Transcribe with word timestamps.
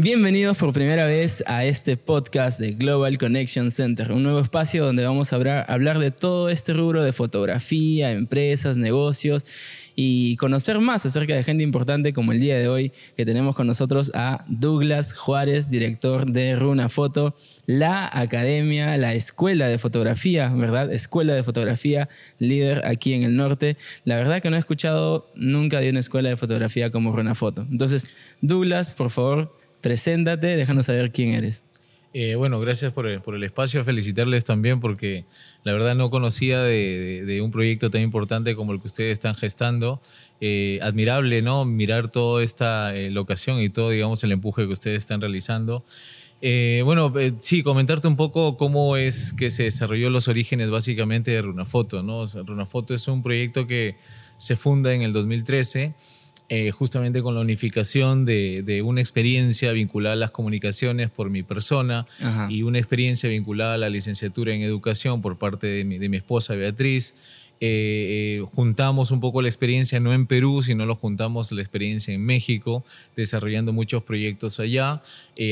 Bienvenidos 0.00 0.56
por 0.56 0.72
primera 0.72 1.06
vez 1.06 1.42
a 1.48 1.64
este 1.64 1.96
podcast 1.96 2.60
de 2.60 2.70
Global 2.70 3.18
Connection 3.18 3.72
Center, 3.72 4.12
un 4.12 4.22
nuevo 4.22 4.38
espacio 4.38 4.84
donde 4.84 5.04
vamos 5.04 5.32
a 5.32 5.36
hablar, 5.66 5.98
de 5.98 6.12
todo 6.12 6.50
este 6.50 6.72
rubro 6.72 7.02
de 7.02 7.12
fotografía, 7.12 8.12
empresas, 8.12 8.76
negocios 8.76 9.44
y 9.96 10.36
conocer 10.36 10.78
más 10.78 11.04
acerca 11.04 11.34
de 11.34 11.42
gente 11.42 11.64
importante 11.64 12.12
como 12.12 12.30
el 12.30 12.38
día 12.38 12.56
de 12.56 12.68
hoy 12.68 12.92
que 13.16 13.26
tenemos 13.26 13.56
con 13.56 13.66
nosotros 13.66 14.12
a 14.14 14.44
Douglas 14.46 15.14
Juárez, 15.14 15.68
director 15.68 16.30
de 16.30 16.54
Runa 16.54 16.88
Foto, 16.88 17.34
la 17.66 18.08
academia, 18.12 18.96
la 18.98 19.14
escuela 19.14 19.66
de 19.66 19.78
fotografía, 19.78 20.48
¿verdad? 20.48 20.92
Escuela 20.92 21.34
de 21.34 21.42
fotografía, 21.42 22.08
líder 22.38 22.86
aquí 22.86 23.14
en 23.14 23.24
el 23.24 23.34
norte. 23.34 23.76
La 24.04 24.14
verdad 24.14 24.40
que 24.40 24.48
no 24.48 24.54
he 24.54 24.60
escuchado 24.60 25.28
nunca 25.34 25.80
de 25.80 25.90
una 25.90 25.98
escuela 25.98 26.28
de 26.28 26.36
fotografía 26.36 26.92
como 26.92 27.10
Runa 27.10 27.34
Foto. 27.34 27.66
Entonces, 27.68 28.12
Douglas, 28.40 28.94
por 28.94 29.10
favor, 29.10 29.58
preséntate, 29.80 30.56
déjanos 30.56 30.86
saber 30.86 31.12
quién 31.12 31.34
eres. 31.34 31.64
Eh, 32.14 32.36
bueno, 32.36 32.58
gracias 32.58 32.92
por 32.92 33.06
el, 33.06 33.20
por 33.20 33.34
el, 33.34 33.44
espacio. 33.44 33.84
Felicitarles 33.84 34.44
también 34.44 34.80
porque 34.80 35.26
la 35.62 35.72
verdad 35.72 35.94
no 35.94 36.08
conocía 36.08 36.62
de, 36.62 37.40
un 37.42 37.50
proyecto 37.50 37.90
tan 37.90 38.00
importante 38.00 38.56
como 38.56 38.72
el 38.72 38.80
que 38.80 38.86
ustedes 38.86 39.12
están 39.12 39.34
gestando. 39.34 40.00
Eh, 40.40 40.78
admirable, 40.82 41.42
¿no? 41.42 41.64
Mirar 41.64 42.10
toda 42.10 42.42
esta 42.42 42.96
eh, 42.96 43.10
locación 43.10 43.60
y 43.60 43.68
todo, 43.68 43.90
digamos, 43.90 44.24
el 44.24 44.32
empuje 44.32 44.66
que 44.66 44.72
ustedes 44.72 44.98
están 44.98 45.20
realizando. 45.20 45.84
bueno, 46.40 47.12
sí, 47.40 47.62
comentarte 47.62 48.08
un 48.08 48.16
poco 48.16 48.56
cómo 48.56 48.96
es 48.96 49.34
que 49.34 49.50
se 49.50 49.64
desarrolló 49.64 50.08
los 50.08 50.28
orígenes 50.28 50.70
básicamente 50.70 51.32
de 51.32 51.42
Runafoto, 51.42 52.02
¿no? 52.02 52.24
Runafoto 52.26 52.94
es 52.94 53.06
un 53.06 53.22
proyecto 53.22 53.66
que 53.66 53.96
se 54.38 54.56
funda 54.56 54.94
en 54.94 55.02
el 55.02 55.12
2013 55.12 55.94
eh, 56.50 56.70
justamente 56.70 57.20
con 57.20 57.34
la 57.34 57.42
unificación 57.42 58.24
de, 58.24 58.80
una 58.82 59.02
experiencia 59.02 59.70
vinculada 59.72 60.14
a 60.14 60.16
las 60.16 60.30
comunicaciones 60.30 61.10
por 61.10 61.28
mi 61.28 61.42
persona 61.42 62.06
y 62.48 62.62
una 62.62 62.78
experiencia 62.78 63.28
vinculada 63.28 63.74
a 63.74 63.76
la 63.76 63.90
licenciatura 63.90 64.54
en 64.54 64.62
educación 64.62 65.20
por 65.20 65.36
parte 65.36 65.66
de 65.66 65.84
mi, 65.84 66.16
esposa 66.16 66.54
Beatriz. 66.54 67.14
Eh, 67.60 68.38
eh, 68.40 68.46
juntamos 68.50 69.10
un 69.10 69.20
poco 69.20 69.42
la 69.42 69.48
experiencia 69.48 70.00
no 70.00 70.14
en 70.14 70.26
Perú, 70.26 70.62
sino 70.62 70.86
lo 70.86 70.96
juntamos 70.96 71.52
la 71.52 71.60
experiencia 71.60 72.14
en 72.14 72.24
México, 72.24 72.82
desarrollando 73.14 73.74
muchos 73.74 74.02
proyectos 74.02 74.58
allá. 74.58 75.02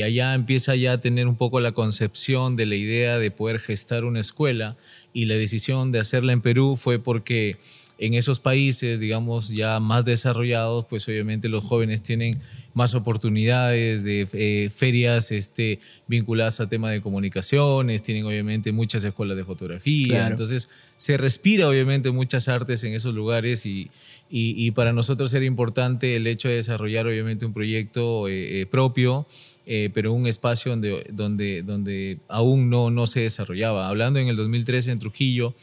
allá 0.03 0.33
empieza 0.33 0.75
ya 0.75 0.93
a 0.93 0.99
tener 0.99 1.27
un 1.27 1.35
poco 1.35 1.59
la 1.59 1.73
concepción 1.73 2.55
de 2.55 2.65
la 2.65 2.75
idea 2.75 3.19
de 3.19 3.29
poder 3.29 3.59
gestar 3.59 4.03
una 4.03 4.21
escuela 4.21 4.77
y 5.13 5.25
la 5.25 5.35
decisión 5.35 5.91
de 5.91 5.99
hacerla 5.99 6.33
en 6.33 6.41
Perú 6.41 6.75
fue 6.75 6.97
porque 6.97 7.57
en 7.97 8.13
esos 8.13 8.39
países, 8.39 8.99
digamos, 8.99 9.49
ya 9.49 9.79
más 9.79 10.05
desarrollados, 10.05 10.85
pues 10.85 11.07
obviamente 11.07 11.49
los 11.49 11.63
jóvenes 11.63 12.03
tienen 12.03 12.39
más 12.73 12.93
oportunidades 12.93 14.03
de 14.03 14.27
eh, 14.33 14.69
ferias 14.69 15.31
este, 15.31 15.79
vinculadas 16.07 16.59
al 16.59 16.69
tema 16.69 16.91
de 16.91 17.01
comunicaciones, 17.01 18.03
tienen 18.03 18.25
obviamente 18.25 18.71
muchas 18.71 19.03
escuelas 19.03 19.35
de 19.35 19.43
fotografía, 19.43 20.27
entonces 20.27 20.69
se 20.95 21.17
respira 21.17 21.67
obviamente 21.67 22.11
muchas 22.11 22.47
artes 22.47 22.83
en 22.83 22.93
esos 22.93 23.15
lugares 23.15 23.65
y, 23.65 23.89
y, 24.29 24.69
para 24.71 24.93
nosotros 24.93 25.33
era 25.33 25.45
importante 25.45 26.15
el 26.15 26.27
hecho 26.27 26.49
de 26.49 26.55
desarrollar 26.55 27.07
obviamente 27.07 27.47
un 27.47 27.53
proyecto 27.53 28.27
eh, 28.27 28.61
eh, 28.61 28.65
propio. 28.67 29.25
pero 29.65 30.13
un 30.13 30.27
espacio 30.27 30.71
donde, 30.71 31.07
donde, 31.11 31.61
donde 31.61 32.19
aún 32.29 32.69
no, 32.69 32.89
no 32.89 33.05
se 33.05 33.21
desarrollaba. 33.21 33.89
Hablando 33.89 34.19
en 34.19 34.27
el 34.29 34.37
2013 34.37 34.91
en 34.91 34.99
Trujillo, 34.99 35.55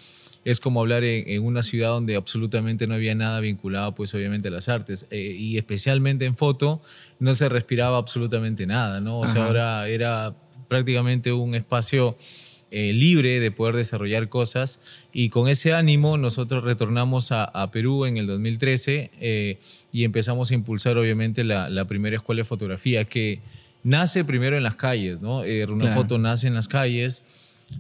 es 0.45 0.61
como 0.61 0.81
hablar 0.81 1.05
en, 1.05 1.43
una 1.43 1.63
ciudad 1.63 1.89
donde 1.89 2.17
absolutamente 2.17 2.87
no 2.87 2.95
había 2.95 3.15
nada 3.15 3.41
vinculado, 3.41 3.95
pues 3.95 4.15
obviamente 4.15 4.49
a 4.49 4.51
las 4.51 4.69
artes. 4.69 5.07
Eh, 5.11 5.35
y 5.39 5.57
especialmente 5.57 6.27
en 6.27 6.35
foto 6.35 6.83
no 7.19 7.35
se 7.35 7.49
respiraba 7.49 7.97
absolutamente 7.97 8.67
nada, 8.67 9.01
¿no? 9.01 9.21
O 9.21 9.27
sea, 9.27 9.47
ahora 9.47 9.89
era 9.89 10.35
prácticamente 10.69 11.33
un 11.33 11.55
espacio 11.55 12.19
eh, 12.71 12.93
libre 12.93 13.41
de 13.41 13.51
poder 13.51 13.75
desarrollar 13.77 14.29
cosas. 14.29 14.81
Y 15.15 15.31
con 15.31 15.49
ese 15.49 15.73
ánimo 15.73 16.19
nosotros 16.19 16.63
retornamos 16.63 17.33
a, 17.33 17.71
Perú 17.73 18.05
en 18.05 18.19
el 18.19 18.27
2013 18.27 19.13
eh, 19.21 19.59
y 19.93 20.05
empezamos 20.05 20.51
a 20.51 20.55
impulsar 20.55 20.99
obviamente 20.99 21.43
la, 21.43 21.85
primera 21.87 22.17
escuela 22.17 22.41
de 22.41 22.45
fotografía 22.45 23.07
que 23.07 23.41
nace 23.83 24.25
primero 24.25 24.59
en 24.59 24.63
las 24.63 24.77
calles, 24.77 25.23
¿no? 25.23 25.43
Runa 25.67 25.91
Foto 25.91 26.19
nace 26.19 26.49
en 26.49 26.55
las 26.55 26.69
calles 26.69 27.23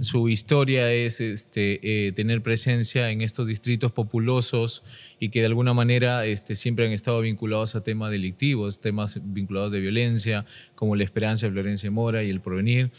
su 0.00 0.28
historia 0.28 0.92
es 0.92 1.20
este, 1.20 2.08
eh, 2.08 2.12
tener 2.12 2.42
presencia 2.42 3.10
en 3.10 3.20
estos 3.20 3.46
distritos 3.46 3.92
populosos 3.92 4.82
y 5.20 5.28
que 5.28 5.40
de 5.40 5.46
alguna 5.46 5.72
manera 5.72 6.26
este, 6.26 6.56
siempre 6.56 6.86
han 6.86 6.92
estado 6.92 7.20
vinculados 7.20 7.74
a 7.76 7.82
temas 7.82 8.10
delictivos, 8.10 8.80
temas 8.80 9.20
vinculados 9.22 9.72
de 9.72 9.80
violencia, 9.80 10.46
como 10.74 10.96
la 10.96 11.04
esperanza 11.04 11.46
de 11.46 11.52
Florencia 11.52 11.90
Mora 11.90 12.24
y 12.24 12.30
el 12.30 12.40
porvenir. 12.40 12.90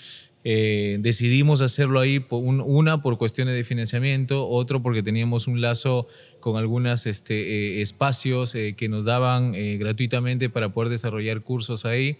Eh, 0.47 0.97
decidimos 0.99 1.61
hacerlo 1.61 1.99
ahí, 1.99 2.23
una 2.29 3.01
por 3.01 3.17
cuestiones 3.17 3.55
de 3.55 3.63
financiamiento, 3.63 4.47
otro 4.47 4.83
porque 4.83 5.01
teníamos 5.01 5.47
un 5.47 5.59
lazo 5.59 6.07
con 6.39 6.55
algunos 6.55 7.07
este, 7.07 7.79
eh, 7.79 7.81
espacios 7.81 8.53
que 8.53 8.87
nos 8.87 9.05
daban 9.05 9.53
gratuitamente 9.79 10.49
para 10.49 10.69
poder 10.69 10.91
desarrollar 10.91 11.41
cursos 11.41 11.83
ahí 11.83 12.17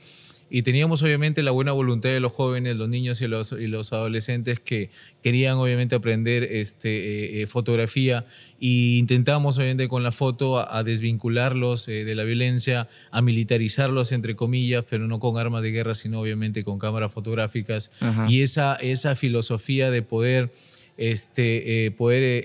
y 0.50 0.62
teníamos 0.62 1.02
obviamente 1.02 1.42
la 1.42 1.52
buena 1.52 1.72
voluntad 1.72 2.10
de 2.10 2.20
los 2.20 2.32
jóvenes, 2.32 2.76
los 2.76 2.88
niños 2.88 3.20
y 3.22 3.28
los, 3.28 3.52
y 3.52 3.68
los 3.68 3.94
adolescentes 3.94 4.60
que 4.60 4.92
querían 5.24 5.58
obviamente 5.58 5.96
aprender 5.96 6.44
este, 6.44 6.90
eh, 6.90 7.42
eh, 7.42 7.48
fotografía 7.48 8.26
e 8.62 8.98
intentamos 8.98 9.58
obviamente 9.58 9.88
con 9.88 10.04
la 10.04 10.12
foto 10.12 10.60
a, 10.60 10.84
desvincularlos 10.84 11.88
eh, 11.88 12.06
de 12.06 12.16
la 12.16 12.24
violencia, 12.24 12.88
a 13.12 13.22
militarizarlos 13.22 14.12
entre 14.12 14.36
comillas, 14.36 14.86
pero 14.88 15.08
no 15.08 15.20
con 15.20 15.38
armas 15.38 15.64
de 15.64 15.72
guerra, 15.72 15.96
sino 15.96 16.22
obviamente 16.22 16.64
con 16.64 16.78
cámaras 16.78 17.12
fotográficas. 17.12 17.92
Y 18.30 18.42
esa, 18.42 18.76
esa 18.76 19.16
filosofía 19.16 19.90
de 19.90 20.04
poder 20.04 20.52
este, 20.98 21.94
poder 21.98 22.44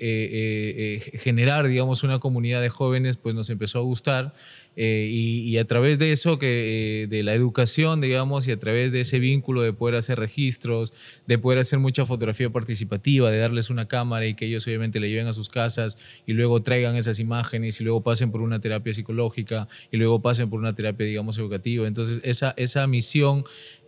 generar, 1.19 1.69
digamos, 1.69 2.03
una 2.03 2.19
comunidad 2.19 2.61
de 2.61 2.69
jóvenes, 2.69 3.17
pues 3.17 3.35
nos 3.35 3.51
empezó 3.51 3.79
a 3.79 3.83
gustar 3.83 4.35
eh, 4.77 5.09
y, 5.11 5.59
a 5.59 5.65
través 5.67 5.99
de 5.99 6.13
eso, 6.13 6.39
que, 6.39 7.03
eh, 7.03 7.07
de 7.09 7.23
la 7.23 7.35
educación, 7.35 8.01
digamos, 8.01 8.47
y 8.47 8.53
a 8.53 8.57
través 8.57 8.93
de 8.93 9.01
ese 9.01 9.19
vínculo 9.19 9.63
de 9.63 9.73
poder 9.73 9.97
hacer 9.97 10.19
registros, 10.19 10.95
de 11.27 11.39
poder 11.39 11.59
hacer 11.59 11.81
mucha 11.81 12.07
fotografía 12.07 12.51
participativa, 12.51 13.31
de 13.31 13.39
darles 13.39 13.69
una 13.69 13.89
cámara 13.89 14.27
y 14.27 14.35
que 14.35 14.47
ellos 14.47 14.67
obviamente 14.67 15.01
le 15.01 15.11
lleven 15.11 15.27
a 15.27 15.33
sus 15.33 15.49
casas 15.49 15.99
y 16.25 16.35
luego 16.35 16.63
traigan 16.63 16.97
esas 16.97 17.19
imágenes 17.19 17.81
y 17.81 17.85
luego 17.85 18.03
pasen 18.03 18.31
por 18.31 18.43
una 18.43 18.61
terapia 18.61 18.95
psicológica 18.95 19.69
y 19.91 19.97
luego 19.97 20.23
pasen 20.23 20.49
por 20.49 20.61
una 20.61 20.75
terapia, 20.75 21.05
digamos, 21.05 21.37
educativa. 21.37 21.87
Entonces, 21.87 22.21
esa, 22.23 22.55
esa 22.57 22.87
misión 22.87 23.45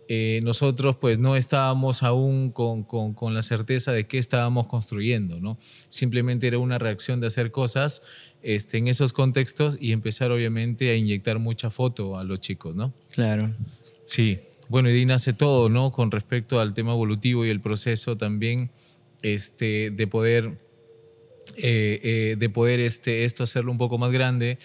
eh, 0.07 0.41
nosotros 0.43 0.97
pues 0.97 1.19
no 1.19 1.35
estábamos 1.35 2.03
aún 2.03 2.51
con, 2.51 2.83
con, 2.83 3.13
con, 3.13 3.33
la 3.33 3.41
certeza 3.41 3.91
de 3.91 4.05
qué 4.05 4.17
estábamos 4.17 4.67
construyendo, 4.67 5.39
¿no? 5.39 5.57
Simplemente 5.89 6.47
era 6.47 6.57
una 6.57 6.77
reacción 6.77 7.21
de 7.21 7.27
hacer 7.27 7.51
cosas 7.51 8.01
este, 8.41 8.77
en 8.77 8.89
esos 8.89 9.13
contextos 9.13 9.77
y 9.79 9.93
empezar 9.93 10.31
obviamente 10.31 10.89
a 10.91 10.95
inyectar 10.95 11.39
mucha 11.39 11.69
foto 11.69 12.17
a 12.17 12.23
los 12.23 12.41
chicos, 12.41 12.75
¿no? 12.75 12.93
Claro. 13.11 13.51
Sí, 14.05 14.39
bueno, 14.67 14.89
y 14.89 14.93
de 14.93 14.99
ahí 14.99 15.05
nace 15.05 15.33
todo, 15.33 15.69
¿no? 15.69 15.91
Con 15.91 16.11
respecto 16.11 16.59
al 16.59 16.73
tema 16.73 16.91
evolutivo 16.91 17.45
y 17.45 17.49
el 17.49 17.61
proceso 17.61 18.17
también 18.17 18.71
este, 19.21 19.91
de 19.91 20.07
poder 20.07 20.57
eh, 21.55 21.99
eh, 22.03 22.35
de 22.37 22.49
poder 22.49 22.79
este, 22.79 23.25
esto 23.25 23.43
hacerlo 23.43 23.71
un 23.71 23.77
poco 23.77 23.97
más 23.97 24.11
grande, 24.11 24.57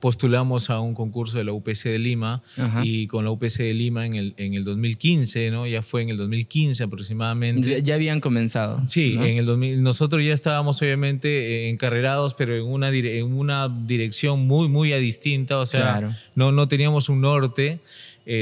postulamos 0.00 0.70
a 0.70 0.80
un 0.80 0.94
concurso 0.94 1.38
de 1.38 1.44
la 1.44 1.52
UPC 1.52 1.84
de 1.84 1.98
Lima 1.98 2.42
y 2.82 3.06
con 3.06 3.24
la 3.24 3.30
UPC 3.30 3.58
de 3.58 3.74
Lima 3.74 4.06
en 4.06 4.14
el, 4.14 4.34
en 4.36 4.54
el 4.54 4.64
2015, 4.64 5.50
¿no? 5.50 5.66
ya 5.66 5.82
fue 5.82 6.02
en 6.02 6.10
el 6.10 6.16
2015 6.16 6.84
aproximadamente. 6.84 7.82
Ya, 7.82 7.94
habían 7.94 8.20
comenzado. 8.20 8.82
Sí, 8.86 9.14
en 9.14 9.38
el 9.38 9.46
2000, 9.46 9.82
nosotros 9.82 10.22
ya 10.24 10.32
estábamos 10.32 10.80
obviamente 10.82 11.28
eh, 11.28 11.70
encarrerados, 11.70 12.34
pero 12.34 12.54
en 12.56 12.64
una, 12.64 12.90
en 12.90 13.32
una 13.32 13.68
dirección 13.68 14.46
muy, 14.46 14.68
muy 14.68 14.92
distinta, 14.92 15.58
o 15.58 15.66
sea, 15.66 16.16
no, 16.34 16.52
no 16.52 16.68
teníamos 16.68 17.08
un 17.08 17.20
norte. 17.20 17.80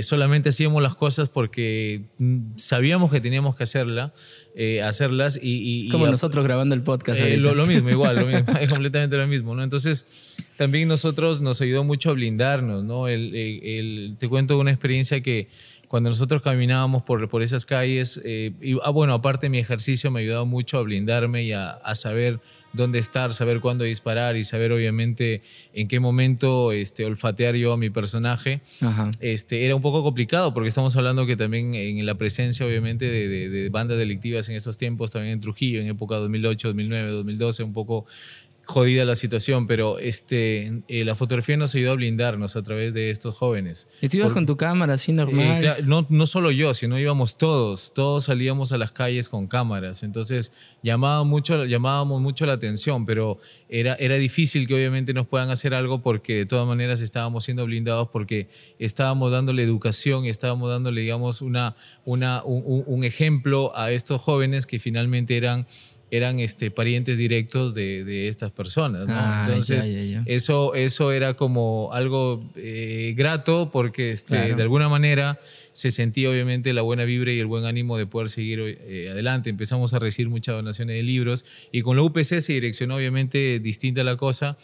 Solamente 0.03 0.49
hacíamos 0.49 0.83
las 0.83 0.95
cosas 0.95 1.29
porque 1.29 2.03
mm, 2.19 2.57
sabíamos 2.57 3.11
que 3.11 3.21
teníamos 3.21 3.55
que 3.55 3.65
hacerla. 3.65 4.15
Eh, 4.57 4.83
hacerlas 4.83 5.37
y, 5.43 5.89
Como 5.89 6.07
nosotros 6.07 6.45
grabando 6.45 6.77
el 6.77 6.83
podcast. 6.83 7.21
Eh, 7.21 7.37
lo, 7.39 7.67
mismo, 7.67 7.91
igual, 7.91 8.15
lo 8.15 8.27
mismo, 8.27 8.57
es 8.61 8.71
completamente 8.71 9.17
lo 9.17 9.27
mismo, 9.27 9.55
¿no? 9.55 9.65
Entonces, 9.65 10.37
también 10.57 10.87
nosotros 10.87 11.41
nos 11.41 11.61
ayudó 11.61 11.83
mucho 11.83 12.11
a 12.11 12.13
blindarnos, 12.13 12.85
¿no? 12.85 13.09
El, 13.09 14.15
te 14.17 14.29
cuento 14.29 14.57
una 14.57 14.71
experiencia 14.71 15.21
que 15.23 15.49
cuando 15.95 16.11
nosotros 16.11 16.43
caminábamos 16.43 17.05
por, 17.05 17.29
por 17.29 17.45
esas 17.45 17.65
calles, 17.65 18.21
eh, 18.25 18.51
y, 18.61 18.77
ah, 18.83 18.91
bueno, 18.91 19.15
aparte 19.15 19.49
mi 19.49 19.59
ejercicio 19.59 20.11
me 20.11 20.23
ayudó 20.23 20.45
mucho 20.45 20.79
a 20.79 20.83
blindarme 20.83 21.45
y 21.45 21.53
a, 21.53 21.71
a 21.71 21.95
saber 21.95 22.41
dónde 22.75 22.99
estar, 22.99 23.33
saber 23.33 23.61
cuándo 23.61 23.85
disparar 23.85 24.37
y 24.37 24.45
saber 24.45 24.73
obviamente 24.73 25.41
en 25.73 25.89
qué 25.89 26.01
momento 26.01 26.73
este, 26.73 27.05
olfatear 27.05 27.55
yo 27.55 27.73
a 27.73 27.77
mi 27.77 27.89
personaje, 27.89 28.61
Este, 29.21 29.65
era 29.65 29.75
un 29.75 29.83
poco 29.83 30.03
complicado 30.03 30.53
porque 30.53 30.69
estamos 30.69 30.97
hablando 30.97 31.25
que 31.25 31.37
también 31.37 31.75
en 31.75 32.05
la 32.05 32.17
presencia 32.17 32.67
obviamente 32.67 33.07
de, 33.09 33.69
bandas 33.71 33.97
delictivas 33.97 34.49
en 34.49 34.57
esos 34.57 34.77
tiempos, 34.77 35.13
también 35.13 35.35
en 35.35 35.41
Trujillo, 35.41 35.81
en 35.81 35.87
época 35.87 36.17
2008, 36.17 36.69
2009, 36.69 37.11
2012, 37.11 37.63
un 37.63 37.73
poco 37.73 38.07
jodida 38.65 39.05
la 39.05 39.15
situación, 39.15 39.67
pero 39.67 39.99
este, 39.99 40.83
eh, 40.89 41.05
la 41.05 41.15
fotografía 41.15 41.57
nos 41.57 41.75
ayudó 41.75 41.93
a 41.93 41.95
blindarnos 41.95 42.57
a 42.57 42.63
través 42.63 42.95
de 42.95 43.11
estos 43.11 43.37
jóvenes. 43.37 43.89
¿Y 44.01 44.09
tú 44.09 44.17
ibas 44.19 44.33
con 44.33 44.47
tu 44.47 44.57
cámara 44.57 44.95
así 44.95 45.13
normal? 45.13 45.65
Eh, 45.65 45.71
no, 45.85 46.07
no 46.09 46.27
solo 46.27 46.51
yo, 46.51 46.75
sino 46.75 46.99
íbamos 46.99 47.37
todos, 47.37 47.93
todos 47.95 48.25
salíamos 48.25 48.73
a 48.73 48.79
las 48.79 48.93
calles 48.93 49.29
con 49.29 49.47
cámaras, 49.47 50.03
entonces 50.03 50.53
llamaba 50.83 51.25
mucho, 51.25 51.65
llamábamos 51.65 52.21
mucho 52.21 52.47
la 52.47 52.55
atención, 52.55 53.07
pero 53.07 53.39
era, 53.69 53.95
era 53.95 54.17
difícil 54.17 54.67
que 54.67 54.75
obviamente 54.75 55.13
nos 55.13 55.27
puedan 55.27 55.51
hacer 55.51 55.75
algo 55.75 56.03
porque 56.03 56.37
de 56.37 56.47
todas 56.47 56.67
maneras 56.67 57.01
estábamos 57.01 57.45
siendo 57.45 57.65
blindados 57.67 58.09
porque 58.09 58.49
estábamos 58.79 59.31
dándole 59.31 59.63
educación 59.63 60.25
y 60.25 60.31
estábamos 60.31 60.71
dándole, 60.71 61.03
digamos, 61.03 61.43
una, 61.43 61.77
una, 62.05 62.43
un 62.45 63.05
ejemplo 63.05 63.77
a 63.77 63.91
estos 63.93 64.23
jóvenes 64.23 64.67
que 64.67 64.79
finalmente 64.79 65.37
eran 65.37 65.67
eran 66.17 66.39
este, 66.39 66.71
parientes 66.71 67.19
directos 67.19 67.75
de, 67.75 68.05
de 68.05 68.29
estas 68.29 68.51
personas. 68.51 69.07
¿no? 69.09 69.15
Ah, 69.17 69.47
Entonces, 69.49 69.89
Eso, 70.27 70.75
eso 70.75 71.13
era 71.13 71.35
como 71.35 71.91
algo 71.93 72.45
eh, 72.57 73.15
grato 73.17 73.71
porque 73.73 74.11
este, 74.11 74.55
de 74.55 74.63
alguna 74.63 74.89
manera 74.89 75.41
se 75.73 75.91
sentía 75.91 76.31
obviamente 76.31 76.73
la 76.73 76.83
buena 76.83 77.05
vibra 77.05 77.33
y 77.33 77.41
el 77.41 77.47
buen 77.47 77.65
ánimo 77.65 77.99
de 77.99 78.07
poder 78.07 78.29
seguir 78.29 78.61
eh, 78.61 79.09
adelante. 79.11 79.51
Empezamos 79.51 79.93
a 79.93 79.99
recibir 79.99 80.29
muchas 80.29 80.55
donaciones 80.55 80.97
de 80.97 81.03
libros 81.03 81.45
y 81.73 81.83
con 81.83 81.97
la 81.97 82.03
UPC 82.03 82.41
se 82.41 82.53
direccionó 82.53 82.97
obviamente 82.97 83.59
distinta 83.59 84.05
la 84.05 84.17
cosa 84.17 84.57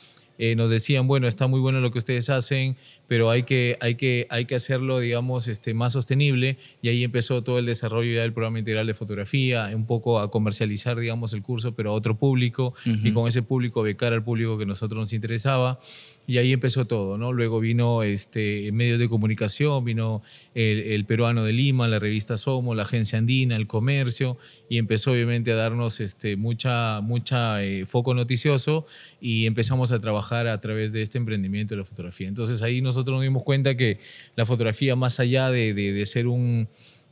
eh, 0.42 0.56
nos 0.56 0.70
decían, 0.70 1.06
bueno, 1.06 1.28
está 1.28 1.48
muy 1.48 1.60
bueno 1.60 1.80
lo 1.80 1.90
que 1.90 1.98
ustedes 1.98 2.30
hacen, 2.30 2.78
pero 3.06 3.28
hay 3.28 3.42
que, 3.42 3.76
hay 3.82 3.96
que, 3.96 4.26
hay 4.30 4.46
que 4.46 4.54
hacerlo, 4.54 4.98
digamos, 4.98 5.48
este, 5.48 5.74
más 5.74 5.92
sostenible. 5.92 6.56
Y 6.80 6.88
ahí 6.88 7.04
empezó 7.04 7.44
todo 7.44 7.58
el 7.58 7.66
desarrollo 7.66 8.10
ya 8.14 8.22
del 8.22 8.32
programa 8.32 8.58
integral 8.58 8.86
de 8.86 8.94
fotografía, 8.94 9.70
un 9.74 9.84
poco 9.84 10.18
a 10.18 10.30
comercializar, 10.30 10.98
digamos, 10.98 11.34
el 11.34 11.42
curso, 11.42 11.74
pero 11.74 11.90
a 11.90 11.92
otro 11.92 12.16
público, 12.16 12.72
y 12.86 13.12
con 13.12 13.28
ese 13.28 13.42
público 13.42 13.82
becar 13.82 14.14
al 14.14 14.24
público 14.24 14.56
que 14.56 14.64
a 14.64 14.66
nosotros 14.66 14.98
nos 14.98 15.12
interesaba. 15.12 15.78
Y 16.26 16.38
ahí 16.38 16.52
empezó 16.52 16.84
todo, 16.84 17.18
¿no? 17.18 17.32
Luego 17.32 17.58
vino 17.58 18.02
este, 18.02 18.70
medios 18.72 19.00
de 19.00 19.08
comunicación, 19.08 19.84
vino 19.84 20.22
el, 20.54 21.04
Peruano 21.04 21.42
de 21.44 21.52
Lima, 21.52 21.88
la 21.88 21.98
revista 21.98 22.36
Somo, 22.36 22.74
la 22.74 22.84
Agencia 22.84 23.18
Andina, 23.18 23.56
el 23.56 23.66
Comercio, 23.66 24.38
y 24.68 24.78
empezó 24.78 25.12
obviamente 25.12 25.50
a 25.50 25.56
darnos 25.56 25.98
este, 25.98 26.36
mucha, 26.36 27.00
mucha 27.00 27.64
eh, 27.64 27.84
foco 27.84 28.14
noticioso 28.14 28.86
y 29.20 29.46
empezamos 29.46 29.90
a 29.90 29.98
trabajar 29.98 30.46
a 30.46 30.60
través 30.60 30.92
de 30.92 31.02
este 31.02 31.18
emprendimiento 31.18 31.74
de 31.74 31.78
la 31.80 31.84
fotografía. 31.84 32.28
Entonces 32.28 32.62
ahí 32.62 32.80
nosotros 32.80 33.14
nos 33.14 33.22
dimos 33.22 33.42
cuenta 33.42 33.76
que 33.76 33.98
la 34.36 34.46
fotografía, 34.46 34.94
más 34.94 35.18
allá 35.18 35.50
de, 35.50 35.74
de, 35.74 36.06
ser 36.06 36.28
un 36.28 36.68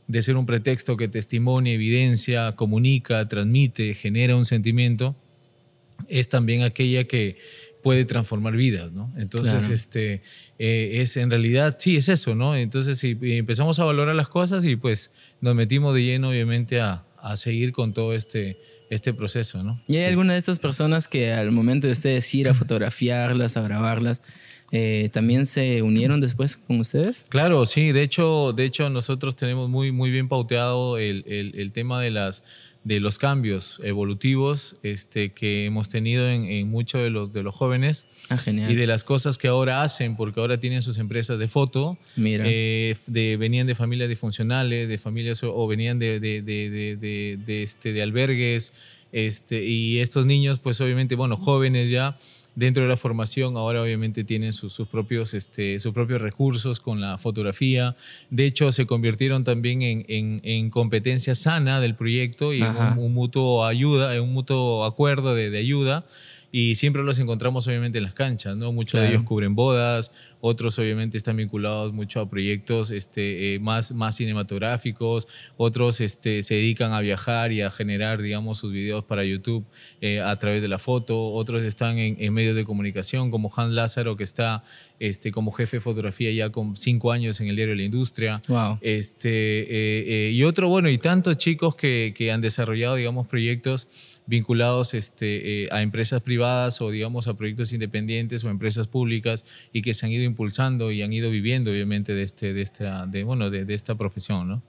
de 0.07 0.21
ser 0.21 0.37
un 0.37 0.45
pretexto 0.45 0.97
que 0.97 1.07
testimonia, 1.07 1.73
evidencia, 1.73 2.53
comunica, 2.53 3.27
transmite, 3.27 3.93
genera 3.93 4.35
un 4.35 4.45
sentimiento, 4.45 5.15
es 6.07 6.29
también 6.29 6.63
aquella 6.63 7.03
que 7.03 7.37
puede 7.83 8.05
transformar 8.05 8.55
vidas, 8.55 8.91
¿no? 8.91 9.11
Entonces, 9.17 9.69
este, 9.69 10.21
eh, 10.57 10.99
es 11.01 11.17
en 11.17 11.31
realidad, 11.31 11.77
sí, 11.79 11.97
es 11.97 12.09
eso, 12.09 12.35
¿no? 12.35 12.55
Entonces, 12.55 13.01
empezamos 13.03 13.79
a 13.79 13.85
valorar 13.85 14.15
las 14.15 14.27
cosas 14.27 14.65
y 14.65 14.75
pues 14.75 15.11
nos 15.41 15.55
metimos 15.55 15.93
de 15.95 16.03
lleno, 16.03 16.29
obviamente, 16.29 16.81
a, 16.81 17.05
a 17.17 17.35
seguir 17.35 17.71
con 17.71 17.93
todo 17.93 18.13
este, 18.13 18.59
este 18.89 19.13
proceso, 19.13 19.63
¿no? 19.63 19.81
¿Y 19.87 19.97
hay 19.97 20.05
alguna 20.05 20.33
de 20.33 20.39
estas 20.39 20.59
personas 20.59 21.07
que 21.07 21.31
al 21.31 21.51
momento 21.51 21.87
de 21.87 21.93
ustedes 21.93 22.33
ir 22.33 22.49
a 22.49 22.53
fotografiarlas, 22.53 23.57
a 23.57 23.61
grabarlas, 23.61 24.23
eh, 24.71 25.09
también 25.11 25.45
se 25.45 25.81
unieron 25.81 26.21
después 26.21 26.55
con 26.55 26.79
ustedes? 26.79 27.25
Claro, 27.29 27.65
sí. 27.65 27.91
De 27.91 28.03
hecho, 28.03 28.53
de 28.53 28.65
hecho 28.65 28.89
nosotros 28.89 29.35
tenemos 29.35 29.69
muy, 29.69 29.91
muy 29.91 30.11
bien 30.11 30.27
pauteado 30.27 30.97
el, 30.97 31.23
el, 31.27 31.53
el 31.55 31.71
tema 31.71 31.99
de 32.01 32.11
las 32.11 32.43
de 32.83 32.99
los 32.99 33.19
cambios 33.19 33.79
evolutivos 33.83 34.77
este, 34.83 35.31
que 35.31 35.65
hemos 35.65 35.89
tenido 35.89 36.29
en, 36.29 36.69
muchos 36.69 37.01
de 37.01 37.09
los, 37.09 37.33
de 37.33 37.43
los 37.43 37.53
jóvenes 37.53 38.05
ah, 38.29 38.37
y 38.47 38.75
de 38.75 38.87
las 38.87 39.03
cosas 39.03 39.37
que 39.37 39.47
ahora 39.47 39.81
hacen, 39.83 40.15
porque 40.15 40.39
ahora 40.39 40.59
tienen 40.59 40.81
sus 40.81 40.97
empresas 40.97 41.37
de 41.39 41.47
foto, 41.47 41.97
Mira. 42.15 42.45
Eh, 42.47 42.95
de, 43.07 43.37
venían 43.37 43.67
de 43.67 43.75
familias 43.75 44.09
disfuncionales, 44.09 44.87
de 44.87 44.97
familias 44.97 45.43
o, 45.43 45.67
venían 45.67 45.99
de, 45.99 46.19
de, 46.19 46.41
de, 46.41 47.63
este, 47.63 47.91
de 47.91 48.01
albergues, 48.01 48.71
este, 49.11 49.63
y 49.65 49.99
estos 49.99 50.25
niños, 50.25 50.59
pues 50.59 50.79
obviamente, 50.81 51.15
bueno, 51.15 51.35
jóvenes 51.35 51.91
ya, 51.91 52.17
dentro 52.59 52.83
de 52.83 52.89
la 52.89 52.97
formación 52.97 53.55
ahora 53.55 53.81
obviamente 53.81 54.25
tienen 54.25 54.51
sus, 54.51 54.77
propios, 54.91 55.33
este, 55.33 55.79
sus 55.79 55.93
propios 55.93 56.21
recursos 56.21 56.81
con 56.81 56.99
la 56.99 57.17
fotografía. 57.17 57.95
De 58.29 58.45
hecho, 58.45 58.71
se 58.73 58.85
convirtieron 58.85 59.45
también 59.45 59.81
en, 59.81 60.41
en, 60.43 60.69
competencia 60.69 61.35
sana 61.35 61.79
del 61.79 61.95
proyecto 61.95 62.53
y 62.53 62.61
un, 62.61 63.13
mutuo 63.13 63.65
ayuda, 63.65 64.21
un 64.21 64.33
mutuo 64.33 64.83
acuerdo 64.83 65.33
de, 65.35 65.49
de 65.49 65.57
ayuda 65.57 66.05
y 66.51 66.75
siempre 66.75 67.03
los 67.03 67.19
encontramos 67.19 67.67
obviamente 67.67 67.99
en 67.99 68.03
las 68.03 68.13
canchas, 68.13 68.57
¿no? 68.57 68.71
Muchos 68.71 68.99
de 68.99 69.09
ellos 69.09 69.23
cubren 69.23 69.55
bodas, 69.55 70.11
otros 70.41 70.79
obviamente 70.79 71.17
están 71.17 71.37
vinculados 71.37 71.93
mucho 71.93 72.21
a 72.21 72.29
proyectos 72.29 72.91
este, 72.91 73.55
eh, 73.55 73.59
más, 73.59 73.91
más 73.91 74.15
cinematográficos, 74.15 75.27
otros 75.57 76.01
este, 76.01 76.43
se 76.43 76.55
dedican 76.55 76.93
a 76.93 77.01
viajar 77.01 77.51
y 77.51 77.61
a 77.61 77.71
generar, 77.71 78.21
digamos, 78.21 78.57
sus 78.57 78.71
videos 78.71 79.03
para 79.03 79.23
YouTube 79.23 79.65
eh, 80.01 80.21
a 80.21 80.35
través 80.37 80.61
de 80.61 80.67
la 80.67 80.79
foto, 80.79 81.31
otros 81.31 81.63
están 81.63 81.97
en, 81.97 82.33
medios 82.33 82.55
de 82.55 82.63
comunicación 82.63 83.31
como 83.31 83.51
Han 83.55 83.75
Lázaro 83.75 84.15
que 84.15 84.23
está 84.23 84.63
este, 84.99 85.31
como 85.31 85.51
jefe 85.51 85.77
de 85.77 85.81
fotografía 85.81 86.31
ya 86.31 86.51
con 86.51 86.75
cinco 86.75 87.11
años 87.11 87.41
en 87.41 87.47
el 87.47 87.55
diario 87.55 87.73
de 87.73 87.77
la 87.77 87.85
industria. 87.85 88.41
Este, 88.81 90.27
eh, 90.27 90.31
y 90.31 90.43
otro, 90.43 90.69
bueno, 90.69 90.89
y 90.89 90.97
tantos 90.97 91.37
chicos 91.37 91.75
que, 91.75 92.13
que 92.15 92.31
han 92.31 92.41
desarrollado, 92.41 92.95
digamos, 92.95 93.27
proyectos 93.27 93.87
vinculados 94.29 94.93
este, 94.93 95.67
a 95.71 95.81
empresas 95.81 96.21
privadas 96.21 96.81
o 96.81 96.91
digamos 96.91 97.27
a 97.27 97.33
proyectos 97.33 97.73
independientes 97.73 98.43
o 98.43 98.49
empresas 98.49 98.87
públicas 98.87 99.43
y 99.73 99.81
que 99.81 99.95
se 99.95 100.05
han 100.05 100.11
ido 100.11 100.28
impulsando 100.29 100.91
y 100.91 101.01
han 101.01 101.11
ido 101.11 101.29
viviendo 101.29 101.71
obviamente 101.71 102.13
de, 102.13 102.23
este, 102.23 102.53
de, 102.53 102.61
esta, 102.61 103.05
de, 103.05 103.23
bueno, 103.23 103.49
de, 103.49 103.73
esta 103.73 103.95
profesión. 103.95 104.47
¿no? 104.47 104.63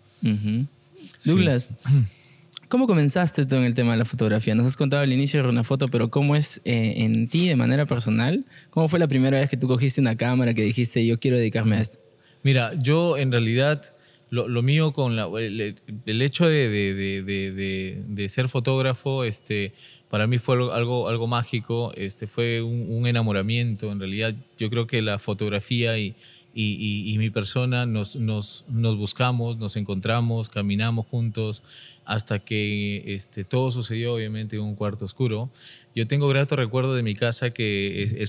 Douglas, 1.25 1.71
¿cómo 2.69 2.87
comenzaste 2.87 3.47
tú 3.47 3.57
en 3.57 3.65
el 3.65 3.75
tema 3.75 3.93
de 3.93 3.99
la 3.99 4.05
fotografía? 4.05 4.55
Nos 4.55 4.67
has 4.67 4.77
contado 4.77 5.03
al 5.03 5.13
inicio 5.13 5.43
de 5.43 5.49
una 5.49 5.65
foto, 5.65 5.89
pero 5.89 6.11
¿cómo 6.11 6.37
es 6.37 6.61
eh, 6.65 6.95
en 6.99 7.29
ti 7.29 7.49
de 7.49 7.57
manera 7.57 7.87
personal? 7.87 8.45
¿Cómo 8.71 8.89
fue 8.89 8.99
la 8.99 9.09
primera 9.09 9.39
vez 9.39 9.49
que 9.49 9.57
tú 9.57 9.69
cogiste 9.69 10.01
una 10.01 10.17
cámara 10.17 10.55
que 10.55 10.63
dijiste 10.63 11.07
yo 11.07 11.19
quiero 11.21 11.37
dedicarme 11.37 11.77
a 11.77 11.81
esto? 11.81 11.99
Mira, 12.43 12.75
yo 12.75 13.17
en 13.17 13.33
realidad... 13.33 13.95
Lo, 14.33 14.47
lo, 14.47 14.63
mío 14.63 14.93
con 14.93 15.17
la, 15.17 15.27
el, 15.41 15.75
el, 16.07 16.23
hecho 16.23 16.47
de, 16.47 16.69
de, 16.69 17.23
de, 17.25 18.05
de, 18.07 18.29
ser 18.29 18.49
fotógrafo, 18.49 19.25
este, 19.25 19.73
para 20.11 20.27
mí 20.27 20.39
fue 20.39 20.57
algo, 20.57 21.09
algo 21.09 21.27
mágico, 21.29 21.93
este, 21.95 22.27
fue 22.27 22.61
un, 22.63 23.07
enamoramiento. 23.07 23.93
En 23.93 24.01
realidad, 24.01 24.35
yo 24.59 24.69
creo 24.69 24.89
que 24.89 25.03
la 25.03 25.21
fotografía 25.21 25.97
y, 25.99 26.17
y, 26.53 27.13
y, 27.13 27.17
mi 27.19 27.31
persona 27.31 27.87
nos, 27.87 28.17
nos, 28.17 28.65
nos, 28.69 28.97
buscamos, 28.97 29.59
nos 29.59 29.77
encontramos, 29.77 30.51
caminamos 30.51 31.07
juntos 31.07 31.63
hasta 32.05 32.41
que 32.41 33.15
este, 33.15 33.45
todo 33.45 33.71
sucedió, 33.71 34.15
obviamente, 34.15 34.57
en 34.57 34.63
un 34.63 34.75
cuarto 34.75 35.05
oscuro. 35.05 35.49
Yo 35.95 36.09
tengo 36.09 36.27
grato 36.27 36.57
recuerdo 36.57 36.95
de 36.95 37.05
mi 37.05 37.15
casa 37.15 37.51
que 37.51 38.25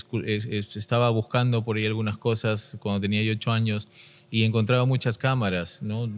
estaba 0.76 1.10
buscando 1.10 1.64
por 1.64 1.78
ahí 1.78 1.86
algunas 1.86 2.16
cosas 2.16 2.78
cuando 2.80 3.00
tenía 3.00 3.24
yo 3.24 3.32
ocho 3.32 3.50
años 3.50 3.88
y 4.32 4.44
encontraba 4.44 4.86
muchas 4.86 5.18
cámaras. 5.18 5.80
¿no? 5.82 6.08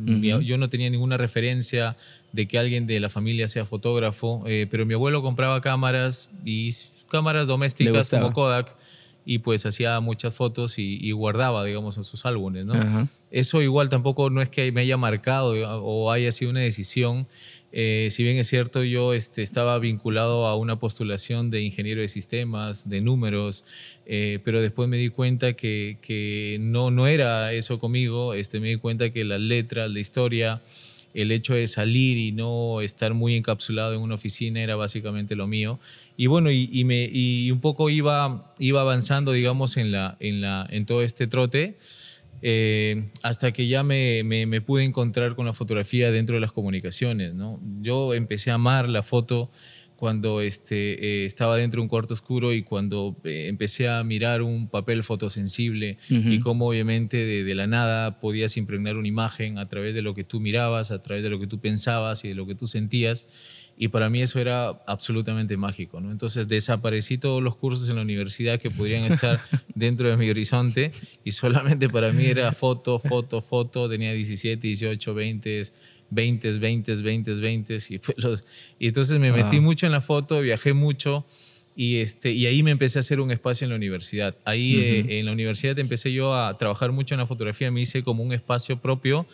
Yo 0.41 0.57
no 0.57 0.71
tenía 0.71 0.89
ninguna 0.89 1.17
referencia 1.17 1.97
de 2.33 2.47
que 2.47 2.59
alguien 2.59 2.87
de 2.87 3.01
la 3.01 3.11
familia 3.11 3.49
sea 3.49 3.67
fotógrafo, 3.67 4.45
eh, 4.47 4.69
pero 4.71 4.87
mi 4.87 4.95
abuelo 4.95 5.21
compraba 5.21 5.61
cámaras 5.61 6.31
y 6.45 6.71
cámaras 7.11 7.49
domésticas 7.49 8.09
como 8.09 8.33
Kodak 8.33 8.77
y 9.27 9.39
pues 9.39 9.67
hacía 9.67 9.99
muchas 9.99 10.33
fotos 10.33 10.79
y, 10.79 11.11
guardaba, 11.11 11.65
digamos, 11.65 11.97
en 11.97 12.05
sus 12.05 12.25
álbumes, 12.25 12.65
¿no? 12.65 12.75
Eso 13.33 13.63
igual 13.63 13.89
tampoco 13.89 14.31
no 14.31 14.41
es 14.43 14.49
que 14.49 14.71
me 14.71 14.83
haya 14.83 14.97
marcado 14.97 15.55
o 15.83 16.13
haya 16.13 16.31
sido 16.31 16.53
una 16.53 16.61
decisión. 16.61 17.27
Eh, 17.77 18.07
si 18.13 18.23
bien 18.23 18.39
es 18.39 18.47
cierto, 18.47 18.85
yo 18.85 19.15
este, 19.15 19.43
estaba 19.43 19.81
vinculado 19.81 20.47
a 20.47 20.55
una 20.55 20.79
postulación 20.79 21.51
de 21.51 21.63
ingeniero 21.63 22.03
de 22.03 22.07
sistemas, 22.07 22.89
de 22.89 23.01
números, 23.01 23.65
eh, 24.07 24.39
pero 24.45 24.63
después 24.63 24.89
me 24.89 24.97
di 24.97 25.09
cuenta 25.09 25.55
que, 25.55 25.99
que, 26.01 26.59
no, 26.61 26.93
no 26.93 27.09
era 27.09 27.53
eso 27.53 27.81
conmigo. 27.81 28.33
Este, 28.35 28.61
me 28.61 28.69
di 28.69 28.77
cuenta 28.77 29.11
que 29.11 29.25
las 29.25 29.41
letras, 29.41 29.91
la 29.91 29.99
historia, 29.99 30.63
el 31.15 31.33
hecho 31.33 31.55
de 31.55 31.67
salir 31.67 32.17
y 32.17 32.31
no 32.31 32.81
estar 32.81 33.13
muy 33.13 33.35
encapsulado 33.35 33.95
en 33.95 34.03
una 34.03 34.15
oficina 34.15 34.63
era 34.63 34.77
básicamente 34.77 35.35
lo 35.35 35.49
mío. 35.49 35.81
Y 36.17 36.29
bueno, 36.29 36.53
y, 36.53 36.85
me, 36.85 37.11
y 37.13 37.51
un 37.51 37.61
poco 37.61 37.91
iba, 37.91 38.55
iba 38.61 38.83
avanzando, 38.83 39.33
digamos, 39.33 39.77
en, 39.77 39.91
la, 39.91 40.17
en, 40.21 40.41
la, 40.41 40.65
en 40.71 40.87
todo 40.87 41.03
este 41.03 41.27
trote. 41.27 41.77
Eh, 42.43 43.07
hasta 43.23 43.53
que 43.53 43.67
ya 43.69 43.83
me, 43.83 44.23
me, 44.23 44.61
pude 44.61 44.85
encontrar 44.85 45.35
con 45.35 45.47
la 45.47 45.53
fotografía 45.53 46.11
dentro 46.11 46.35
de 46.35 46.41
las 46.41 46.53
comunicaciones. 46.53 47.35
¿no? 47.35 47.61
Yo 47.81 48.15
empecé 48.15 48.51
a 48.51 48.55
amar 48.55 48.89
la 48.89 49.03
foto 49.03 49.51
cuando 49.97 50.41
este, 50.41 51.23
eh, 51.23 51.25
estaba 51.25 51.57
dentro 51.57 51.79
de 51.81 51.83
un 51.83 51.89
cuarto 51.89 52.13
oscuro 52.15 52.53
y 52.53 52.63
cuando 52.63 53.17
eh, 53.25 53.47
empecé 53.49 53.89
a 53.89 54.03
mirar 54.05 54.43
un 54.43 54.69
papel 54.69 55.05
fotosensible 55.05 55.99
y 56.09 56.41
cómo 56.41 56.69
obviamente 56.69 57.17
de, 57.17 57.45
de, 57.45 57.55
la 57.55 57.67
nada 57.67 58.21
podías 58.21 58.57
impregnar 58.57 58.97
una 58.97 59.09
imagen 59.09 59.57
a 59.57 59.69
través 59.69 59.95
de 59.95 60.03
lo 60.03 60.13
que 60.13 60.25
tú 60.25 60.41
mirabas, 60.41 60.91
a 60.91 61.01
través 61.01 61.23
de 61.23 61.31
lo 61.31 61.39
que 61.39 61.47
tú 61.47 61.61
pensabas 61.61 62.25
y 62.25 62.29
de 62.29 62.35
lo 62.35 62.47
que 62.47 62.55
tú 62.55 62.67
sentías. 62.67 63.27
Y 63.77 63.89
para 63.89 64.09
mí 64.09 64.23
eso 64.23 64.39
era 64.39 64.69
absolutamente 64.87 65.57
mágico. 65.57 66.01
¿no? 66.01 66.13
Entonces 66.13 66.47
desaparecí 66.47 67.19
todos 67.19 67.43
los 67.43 67.57
cursos 67.57 67.89
en 67.89 67.97
la 67.97 68.03
universidad 68.03 68.61
que 68.61 68.71
podrían 68.71 69.05
estar 69.05 69.41
dentro 69.75 70.09
de 70.09 70.17
mi 70.17 70.31
horizonte 70.31 70.93
y 71.25 71.33
solamente 71.33 71.89
para 71.89 72.13
mí 72.13 72.27
era 72.27 72.53
foto, 72.53 72.99
foto, 72.99 73.43
foto. 73.43 73.89
Tenía 73.89 74.13
17, 74.13 74.67
18, 74.67 75.15
20 75.15 75.63
20, 76.11 76.59
20, 76.59 76.95
20, 76.95 77.35
20. 77.35 77.79
Y, 77.89 77.99
pues 77.99 78.19
los, 78.19 78.45
y 78.79 78.89
entonces 78.89 79.19
me 79.19 79.33
metí 79.33 79.61
mucho 79.61 79.87
en 79.87 79.93
la 79.93 80.01
foto, 80.01 80.41
viajé 80.41 80.73
mucho 80.73 81.27
y, 81.77 81.97
este, 81.97 82.31
y 82.31 82.47
ahí 82.47 82.63
me 82.63 82.71
empecé 82.71 82.99
a 82.99 83.01
hacer 83.01 83.21
un 83.21 83.31
espacio 83.31 83.65
en 83.65 83.71
la 83.71 83.77
universidad. 83.77 84.37
Ahí 84.45 84.77
eh, 84.77 85.19
en 85.19 85.27
la 85.27 85.33
universidad 85.33 85.79
empecé 85.79 86.13
yo 86.13 86.35
a 86.35 86.57
trabajar 86.57 86.93
mucho 86.93 87.15
en 87.15 87.21
la 87.21 87.27
fotografía, 87.27 87.71
me 87.71 87.81
hice 87.81 88.03
como 88.03 88.23
un 88.23 88.33
espacio 88.33 88.81
propio 88.81 89.27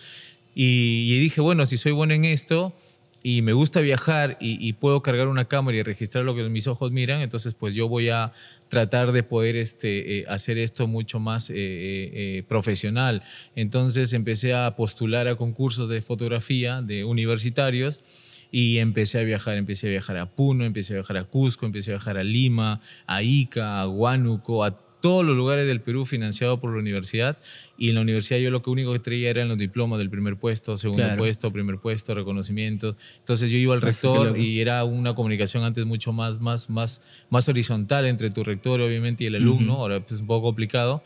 y, 0.54 1.12
y 1.12 1.18
dije, 1.20 1.40
bueno, 1.40 1.66
si 1.66 1.76
soy 1.76 1.92
bueno 1.92 2.14
en 2.14 2.24
esto 2.24 2.74
y 3.22 3.42
me 3.42 3.52
gusta 3.52 3.80
viajar 3.80 4.38
y, 4.40 4.72
puedo 4.74 5.02
cargar 5.02 5.28
una 5.28 5.44
cámara 5.44 5.76
y 5.76 5.82
registrar 5.82 6.24
lo 6.24 6.34
que 6.34 6.42
mis 6.48 6.66
ojos 6.66 6.90
miran, 6.90 7.20
entonces 7.20 7.54
pues 7.54 7.74
yo 7.74 7.88
voy 7.88 8.08
a 8.08 8.32
tratar 8.68 9.12
de 9.12 9.22
poder 9.22 9.56
este, 9.56 10.20
eh, 10.20 10.24
hacer 10.28 10.56
esto 10.56 10.86
mucho 10.86 11.20
más 11.20 11.50
eh, 11.50 11.54
eh, 11.56 12.44
profesional. 12.48 13.22
Entonces 13.56 14.12
empecé 14.14 14.54
a 14.54 14.74
postular 14.74 15.28
a 15.28 15.36
concursos 15.36 15.88
de 15.90 16.00
fotografía 16.00 16.80
de 16.80 17.04
universitarios 17.04 18.00
y 18.52 18.78
empecé 18.78 19.18
a 19.18 19.22
viajar, 19.22 19.56
empecé 19.56 19.88
a 19.88 19.90
viajar 19.90 20.16
a 20.16 20.30
Puno, 20.30 20.64
empecé 20.64 20.94
a 20.94 20.96
viajar 20.96 21.18
a 21.18 21.24
Cusco, 21.24 21.66
empecé 21.66 21.90
a 21.90 21.94
viajar 21.94 22.16
a 22.16 22.24
Lima, 22.24 22.80
a 23.06 23.22
Ica, 23.22 23.80
a 23.80 23.88
Huánuco, 23.88 24.64
a 24.64 24.76
todos 25.00 25.24
los 25.24 25.36
lugares 25.36 25.66
del 25.66 25.80
Perú 25.80 26.04
financiado 26.04 26.60
por 26.60 26.72
la 26.72 26.78
universidad 26.78 27.38
y 27.78 27.88
en 27.88 27.94
la 27.94 28.02
universidad 28.02 28.38
yo 28.38 28.50
lo 28.50 28.62
que 28.62 28.70
único 28.70 28.92
que 28.92 28.98
traía 28.98 29.30
eran 29.30 29.48
los 29.48 29.58
diplomas 29.58 29.98
del 29.98 30.10
primer 30.10 30.36
puesto, 30.36 30.76
segundo 30.76 31.16
puesto, 31.16 31.50
primer 31.50 31.78
puesto, 31.78 32.14
reconocimientos. 32.14 32.96
Entonces 33.18 33.50
yo 33.50 33.56
iba 33.56 33.74
al 33.74 33.80
rector 33.80 34.38
y 34.38 34.60
era 34.60 34.84
una 34.84 35.14
comunicación 35.14 35.64
antes 35.64 35.86
mucho 35.86 36.12
más, 36.12 36.40
más, 36.40 36.68
más, 36.68 37.00
más 37.30 37.48
horizontal 37.48 38.06
entre 38.06 38.30
tu 38.30 38.44
rector 38.44 38.80
obviamente 38.80 39.24
y 39.24 39.28
el 39.28 39.36
alumno, 39.36 39.74
ahora 39.74 40.04
es 40.06 40.20
un 40.20 40.26
poco 40.26 40.48
complicado. 40.48 41.02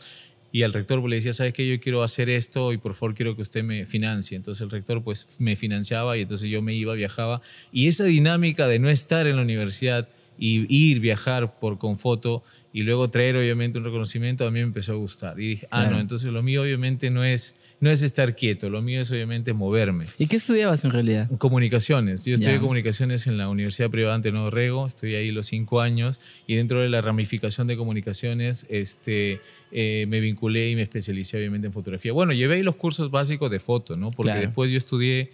Y 0.51 0.63
al 0.63 0.71
rector 0.71 1.01
pues, 1.01 1.09
le 1.09 1.15
decía, 1.17 1.33
¿sabes 1.33 1.53
qué? 1.53 1.67
Yo 1.67 1.77
quiero 1.81 2.01
hacer 2.01 2.29
esto 2.29 2.71
y 2.71 2.77
por 2.77 2.93
favor 2.93 3.13
quiero 3.13 3.35
que 3.35 3.41
usted 3.41 3.61
me 3.61 3.85
financie. 3.85 4.37
Entonces 4.37 4.61
el 4.61 4.69
rector 4.69 5.03
pues 5.03 5.27
me 5.37 5.57
financiaba 5.57 6.17
y 6.17 6.21
entonces 6.21 6.49
yo 6.49 6.61
me 6.61 6.73
iba, 6.73 6.93
viajaba. 6.93 7.41
Y 7.73 7.87
esa 7.87 8.05
dinámica 8.05 8.65
de 8.65 8.79
no 8.79 8.89
estar 8.89 9.27
en 9.27 9.35
la 9.35 9.41
universidad 9.41 10.07
y 10.37 10.65
ir, 10.73 10.99
viajar 10.99 11.59
por 11.59 11.77
con 11.77 11.97
foto 11.97 12.43
y 12.75 12.83
luego 12.83 13.09
traer 13.09 13.37
obviamente 13.37 13.77
un 13.77 13.85
reconocimiento, 13.85 14.45
a 14.45 14.51
mí 14.51 14.59
me 14.59 14.65
empezó 14.65 14.91
a 14.91 14.95
gustar. 14.95 15.39
Y 15.39 15.47
dije, 15.47 15.67
ah, 15.71 15.85
no, 15.89 15.97
entonces 15.97 16.33
lo 16.33 16.43
mío 16.43 16.61
obviamente 16.61 17.09
no 17.09 17.23
es, 17.23 17.55
no 17.79 17.89
es 17.89 18.01
estar 18.01 18.35
quieto, 18.35 18.69
lo 18.69 18.81
mío 18.81 18.99
es 18.99 19.09
obviamente 19.11 19.53
moverme. 19.53 20.05
¿Y 20.17 20.27
qué 20.27 20.35
estudiabas 20.35 20.83
en 20.83 20.91
realidad? 20.91 21.29
Comunicaciones. 21.37 22.25
Yo 22.25 22.35
estudié 22.35 22.59
comunicaciones 22.59 23.27
en 23.27 23.37
la 23.37 23.47
Universidad 23.47 23.89
Privada 23.89 24.19
de 24.19 24.33
Nuevo 24.33 24.49
Rego, 24.49 24.85
estuve 24.85 25.15
ahí 25.15 25.31
los 25.31 25.47
cinco 25.47 25.79
años 25.79 26.19
y 26.47 26.55
dentro 26.55 26.81
de 26.81 26.89
la 26.89 26.99
ramificación 26.99 27.67
de 27.67 27.77
comunicaciones 27.77 28.65
este, 28.69 29.39
eh, 29.71 30.05
me 30.09 30.19
vinculé 30.19 30.69
y 30.69 30.75
me 30.75 30.81
especialicé 30.81 31.37
obviamente 31.37 31.67
en 31.67 31.73
fotografía. 31.73 32.11
Bueno, 32.11 32.33
llevé 32.33 32.55
ahí 32.55 32.63
los 32.63 32.75
cursos 32.75 33.09
básicos 33.09 33.49
de 33.49 33.61
foto, 33.61 33.95
¿no? 33.95 34.11
Porque 34.11 34.33
después 34.33 34.69
yo 34.69 34.75
estudié 34.75 35.31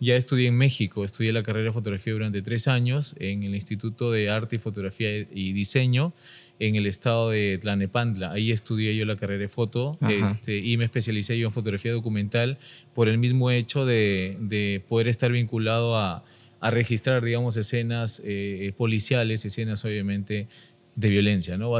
ya 0.00 0.16
estudié 0.16 0.48
en 0.48 0.56
México, 0.56 1.04
estudié 1.04 1.32
la 1.32 1.42
carrera 1.42 1.66
de 1.66 1.72
fotografía 1.72 2.12
durante 2.12 2.42
tres 2.42 2.68
años 2.68 3.16
en 3.18 3.42
el 3.42 3.54
Instituto 3.54 4.12
de 4.12 4.30
Arte 4.30 4.56
y 4.56 4.58
Fotografía 4.58 5.10
y 5.18 5.52
Diseño 5.52 6.12
en 6.60 6.76
el 6.76 6.86
estado 6.86 7.30
de 7.30 7.58
Tlanepantla. 7.58 8.32
Ahí 8.32 8.52
estudié 8.52 8.96
yo 8.96 9.04
la 9.04 9.16
carrera 9.16 9.40
de 9.40 9.48
foto 9.48 9.96
este, 10.08 10.58
y 10.58 10.76
me 10.76 10.84
especialicé 10.84 11.38
yo 11.38 11.46
en 11.46 11.52
fotografía 11.52 11.92
documental 11.92 12.58
por 12.94 13.08
el 13.08 13.18
mismo 13.18 13.50
hecho 13.50 13.84
de, 13.84 14.82
poder 14.88 15.08
estar 15.08 15.30
vinculado 15.32 15.96
a, 15.96 16.24
registrar, 16.60 17.24
digamos, 17.24 17.56
escenas 17.56 18.20
eh, 18.24 18.72
policiales, 18.76 19.44
escenas 19.44 19.84
obviamente 19.84 20.48
de 20.96 21.08
violencia, 21.08 21.56
¿no? 21.56 21.70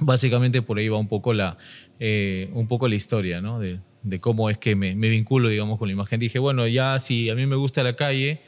Básicamente 0.00 0.62
por 0.62 0.78
ahí 0.78 0.88
va 0.88 0.96
un 0.96 1.08
poco 1.08 1.34
la, 1.34 1.58
eh, 2.00 2.48
un 2.54 2.68
poco 2.68 2.88
la 2.88 2.94
historia, 2.94 3.42
¿no? 3.42 3.60
De, 3.60 3.80
de 4.02 4.20
cómo 4.20 4.50
es 4.50 4.58
que 4.58 4.74
me, 4.74 4.94
me, 4.94 5.08
vinculo, 5.08 5.48
digamos, 5.48 5.78
con 5.78 5.88
la 5.88 5.92
imagen. 5.92 6.20
Dije, 6.20 6.38
bueno, 6.38 6.66
ya 6.66 6.98
si 6.98 7.30
a 7.30 7.34
mí 7.34 7.46
me 7.46 7.56
gusta 7.56 7.82
la 7.82 7.96
calle, 7.96 8.40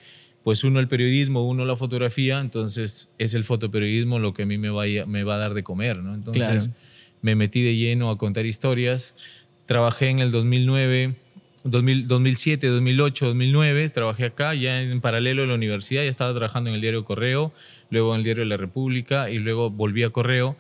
pues 0.42 0.64
uno 0.64 0.80
el 0.80 0.88
periodismo, 0.88 1.46
uno 1.46 1.64
la 1.64 1.76
fotografía, 1.76 2.40
entonces 2.40 3.10
es 3.18 3.34
el 3.34 3.44
fotoperiodismo 3.44 4.18
lo 4.18 4.32
que 4.32 4.44
a 4.44 4.46
mí 4.46 4.58
me 4.58 4.70
va 4.70 4.84
a, 4.84 5.06
me 5.06 5.24
va 5.24 5.34
a 5.34 5.38
dar 5.38 5.54
de 5.54 5.62
comer, 5.62 5.98
¿no? 5.98 6.14
Entonces 6.14 6.70
me 7.22 7.34
metí 7.34 7.62
de 7.62 7.76
lleno 7.76 8.10
a 8.10 8.18
contar 8.18 8.46
historias. 8.46 9.14
Trabajé 9.66 10.08
en 10.08 10.20
el 10.20 10.30
2009, 10.30 11.14
2007, 11.64 12.66
2008, 12.66 13.26
2009, 13.26 13.90
trabajé 13.90 14.24
acá, 14.24 14.54
ya 14.54 14.80
en 14.80 15.00
paralelo 15.00 15.42
a 15.42 15.46
la 15.46 15.54
universidad, 15.54 16.02
ya 16.02 16.08
estaba 16.08 16.32
trabajando 16.32 16.70
en 16.70 16.76
el 16.76 16.80
diario 16.80 17.04
Correo, 17.04 17.52
luego 17.90 18.14
en 18.14 18.18
el 18.18 18.24
diario 18.24 18.44
La 18.46 18.56
República 18.56 19.30
y 19.30 19.38
luego 19.38 19.70
volví 19.70 20.02
a 20.02 20.10
Correo 20.10 20.56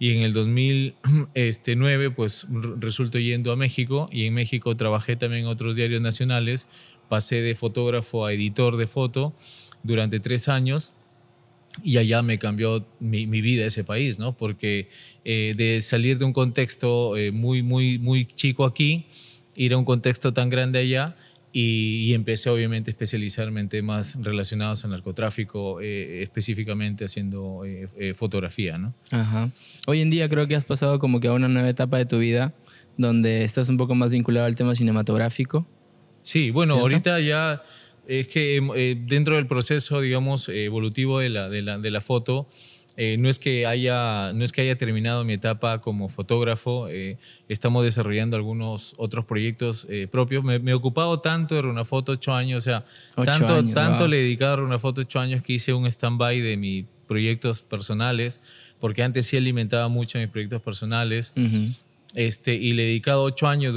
y 0.00 0.12
en 0.16 0.22
el 0.22 0.32
2009 0.32 2.10
pues 2.16 2.46
resulto 2.78 3.18
yendo 3.18 3.52
a 3.52 3.56
México. 3.56 4.08
Y 4.10 4.24
en 4.24 4.34
México 4.34 4.74
trabajé 4.74 5.14
también 5.14 5.42
en 5.42 5.48
otros 5.48 5.76
diarios 5.76 6.00
nacionales, 6.00 6.68
pasé 7.10 7.42
de 7.42 7.54
fotógrafo 7.54 8.24
a 8.24 8.32
editor 8.32 8.78
de 8.78 8.86
foto 8.86 9.34
durante 9.82 10.18
tres 10.18 10.48
años. 10.48 10.94
Y 11.84 11.98
allá 11.98 12.22
me 12.22 12.38
cambió 12.38 12.86
mi, 12.98 13.26
vida 13.26 13.66
ese 13.66 13.84
país, 13.84 14.18
¿no? 14.18 14.34
Porque 14.36 14.88
eh, 15.26 15.52
de 15.54 15.82
salir 15.82 16.16
de 16.16 16.24
un 16.24 16.32
contexto 16.32 17.16
eh, 17.18 17.30
muy, 17.30 17.62
muy, 17.62 17.98
muy 17.98 18.24
chico 18.24 18.64
aquí, 18.64 19.04
ir 19.54 19.74
a 19.74 19.76
un 19.76 19.84
contexto 19.84 20.32
tan 20.32 20.48
grande 20.48 20.78
allá, 20.78 21.14
y, 21.52 22.14
empecé 22.14 22.50
obviamente 22.50 22.90
a 22.90 22.92
especializarme 22.92 23.60
en 23.60 23.68
temas 23.68 24.16
relacionados 24.20 24.84
al 24.84 24.90
narcotráfico, 24.90 25.80
eh, 25.80 26.22
específicamente 26.22 27.04
haciendo 27.04 27.64
eh, 27.64 27.88
eh, 27.98 28.14
fotografía. 28.14 28.78
¿no? 28.78 28.94
Ajá. 29.10 29.50
Hoy 29.86 30.00
en 30.00 30.10
día 30.10 30.28
creo 30.28 30.46
que 30.46 30.54
has 30.54 30.64
pasado 30.64 30.98
como 30.98 31.20
que 31.20 31.28
a 31.28 31.32
una 31.32 31.48
nueva 31.48 31.68
etapa 31.68 31.98
de 31.98 32.06
tu 32.06 32.18
vida 32.18 32.54
donde 32.96 33.44
estás 33.44 33.68
un 33.68 33.76
poco 33.76 33.94
más 33.94 34.12
vinculado 34.12 34.46
al 34.46 34.54
tema 34.54 34.74
cinematográfico. 34.74 35.66
Sí, 36.22 36.50
bueno, 36.50 36.74
ahorita 36.74 37.18
ya 37.20 37.62
es 38.06 38.28
que 38.28 38.60
dentro 39.06 39.36
del 39.36 39.46
proceso, 39.46 40.00
digamos, 40.00 40.48
evolutivo 40.50 41.20
de 41.20 41.30
la, 41.30 41.48
de 41.48 41.62
la, 41.62 41.78
de 41.78 41.90
la 41.90 42.00
foto, 42.02 42.46
eh, 42.96 43.16
no, 43.18 43.28
es 43.28 43.38
que 43.38 43.66
haya, 43.66 44.32
no 44.34 44.44
es 44.44 44.52
que 44.52 44.62
haya 44.62 44.76
terminado 44.76 45.24
mi 45.24 45.34
etapa 45.34 45.80
como 45.80 46.08
fotógrafo, 46.08 46.88
eh, 46.88 47.18
estamos 47.48 47.84
desarrollando 47.84 48.36
algunos 48.36 48.94
otros 48.96 49.24
proyectos 49.24 49.86
eh, 49.88 50.08
propios. 50.10 50.44
Me, 50.44 50.56
he 50.56 50.74
ocupado 50.74 51.20
tanto 51.20 51.54
de 51.54 51.62
una 51.62 51.84
foto 51.84 52.12
ocho 52.12 52.34
años, 52.34 52.58
o 52.58 52.60
sea, 52.62 52.84
tanto, 53.24 53.64
tanto 53.72 54.06
le 54.06 54.18
he 54.18 54.22
dedicado 54.22 54.62
a 54.62 54.64
una 54.64 54.78
foto 54.78 55.02
ocho 55.02 55.20
años 55.20 55.42
que 55.42 55.54
hice 55.54 55.72
un 55.72 55.86
stand-by 55.86 56.40
de 56.40 56.56
mis 56.56 56.84
proyectos 57.06 57.62
personales, 57.62 58.40
porque 58.78 59.02
antes 59.02 59.26
sí 59.26 59.36
alimentaba 59.36 59.88
mucho 59.88 60.18
mis 60.18 60.28
proyectos 60.28 60.62
personales. 60.62 61.32
Este, 62.14 62.54
y 62.54 62.72
le 62.72 62.82
he 62.82 62.86
dedicado 62.86 63.22
ocho 63.22 63.46
años 63.46 63.74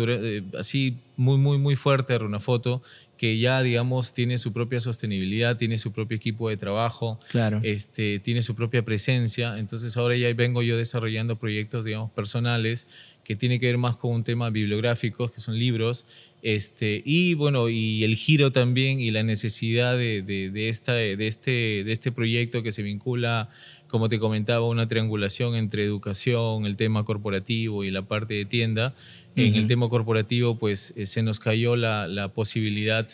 así 0.57 0.97
muy, 1.17 1.37
muy, 1.37 1.59
muy 1.59 1.75
fuerte 1.75 2.15
a 2.15 2.17
una 2.17 2.39
foto 2.39 2.81
que 3.17 3.37
ya, 3.37 3.61
digamos, 3.61 4.13
tiene 4.13 4.37
su 4.37 4.53
propia 4.53 4.79
sostenibilidad, 4.79 5.57
tiene 5.57 5.77
su 5.77 5.91
propio 5.91 6.17
equipo 6.17 6.49
de 6.49 6.57
trabajo, 6.57 7.19
claro. 7.29 7.59
este, 7.63 8.19
tiene 8.19 8.41
su 8.41 8.55
propia 8.55 8.83
presencia. 8.83 9.57
Entonces 9.57 9.95
ahora 9.97 10.17
ya 10.17 10.33
vengo 10.33 10.61
yo 10.61 10.77
desarrollando 10.77 11.37
proyectos, 11.37 11.85
digamos, 11.85 12.11
personales 12.11 12.87
que 13.23 13.35
tiene 13.35 13.59
que 13.59 13.67
ver 13.67 13.77
más 13.77 13.95
con 13.95 14.11
un 14.11 14.23
tema 14.23 14.49
bibliográfico, 14.49 15.31
que 15.31 15.39
son 15.39 15.57
libros, 15.57 16.05
este, 16.41 17.01
y 17.05 17.35
bueno, 17.35 17.69
y 17.69 18.03
el 18.03 18.17
giro 18.17 18.51
también 18.51 18.99
y 18.99 19.11
la 19.11 19.23
necesidad 19.23 19.97
de, 19.97 20.21
de, 20.21 20.67
esta, 20.67 20.93
de, 20.93 21.15
este, 21.25 21.85
de 21.85 21.91
este 21.93 22.11
proyecto 22.11 22.63
que 22.63 22.73
se 22.73 22.83
vincula, 22.83 23.49
como 23.93 24.09
te 24.09 24.17
comentaba, 24.17 24.67
una 24.67 24.87
triangulación 24.87 25.53
entre 25.53 25.83
educación, 25.83 26.65
el 26.65 26.77
tema 26.77 27.05
corporativo 27.05 27.83
y 27.83 27.91
la 27.91 28.01
parte 28.01 28.33
de 28.33 28.43
tienda. 28.43 28.95
En 29.35 29.53
el 29.53 29.67
tema 29.67 29.87
corporativo, 29.87 30.57
pues 30.57 30.95
eh, 30.95 31.05
se 31.05 31.21
nos 31.21 31.39
cayó 31.39 31.75
la, 31.75 32.07
la 32.07 32.29
posibilidad 32.29 33.07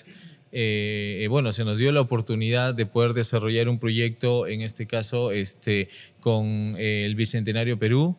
eh, 0.53 1.27
bueno, 1.29 1.51
se 1.51 1.65
nos 1.65 1.79
dio 1.79 1.91
la 1.91 1.99
oportunidad 1.99 2.73
de 2.73 2.85
poder 2.85 3.13
desarrollar 3.13 3.67
un 3.67 3.77
proyecto, 3.77 4.47
en 4.47 4.61
este 4.61 4.87
caso, 4.87 5.31
este, 5.33 5.89
con 6.21 6.75
eh, 6.77 7.03
el 7.05 7.15
Bicentenario 7.15 7.77
Perú, 7.77 8.15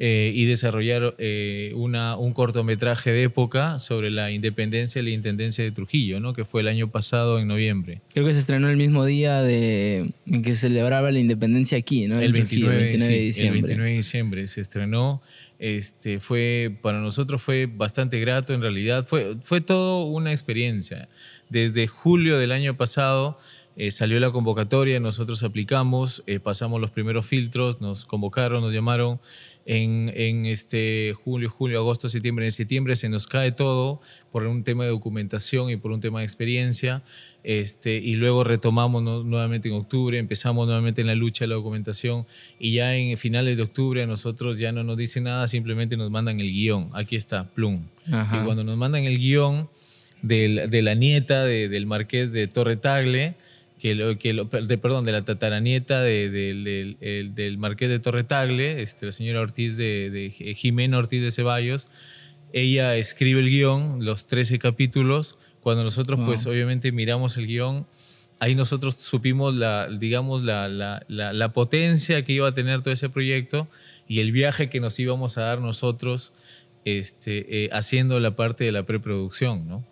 eh, 0.00 0.30
y 0.32 0.44
desarrollar 0.44 1.16
eh, 1.18 1.72
una, 1.74 2.16
un 2.16 2.32
cortometraje 2.32 3.10
de 3.10 3.24
época 3.24 3.80
sobre 3.80 4.12
la 4.12 4.30
independencia 4.30 5.02
y 5.02 5.04
la 5.04 5.10
intendencia 5.10 5.64
de 5.64 5.72
Trujillo, 5.72 6.20
¿no? 6.20 6.34
que 6.34 6.44
fue 6.44 6.60
el 6.60 6.68
año 6.68 6.88
pasado 6.92 7.40
en 7.40 7.48
noviembre. 7.48 8.00
Creo 8.14 8.24
que 8.24 8.32
se 8.32 8.38
estrenó 8.38 8.68
el 8.68 8.76
mismo 8.76 9.04
día 9.04 9.42
de, 9.42 10.12
en 10.26 10.42
que 10.42 10.54
se 10.54 10.68
celebraba 10.68 11.10
la 11.10 11.18
independencia 11.18 11.76
aquí, 11.76 12.06
¿no? 12.06 12.20
El, 12.20 12.32
29, 12.32 12.76
de 12.76 13.18
diciembre. 13.18 13.58
El 13.58 13.64
29 13.64 13.90
de 13.90 13.96
diciembre 13.96 14.46
se 14.46 14.60
estrenó. 14.60 15.20
Este, 15.58 16.20
fue, 16.20 16.78
para 16.80 17.00
nosotros 17.00 17.42
fue 17.42 17.66
bastante 17.66 18.20
grato, 18.20 18.54
en 18.54 18.62
realidad 18.62 19.04
fue, 19.04 19.36
fue 19.42 19.60
todo 19.60 20.04
una 20.04 20.30
experiencia. 20.30 21.08
Desde 21.48 21.88
julio 21.88 22.38
del 22.38 22.52
año 22.52 22.76
pasado 22.76 23.38
Eh, 23.80 23.92
salió 23.92 24.18
la 24.18 24.32
convocatoria, 24.32 24.98
nosotros 24.98 25.44
aplicamos, 25.44 26.24
eh, 26.26 26.40
pasamos 26.40 26.80
los 26.80 26.90
primeros 26.90 27.26
filtros, 27.26 27.80
nos 27.80 28.06
convocaron, 28.06 28.60
nos 28.60 28.72
llamaron 28.72 29.20
en, 29.68 30.10
en, 30.14 30.46
este 30.46 31.12
julio, 31.12 31.50
julio, 31.50 31.78
agosto, 31.80 32.08
septiembre. 32.08 32.46
En 32.46 32.52
septiembre 32.52 32.96
se 32.96 33.10
nos 33.10 33.26
cae 33.26 33.52
todo 33.52 34.00
por 34.32 34.46
un 34.46 34.64
tema 34.64 34.84
de 34.84 34.90
documentación 34.90 35.68
y 35.68 35.76
por 35.76 35.92
un 35.92 36.00
tema 36.00 36.20
de 36.20 36.24
experiencia. 36.24 37.02
Este, 37.44 37.96
y 37.96 38.14
luego 38.14 38.44
retomamos 38.44 39.02
nuevamente 39.02 39.68
en 39.68 39.74
octubre, 39.74 40.18
empezamos 40.18 40.66
nuevamente 40.66 41.02
en 41.02 41.06
la 41.06 41.14
lucha 41.14 41.44
de 41.44 41.48
la 41.48 41.56
documentación 41.56 42.26
y 42.58 42.72
ya 42.72 42.96
en 42.96 43.18
finales 43.18 43.58
de 43.58 43.62
octubre 43.62 44.02
a 44.02 44.06
nosotros 44.06 44.58
ya 44.58 44.72
no 44.72 44.84
nos 44.84 44.96
dicen 44.96 45.24
nada, 45.24 45.46
simplemente 45.46 45.98
nos 45.98 46.10
mandan 46.10 46.40
el 46.40 46.50
guion. 46.50 46.88
Aquí 46.94 47.14
está, 47.14 47.48
plum. 47.50 47.82
Y 48.06 48.44
cuando 48.44 48.64
nos 48.64 48.78
mandan 48.78 49.04
el 49.04 49.18
guion 49.18 49.68
de 50.22 50.80
la 50.82 50.94
nieta 50.94 51.44
del 51.44 51.84
marqués 51.84 52.32
de 52.32 52.46
Torre 52.46 52.78
Tagle, 52.78 53.34
que, 53.78 53.94
lo, 53.94 54.18
que 54.18 54.34
de, 54.34 54.78
perdón, 54.78 55.04
de 55.04 55.12
la 55.12 55.24
tataranieta 55.24 56.00
de, 56.00 56.28
del 57.34 57.58
marqués 57.58 57.88
de 57.88 57.98
Torre 57.98 58.24
Tagle, 58.24 58.82
este, 58.82 59.06
la 59.06 59.12
señora 59.12 59.40
Ortiz 59.40 59.76
de, 59.76 60.54
Jimena 60.56 60.98
Ortiz 60.98 61.22
de 61.22 61.30
Ceballos, 61.30 61.88
ella 62.52 62.96
escribe 62.96 63.40
el 63.40 63.50
guion, 63.50 64.04
los 64.04 64.26
13 64.26 64.58
capítulos, 64.58 65.38
cuando 65.60 65.84
nosotros 65.84 66.18
pues 66.24 66.46
obviamente 66.46 66.92
miramos 66.92 67.36
el 67.36 67.46
guion, 67.46 67.86
ahí 68.40 68.54
nosotros 68.54 68.94
supimos 68.94 69.54
la, 69.54 69.88
digamos, 69.88 70.44
la, 70.44 70.68
la, 70.68 71.04
la, 71.08 71.52
potencia 71.52 72.22
que 72.24 72.32
iba 72.32 72.48
a 72.48 72.54
tener 72.54 72.80
todo 72.80 72.92
ese 72.92 73.08
proyecto 73.08 73.68
y 74.06 74.20
el 74.20 74.32
viaje 74.32 74.68
que 74.68 74.80
nos 74.80 74.98
íbamos 74.98 75.36
a 75.38 75.42
dar 75.42 75.60
nosotros 75.60 76.32
este, 76.84 77.64
eh, 77.64 77.70
haciendo 77.72 78.18
la 78.20 78.34
parte 78.34 78.64
de 78.64 78.72
la 78.72 78.84
preproducción, 78.84 79.68
¿no? 79.68 79.84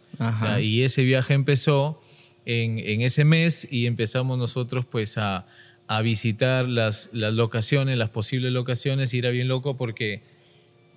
y 0.61 0.83
ese 0.83 1.03
viaje 1.03 1.35
empezó 1.35 2.01
en, 2.47 3.01
ese 3.03 3.25
mes 3.25 3.67
y 3.71 3.87
empezamos 3.87 4.39
nosotros 4.39 4.87
pues 4.87 5.19
a, 5.19 5.47
visitar 6.03 6.69
las, 6.69 7.11
las, 7.13 7.35
locaciones, 7.35 7.99
las 7.99 8.11
posibles 8.11 8.53
locaciones 8.53 9.13
y 9.15 9.19
era 9.19 9.31
bien 9.31 9.49
loco 9.49 9.77
porque 9.77 10.23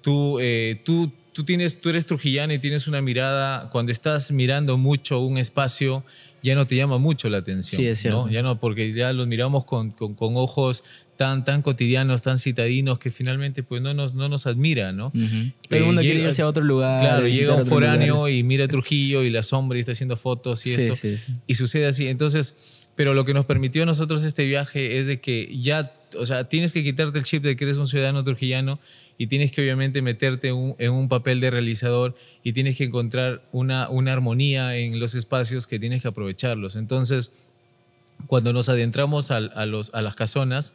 tú, 0.01 0.39
eh, 0.39 0.81
tú, 0.83 1.11
tú, 1.33 1.43
tienes, 1.43 1.81
tú 1.81 1.89
eres 1.89 2.05
trujillano 2.05 2.53
y 2.53 2.59
tienes 2.59 2.87
una 2.87 3.01
mirada, 3.01 3.69
cuando 3.71 3.91
estás 3.91 4.31
mirando 4.31 4.77
mucho 4.77 5.19
un 5.19 5.37
espacio, 5.37 6.03
ya 6.41 6.55
no 6.55 6.65
te 6.65 6.75
llama 6.75 6.97
mucho 6.97 7.29
la 7.29 7.39
atención. 7.39 7.81
Sí, 7.81 7.87
es 7.87 7.99
cierto. 7.99 8.25
¿no? 8.25 8.31
Ya 8.31 8.41
no, 8.41 8.59
porque 8.59 8.91
ya 8.93 9.11
los 9.13 9.27
miramos 9.27 9.65
con, 9.65 9.91
con, 9.91 10.15
con 10.15 10.37
ojos 10.37 10.83
tan, 11.19 11.43
tan 11.43 11.61
cotidianos, 11.61 12.21
tan 12.21 12.37
citadinos, 12.37 12.97
que 12.97 13.11
finalmente 13.11 13.61
pues 13.61 13.81
no 13.81 13.93
nos, 13.93 14.15
no 14.15 14.29
nos 14.29 14.47
admira, 14.47 14.93
¿no? 14.93 15.11
Todo 15.11 15.77
el 15.77 15.83
mundo 15.83 15.99
quiere 15.99 16.21
irse 16.21 16.43
a 16.43 16.47
otro 16.47 16.63
lugar. 16.63 17.01
Claro, 17.01 17.27
llega 17.27 17.55
un 17.55 17.65
foráneo 17.65 18.29
y 18.29 18.41
mira 18.41 18.69
Trujillo 18.69 19.23
y 19.23 19.29
la 19.29 19.43
sombra 19.43 19.77
y 19.77 19.81
está 19.81 19.91
haciendo 19.91 20.15
fotos 20.15 20.65
y 20.65 20.75
esto. 20.75 20.95
Y 21.45 21.55
sucede 21.55 21.87
así. 21.87 22.07
Entonces, 22.07 22.87
pero 22.95 23.13
lo 23.13 23.25
que 23.25 23.33
nos 23.33 23.45
permitió 23.45 23.83
a 23.83 23.85
nosotros 23.85 24.23
este 24.23 24.45
viaje 24.45 24.97
es 24.97 25.07
de 25.07 25.19
que 25.19 25.53
ya, 25.59 25.91
o 26.17 26.25
sea, 26.25 26.45
tienes 26.45 26.71
que 26.71 26.85
quitarte 26.85 27.19
el 27.19 27.25
chip 27.25 27.43
de 27.43 27.57
que 27.57 27.65
eres 27.65 27.75
un 27.75 27.87
ciudadano 27.87 28.23
trujillano 28.23 28.79
y 29.17 29.27
tienes 29.27 29.51
que 29.51 29.59
obviamente 29.59 30.01
meterte 30.01 30.47
en 30.47 30.91
un 30.91 31.09
papel 31.09 31.41
de 31.41 31.51
realizador 31.51 32.15
y 32.45 32.53
tienes 32.53 32.77
que 32.77 32.85
encontrar 32.85 33.41
una, 33.51 33.89
una 33.89 34.13
armonía 34.13 34.77
en 34.77 35.01
los 35.01 35.15
espacios 35.15 35.67
que 35.67 35.79
tienes 35.79 36.01
que 36.01 36.07
aprovecharlos. 36.07 36.77
Entonces, 36.77 37.33
cuando 38.27 38.53
nos 38.53 38.69
adentramos 38.69 39.31
a, 39.31 39.41
los, 39.65 39.93
a 39.93 40.01
las 40.01 40.15
casonas, 40.15 40.73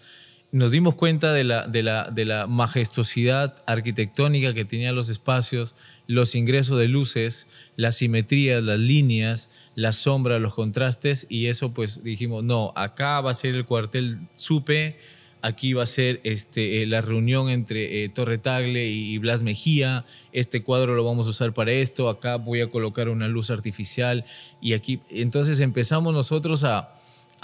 nos 0.55 0.71
dimos 0.71 0.95
cuenta 0.95 1.33
de 1.33 1.43
la, 1.43 1.67
de, 1.67 1.83
la, 1.83 2.11
de 2.13 2.25
la 2.25 2.47
majestuosidad 2.47 3.57
arquitectónica 3.67 4.55
que 4.55 4.65
tenían 4.65 4.95
los 4.95 5.09
espacios, 5.09 5.75
los 6.07 6.37
ingresos 6.37 6.79
de 6.79 6.87
luces, 6.87 7.49
las 7.75 7.97
simetrías, 7.97 8.63
las 8.63 8.79
líneas, 8.79 9.51
las 9.75 9.97
sombras, 9.97 10.41
los 10.41 10.55
contrastes, 10.55 11.27
y 11.29 11.47
eso 11.47 11.75
pues 11.75 12.05
dijimos, 12.05 12.45
no, 12.45 12.73
acá 12.77 13.21
va 13.21 13.33
a 13.33 13.35
ser 13.35 13.57
el 13.57 13.65
cuartel 13.65 14.21
Supe, 14.37 14.97
aquí 15.43 15.73
va 15.73 15.83
a 15.83 15.87
ser 15.87 16.21
este, 16.23 16.85
eh, 16.85 16.87
la 16.87 17.01
reunión 17.01 17.51
entre 17.51 18.05
eh, 18.05 18.09
Torre 18.09 18.39
Tagle 18.39 18.87
y, 18.87 19.19
Blas 19.19 19.43
Mejía, 19.43 20.05
este 20.33 20.63
cuadro 20.63 20.95
lo 20.95 21.05
vamos 21.05 21.27
a 21.27 21.31
usar 21.31 21.53
para 21.53 21.73
esto, 21.73 22.09
acá 22.09 22.37
voy 22.37 22.61
a 22.61 22.71
colocar 22.71 23.09
una 23.09 23.27
luz 23.27 23.51
artificial, 23.51 24.25
y 24.61 24.75
aquí, 24.75 25.01
entonces 25.11 25.59
empezamos 25.59 26.15
nosotros 26.15 26.63
a 26.63 26.94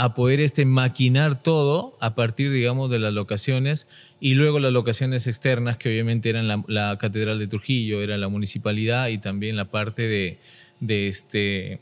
a 0.00 0.14
poder 0.14 0.40
este, 0.40 0.64
maquinar 0.64 1.42
todo 1.42 1.99
a 2.00 2.14
partir, 2.14 2.50
digamos, 2.50 2.90
de 2.90 2.99
las 2.99 3.12
locaciones 3.12 3.87
y 4.19 4.33
luego 4.33 4.59
las 4.59 4.73
locaciones 4.73 5.26
externas, 5.26 5.76
que 5.76 5.90
obviamente 5.90 6.30
eran 6.30 6.49
la, 6.66 6.97
Catedral 6.97 7.38
de 7.38 7.47
Trujillo, 7.47 8.00
era 8.00 8.16
la 8.16 8.28
municipalidad 8.28 9.09
y 9.09 9.19
también 9.19 9.57
la 9.57 9.66
parte 9.66 10.09
de, 10.09 10.38
de 10.80 11.08
este, 11.08 11.80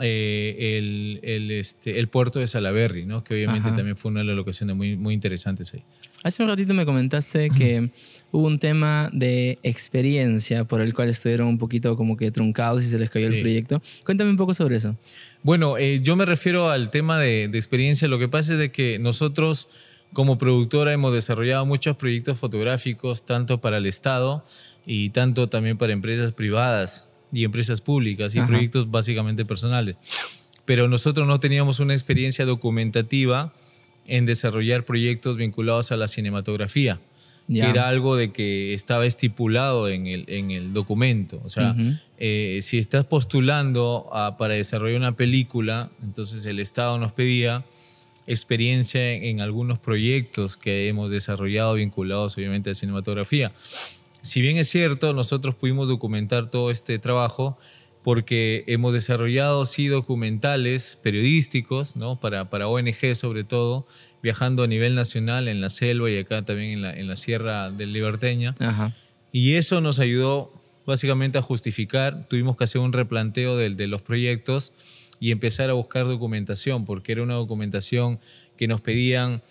eh, 0.00 0.78
el, 0.78 1.20
el, 1.22 1.50
este, 1.50 2.00
el 2.00 2.08
puerto 2.08 2.38
de 2.38 2.46
Salaberry, 2.46 3.04
¿no? 3.04 3.22
que 3.22 3.34
obviamente 3.34 3.70
también 3.72 3.96
fue 3.96 4.10
una 4.10 4.20
de 4.20 4.26
las 4.26 4.36
locaciones 4.36 4.74
muy, 4.74 4.96
muy 4.96 5.12
interesantes 5.12 5.74
ahí. 5.74 5.84
Hace 6.22 6.42
un 6.42 6.48
ratito 6.48 6.74
me 6.74 6.86
comentaste 6.86 7.50
que 7.50 7.90
hubo 8.32 8.46
un 8.46 8.58
tema 8.58 9.10
de 9.12 9.58
experiencia 9.62 10.64
por 10.64 10.80
el 10.80 10.94
cual 10.94 11.10
estuvieron 11.10 11.48
un 11.48 11.58
poquito 11.58 11.96
como 11.96 12.16
que 12.16 12.30
truncados 12.30 12.82
y 12.82 12.86
se 12.86 12.98
les 12.98 13.10
cayó 13.10 13.28
el 13.28 13.40
proyecto. 13.40 13.82
Cuéntame 14.04 14.30
un 14.30 14.36
poco 14.36 14.54
sobre 14.54 14.76
eso. 14.76 14.96
Bueno, 15.42 15.78
eh, 15.78 16.00
yo 16.02 16.16
me 16.16 16.26
refiero 16.26 16.70
al 16.70 16.90
tema 16.90 17.18
de, 17.18 17.44
experiencia. 17.44 18.08
Lo 18.08 18.18
que 18.18 18.28
pasa 18.28 18.54
es 18.54 18.58
de 18.58 18.72
que 18.72 18.98
nosotros 18.98 19.68
como 20.12 20.38
productora 20.38 20.92
hemos 20.92 21.12
desarrollado 21.12 21.64
muchos 21.66 21.96
proyectos 21.96 22.38
fotográficos, 22.38 23.24
tanto 23.24 23.60
para 23.60 23.78
el 23.78 23.86
Estado 23.86 24.44
y 24.84 25.10
tanto 25.10 25.48
también 25.48 25.78
para 25.78 25.92
empresas 25.92 26.32
privadas 26.32 27.09
y 27.32 27.44
empresas 27.44 27.80
públicas 27.80 28.34
y 28.34 28.40
proyectos 28.40 28.90
básicamente 28.90 29.44
personales. 29.44 29.96
Pero 30.64 30.88
nosotros 30.88 31.26
no 31.26 31.40
teníamos 31.40 31.80
una 31.80 31.94
experiencia 31.94 32.44
documentativa 32.44 33.52
en 34.06 34.26
desarrollar 34.26 34.84
proyectos 34.84 35.36
vinculados 35.36 35.92
a 35.92 35.96
la 35.96 36.08
cinematografía 36.08 37.00
que 37.52 37.68
era 37.68 37.88
algo 37.88 38.16
de 38.16 38.32
que 38.32 38.74
estaba 38.74 39.06
estipulado 39.06 39.88
en 39.88 40.06
el, 40.06 40.24
en 40.28 40.50
el 40.50 40.72
documento. 40.72 41.40
O 41.44 41.48
sea, 41.48 41.74
eh, 42.18 42.60
si 42.62 42.78
estás 42.78 43.04
postulando 43.04 44.08
para 44.38 44.54
desarrollar 44.54 44.98
una 44.98 45.12
película, 45.12 45.90
entonces 46.02 46.46
el 46.46 46.60
Estado 46.60 46.98
nos 46.98 47.12
pedía 47.12 47.64
experiencia 48.26 49.12
en, 49.12 49.40
algunos 49.40 49.78
proyectos 49.80 50.56
que 50.56 50.88
hemos 50.88 51.10
desarrollado 51.10 51.74
vinculados 51.74 52.36
obviamente 52.36 52.70
a 52.70 52.72
la 52.72 52.74
cinematografía. 52.74 53.52
Si 54.22 54.40
bien 54.40 54.56
es 54.58 54.68
cierto, 54.68 55.12
nosotros 55.12 55.54
pudimos 55.54 55.88
documentar 55.88 56.50
todo 56.50 56.70
este 56.70 56.98
trabajo 56.98 57.58
porque 58.02 58.64
hemos 58.66 58.92
desarrollado 58.92 59.66
sí 59.66 59.88
documentales 59.88 60.98
periodísticos, 61.02 61.96
¿no? 61.96 62.18
para, 62.18 62.48
para 62.48 62.68
ONG 62.68 63.14
sobre 63.14 63.44
todo, 63.44 63.86
viajando 64.22 64.62
a 64.62 64.66
nivel 64.66 64.94
nacional 64.94 65.48
en 65.48 65.60
la 65.60 65.68
selva 65.68 66.10
y 66.10 66.18
acá 66.18 66.44
también 66.44 66.70
en 66.72 66.82
la, 66.82 66.92
en 66.92 67.08
la 67.08 67.16
Sierra 67.16 67.70
del 67.70 67.92
Liberteña. 67.92 68.54
Y 69.32 69.54
eso 69.54 69.80
nos 69.80 70.00
ayudó 70.00 70.52
básicamente 70.86 71.38
a 71.38 71.42
justificar, 71.42 72.26
tuvimos 72.28 72.56
que 72.56 72.64
hacer 72.64 72.80
un 72.80 72.92
replanteo 72.92 73.56
de, 73.56 73.70
de 73.70 73.86
los 73.86 74.02
proyectos 74.02 74.72
y 75.20 75.30
empezar 75.30 75.68
a 75.68 75.74
buscar 75.74 76.06
documentación, 76.06 76.86
porque 76.86 77.12
era 77.12 77.22
una 77.22 77.34
documentación 77.34 78.18
que 78.56 78.66
nos 78.66 78.80
pedían 78.80 79.42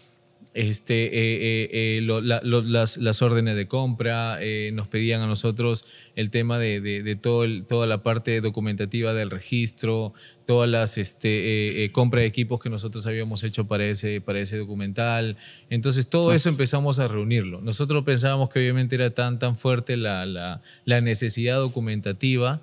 este, 0.60 1.06
eh, 1.06 1.70
eh, 1.72 1.98
eh, 2.00 2.02
las, 2.02 2.98
las, 2.98 3.22
órdenes 3.22 3.56
de 3.56 3.70
compra, 3.70 4.40
nos 4.74 4.90
pedían 4.90 5.22
a 5.22 5.28
nosotros 5.28 5.86
el 6.18 6.32
tema 6.32 6.60
de, 6.60 6.82
de, 6.82 7.16
todo 7.16 7.46
toda 7.64 7.88
la 7.88 8.04
parte 8.04 8.42
documentativa 8.42 9.14
del 9.14 9.30
registro, 9.30 10.14
todas 10.46 10.70
las 10.70 10.98
este, 10.98 11.90
compra 11.94 12.20
de 12.20 12.28
equipos 12.28 12.60
que 12.60 12.70
nosotros 12.70 13.08
habíamos 13.08 13.44
hecho 13.46 13.68
para 13.68 13.86
ese, 13.86 14.20
para 14.20 14.42
ese 14.42 14.58
documental. 14.58 15.38
Entonces 15.70 16.10
todo 16.10 16.34
eso 16.34 16.50
empezamos 16.50 17.00
a 17.00 17.08
reunirlo. 17.08 17.62
Nosotros 17.62 18.04
pensábamos 18.04 18.50
que 18.50 18.60
obviamente 18.60 18.96
era 18.96 19.12
tan, 19.12 19.40
tan 19.40 19.56
fuerte 19.56 19.96
la, 19.96 20.26
la, 20.26 20.62
la 20.84 21.00
necesidad 21.00 21.56
documentativa 21.56 22.62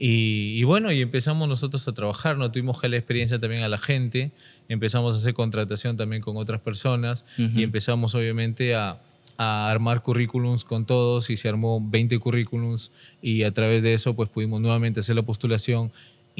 y, 0.00 0.62
bueno, 0.62 0.92
y 0.92 1.02
empezamos 1.02 1.48
nosotros 1.48 1.88
a 1.88 1.92
trabajar, 1.92 2.38
no 2.38 2.52
tuvimos 2.52 2.80
que 2.80 2.88
la 2.88 2.96
experiencia 2.96 3.40
también 3.40 3.64
a 3.64 3.68
la 3.68 3.78
gente, 3.78 4.30
empezamos 4.68 5.14
a 5.14 5.18
hacer 5.18 5.34
contratación 5.34 5.96
también 5.96 6.22
con 6.22 6.36
otras 6.36 6.60
personas 6.60 7.24
y 7.36 7.62
empezamos 7.62 8.14
obviamente 8.14 8.74
a, 8.74 9.00
a, 9.36 9.70
armar 9.70 10.02
currículums 10.02 10.64
con 10.64 10.86
todos 10.86 11.30
y 11.30 11.36
se 11.36 11.48
armó 11.48 11.80
20 11.80 12.18
currículums 12.18 12.92
y 13.22 13.42
a 13.44 13.52
través 13.52 13.82
de 13.82 13.94
eso 13.94 14.14
pues 14.14 14.28
pudimos 14.28 14.60
nuevamente 14.60 15.00
hacer 15.00 15.16
la 15.16 15.22
postulación 15.22 15.90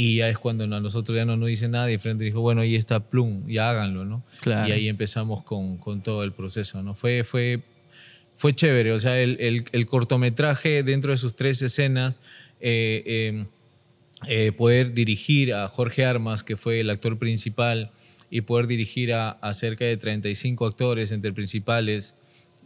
y 0.00 0.18
ya 0.18 0.28
es 0.28 0.38
cuando 0.38 0.62
a 0.62 0.80
nosotros 0.80 1.16
ya 1.16 1.24
no 1.24 1.36
nos 1.36 1.48
dice 1.48 1.66
nada 1.66 1.90
y 1.90 1.98
frente 1.98 2.24
dijo, 2.24 2.40
bueno, 2.40 2.60
ahí 2.60 2.76
está 2.76 3.00
Plum, 3.00 3.48
ya 3.48 3.68
háganlo, 3.68 4.04
¿no? 4.04 4.22
Y 4.46 4.70
ahí 4.70 4.88
empezamos 4.88 5.42
con, 5.42 5.76
con, 5.76 6.04
todo 6.04 6.22
el 6.22 6.30
proceso, 6.30 6.80
¿no? 6.84 6.94
Fue, 6.94 7.24
fue, 7.24 7.62
fue 8.32 8.54
chévere, 8.54 8.92
o 8.92 8.98
sea, 9.00 9.18
el, 9.18 9.36
el, 9.40 9.64
el 9.72 9.86
cortometraje 9.86 10.84
dentro 10.84 11.10
de 11.10 11.18
sus 11.18 11.34
tres 11.34 11.60
escenas 11.62 12.20
eh, 12.60 13.26
em, 13.28 13.46
eh, 14.28 14.52
poder 14.52 14.94
dirigir 14.94 15.52
a 15.52 15.66
Jorge 15.66 16.04
Armas, 16.04 16.44
que 16.44 16.56
fue 16.56 16.78
el 16.78 16.90
actor 16.90 17.18
principal, 17.18 17.90
y 18.30 18.42
poder 18.42 18.66
dirigir 18.66 19.12
a, 19.12 19.38
cerca 19.52 19.84
de 19.84 19.96
35 19.96 20.66
actores 20.66 21.12
entre 21.12 21.32
principales, 21.32 22.14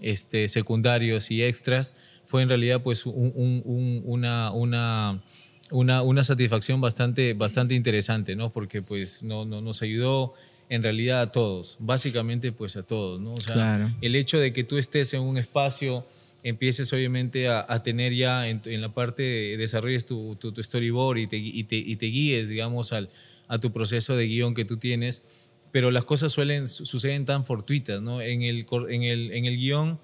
este, 0.00 0.48
secundarios 0.48 1.30
y 1.30 1.42
extras, 1.42 1.94
fue 2.26 2.42
en 2.42 2.48
realidad 2.48 2.82
pues 2.82 3.04
una, 3.06 4.50
una, 4.50 5.22
una, 5.70 6.02
una, 6.02 6.24
satisfacción 6.24 6.80
bastante, 6.80 7.34
bastante 7.34 7.74
interesante, 7.74 8.34
¿no? 8.34 8.52
porque 8.52 8.82
pues 8.82 9.22
no, 9.22 9.44
no, 9.44 9.60
nos 9.60 9.82
ayudó 9.82 10.34
en 10.68 10.82
realidad 10.82 11.20
a 11.20 11.28
todos, 11.28 11.76
básicamente 11.80 12.50
pues 12.50 12.76
a 12.76 12.82
todos, 12.82 13.20
¿no? 13.20 13.34
O 13.34 13.40
sea, 13.40 13.94
el 14.00 14.16
hecho 14.16 14.38
de 14.38 14.54
que 14.54 14.64
tú 14.64 14.78
estés 14.78 15.12
en 15.12 15.20
un 15.20 15.36
espacio, 15.36 16.06
empieces 16.42 16.90
obviamente 16.94 17.48
a, 17.48 17.82
tener 17.82 18.14
ya 18.14 18.48
en, 18.48 18.80
la 18.80 18.94
parte, 18.94 19.22
de, 19.22 19.56
desarrolles 19.58 20.06
tu, 20.06 20.34
tu, 20.36 20.62
storyboard 20.62 21.18
y 21.18 21.26
te, 21.26 21.36
y, 21.36 21.64
te, 21.64 21.76
y 21.76 21.96
te, 21.96 22.06
guíes, 22.06 22.48
digamos, 22.48 22.94
al, 22.94 23.10
a 23.48 23.58
tu 23.58 23.70
proceso 23.70 24.16
de 24.16 24.26
guion 24.26 24.54
que 24.54 24.64
tú 24.64 24.78
tienes, 24.78 25.22
pero 25.72 25.90
las 25.90 26.04
cosas 26.04 26.32
suelen, 26.32 26.68
suceden 26.68 27.24
tan 27.24 27.44
fortuitas, 27.44 28.00
¿no? 28.00 28.20
En 28.20 28.42
el, 28.42 28.66
en 28.88 29.02
el, 29.02 29.32
en 29.32 29.46
el 29.46 29.56
guion 29.56 29.98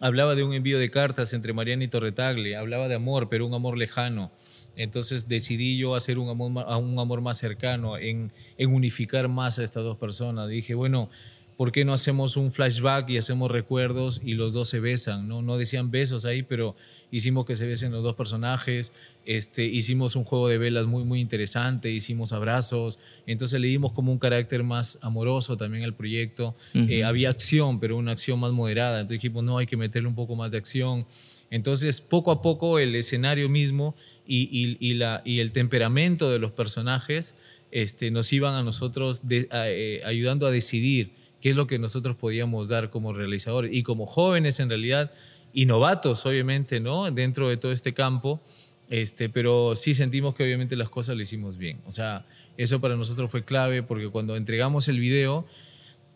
hablaba 0.00 0.34
de 0.34 0.44
un 0.44 0.52
envío 0.52 0.78
de 0.78 0.90
cartas 0.90 1.32
entre 1.32 1.54
Mariana 1.54 1.84
y 1.84 1.88
Torretagle, 1.88 2.54
hablaba 2.54 2.86
de 2.86 2.94
amor, 2.94 3.28
pero 3.28 3.46
un 3.46 3.54
amor 3.54 3.78
lejano. 3.78 4.30
Entonces 4.76 5.26
decidí 5.26 5.78
yo 5.78 5.94
hacer 5.94 6.18
un 6.18 6.28
amor, 6.28 6.50
un 6.50 6.98
amor 6.98 7.22
más 7.22 7.38
cercano, 7.38 7.96
en, 7.96 8.30
en 8.58 8.74
unificar 8.74 9.28
más 9.28 9.58
a 9.58 9.64
estas 9.64 9.82
dos 9.82 9.96
personas. 9.96 10.50
Dije, 10.50 10.74
bueno, 10.74 11.08
¿por 11.56 11.72
qué 11.72 11.84
no 11.84 11.92
hacemos 11.92 12.36
un 12.36 12.52
flashback 12.52 13.08
y 13.10 13.16
hacemos 13.16 13.50
recuerdos 13.50 14.20
y 14.24 14.34
los 14.34 14.52
dos 14.52 14.68
se 14.68 14.80
besan? 14.80 15.26
No, 15.26 15.42
no 15.42 15.56
decían 15.56 15.90
besos 15.90 16.24
ahí, 16.24 16.42
pero 16.42 16.76
hicimos 17.10 17.46
que 17.46 17.56
se 17.56 17.66
besen 17.66 17.92
los 17.92 18.02
dos 18.02 18.14
personajes, 18.14 18.92
este, 19.24 19.64
hicimos 19.64 20.16
un 20.16 20.24
juego 20.24 20.48
de 20.48 20.58
velas 20.58 20.86
muy, 20.86 21.04
muy 21.04 21.20
interesante, 21.20 21.90
hicimos 21.90 22.32
abrazos, 22.32 22.98
entonces 23.26 23.60
le 23.60 23.68
dimos 23.68 23.92
como 23.92 24.12
un 24.12 24.18
carácter 24.18 24.62
más 24.64 24.98
amoroso 25.02 25.56
también 25.56 25.84
al 25.84 25.94
proyecto. 25.94 26.54
Eh, 26.74 27.04
había 27.04 27.30
acción, 27.30 27.80
pero 27.80 27.96
una 27.96 28.12
acción 28.12 28.38
más 28.38 28.52
moderada, 28.52 29.00
entonces 29.00 29.22
dijimos, 29.22 29.44
no, 29.44 29.58
hay 29.58 29.66
que 29.66 29.76
meterle 29.76 30.08
un 30.08 30.14
poco 30.14 30.36
más 30.36 30.50
de 30.50 30.58
acción. 30.58 31.06
Entonces, 31.50 32.00
poco 32.00 32.32
a 32.32 32.42
poco 32.42 32.78
el 32.78 32.94
escenario 32.96 33.48
mismo 33.48 33.94
y, 34.26 34.94
la, 34.94 35.22
y 35.24 35.38
el 35.38 35.52
temperamento 35.52 36.30
de 36.30 36.40
los 36.40 36.50
personajes 36.50 37.36
este, 37.70 38.10
nos 38.10 38.32
iban 38.32 38.54
a 38.54 38.62
nosotros 38.62 39.22
eh, 39.30 40.02
ayudando 40.04 40.46
a 40.46 40.50
decidir 40.50 41.12
qué 41.40 41.50
es 41.50 41.56
lo 41.56 41.66
que 41.66 41.78
nosotros 41.78 42.16
podíamos 42.16 42.68
dar 42.68 42.90
como 42.90 43.12
realizadores. 43.12 43.72
Y 43.72 43.82
como 43.82 44.06
jóvenes, 44.06 44.60
en 44.60 44.68
realidad, 44.68 45.12
y 45.52 45.66
novatos, 45.66 46.24
obviamente, 46.26 46.80
¿no? 46.80 47.10
Dentro 47.10 47.48
de 47.48 47.56
todo 47.56 47.72
este 47.72 47.94
campo, 47.94 48.40
este, 48.88 49.28
pero 49.28 49.74
sí 49.74 49.94
sentimos 49.94 50.34
que 50.34 50.44
obviamente 50.44 50.76
las 50.76 50.88
cosas 50.88 51.16
lo 51.16 51.22
hicimos 51.22 51.56
bien. 51.58 51.80
O 51.86 51.90
sea, 51.90 52.26
eso 52.56 52.80
para 52.80 52.96
nosotros 52.96 53.30
fue 53.30 53.44
clave 53.44 53.82
porque 53.82 54.08
cuando 54.08 54.36
entregamos 54.36 54.88
el 54.88 54.98
video, 54.98 55.46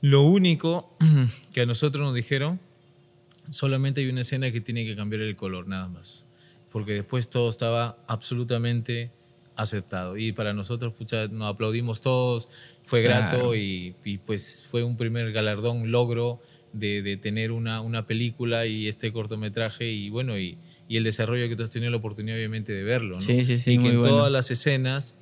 lo 0.00 0.22
único 0.22 0.96
que 1.52 1.62
a 1.62 1.66
nosotros 1.66 2.04
nos 2.04 2.14
dijeron, 2.14 2.60
solamente 3.50 4.00
hay 4.00 4.08
una 4.08 4.20
escena 4.20 4.50
que 4.50 4.60
tiene 4.60 4.84
que 4.84 4.96
cambiar 4.96 5.22
el 5.22 5.36
color, 5.36 5.66
nada 5.68 5.88
más 5.88 6.26
porque 6.70 6.92
después 6.92 7.28
todo 7.28 7.48
estaba 7.48 7.98
absolutamente 8.06 9.10
aceptado. 9.60 10.16
Y 10.16 10.32
para 10.32 10.52
nosotros, 10.52 10.92
pucha, 10.92 11.26
nos 11.28 11.54
aplaudimos 11.54 12.00
todos, 12.00 12.48
fue 12.82 13.02
grato 13.02 13.54
y, 13.54 13.94
pues 14.26 14.66
fue 14.68 14.82
un 14.82 14.96
primer 14.96 15.32
galardón, 15.32 15.90
logro 15.90 16.40
de, 16.72 17.18
tener 17.20 17.52
una, 17.52 17.80
una, 17.80 18.06
película 18.06 18.66
y 18.66 18.88
este 18.88 19.12
cortometraje 19.12 19.90
y 19.90 20.10
bueno, 20.10 20.38
y, 20.38 20.58
y, 20.88 20.96
el 20.96 21.04
desarrollo 21.04 21.48
que 21.48 21.56
tú 21.56 21.62
has 21.62 21.70
tenido 21.70 21.90
la 21.90 21.98
oportunidad 21.98 22.36
obviamente 22.36 22.72
de 22.72 22.82
verlo. 22.82 23.14
¿no? 23.14 23.20
Sí, 23.20 23.44
sí, 23.44 23.58
sí. 23.58 23.74
Y 23.74 23.78
que 23.78 23.88
en 23.88 24.02
todas 24.02 24.30
las 24.30 24.50
escenas, 24.50 25.16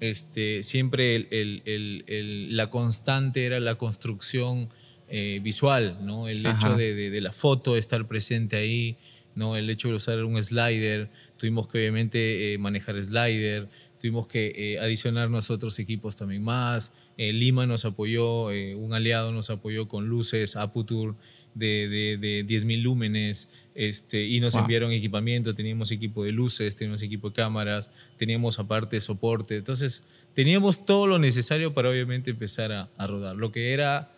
este, 0.00 0.62
siempre 0.62 1.16
el, 1.16 1.28
el, 1.30 2.04
el, 2.06 2.56
la 2.56 2.70
constante 2.70 3.46
era 3.46 3.60
la 3.60 3.76
construcción 3.76 4.68
eh, 5.08 5.40
visual, 5.42 5.98
¿no? 6.02 6.28
El 6.28 6.44
hecho 6.44 6.74
de, 6.76 6.94
de, 6.94 7.10
de 7.10 7.20
la 7.20 7.32
foto, 7.32 7.76
estar 7.76 8.06
presente 8.06 8.56
ahí, 8.56 8.96
¿no? 9.34 9.56
El 9.56 9.68
hecho 9.70 9.88
de 9.88 9.94
usar 9.94 10.24
un 10.24 10.42
slider, 10.42 11.10
tuvimos 11.36 11.68
que 11.68 11.78
obviamente 11.78 12.54
eh, 12.54 12.58
manejar 12.58 13.02
slider, 13.04 13.68
tuvimos 14.04 14.26
que 14.26 14.52
eh, 14.54 14.78
adicionar 14.80 15.30
nosotros 15.30 15.78
equipos 15.78 16.14
también 16.14 16.44
más. 16.44 16.92
Eh, 17.16 17.32
Lima 17.32 17.64
nos 17.64 17.86
apoyó, 17.86 18.48
un 18.48 18.92
aliado 18.92 19.32
nos 19.32 19.48
apoyó 19.48 19.88
con 19.88 20.08
luces 20.08 20.56
Aputur 20.56 21.14
de, 21.54 21.88
de, 21.88 22.18
de 22.18 22.44
10.000 22.46 22.82
lúmenes 22.82 23.48
este, 23.74 24.26
y 24.26 24.40
nos 24.40 24.56
enviaron 24.56 24.92
equipamiento, 24.92 25.54
teníamos 25.54 25.90
equipo 25.90 26.22
de 26.22 26.32
luces, 26.32 26.76
teníamos 26.76 27.02
equipo 27.02 27.30
de 27.30 27.36
cámaras, 27.36 27.90
teníamos 28.18 28.58
aparte 28.58 29.00
soporte. 29.00 29.56
Entonces, 29.56 30.02
teníamos 30.34 30.84
todo 30.84 31.06
lo 31.06 31.18
necesario 31.18 31.72
para 31.72 31.88
obviamente 31.88 32.32
empezar 32.32 32.72
a, 32.72 32.90
a 32.98 33.06
rodar. 33.06 33.36
Lo 33.36 33.52
que 33.52 33.72
era 33.72 34.10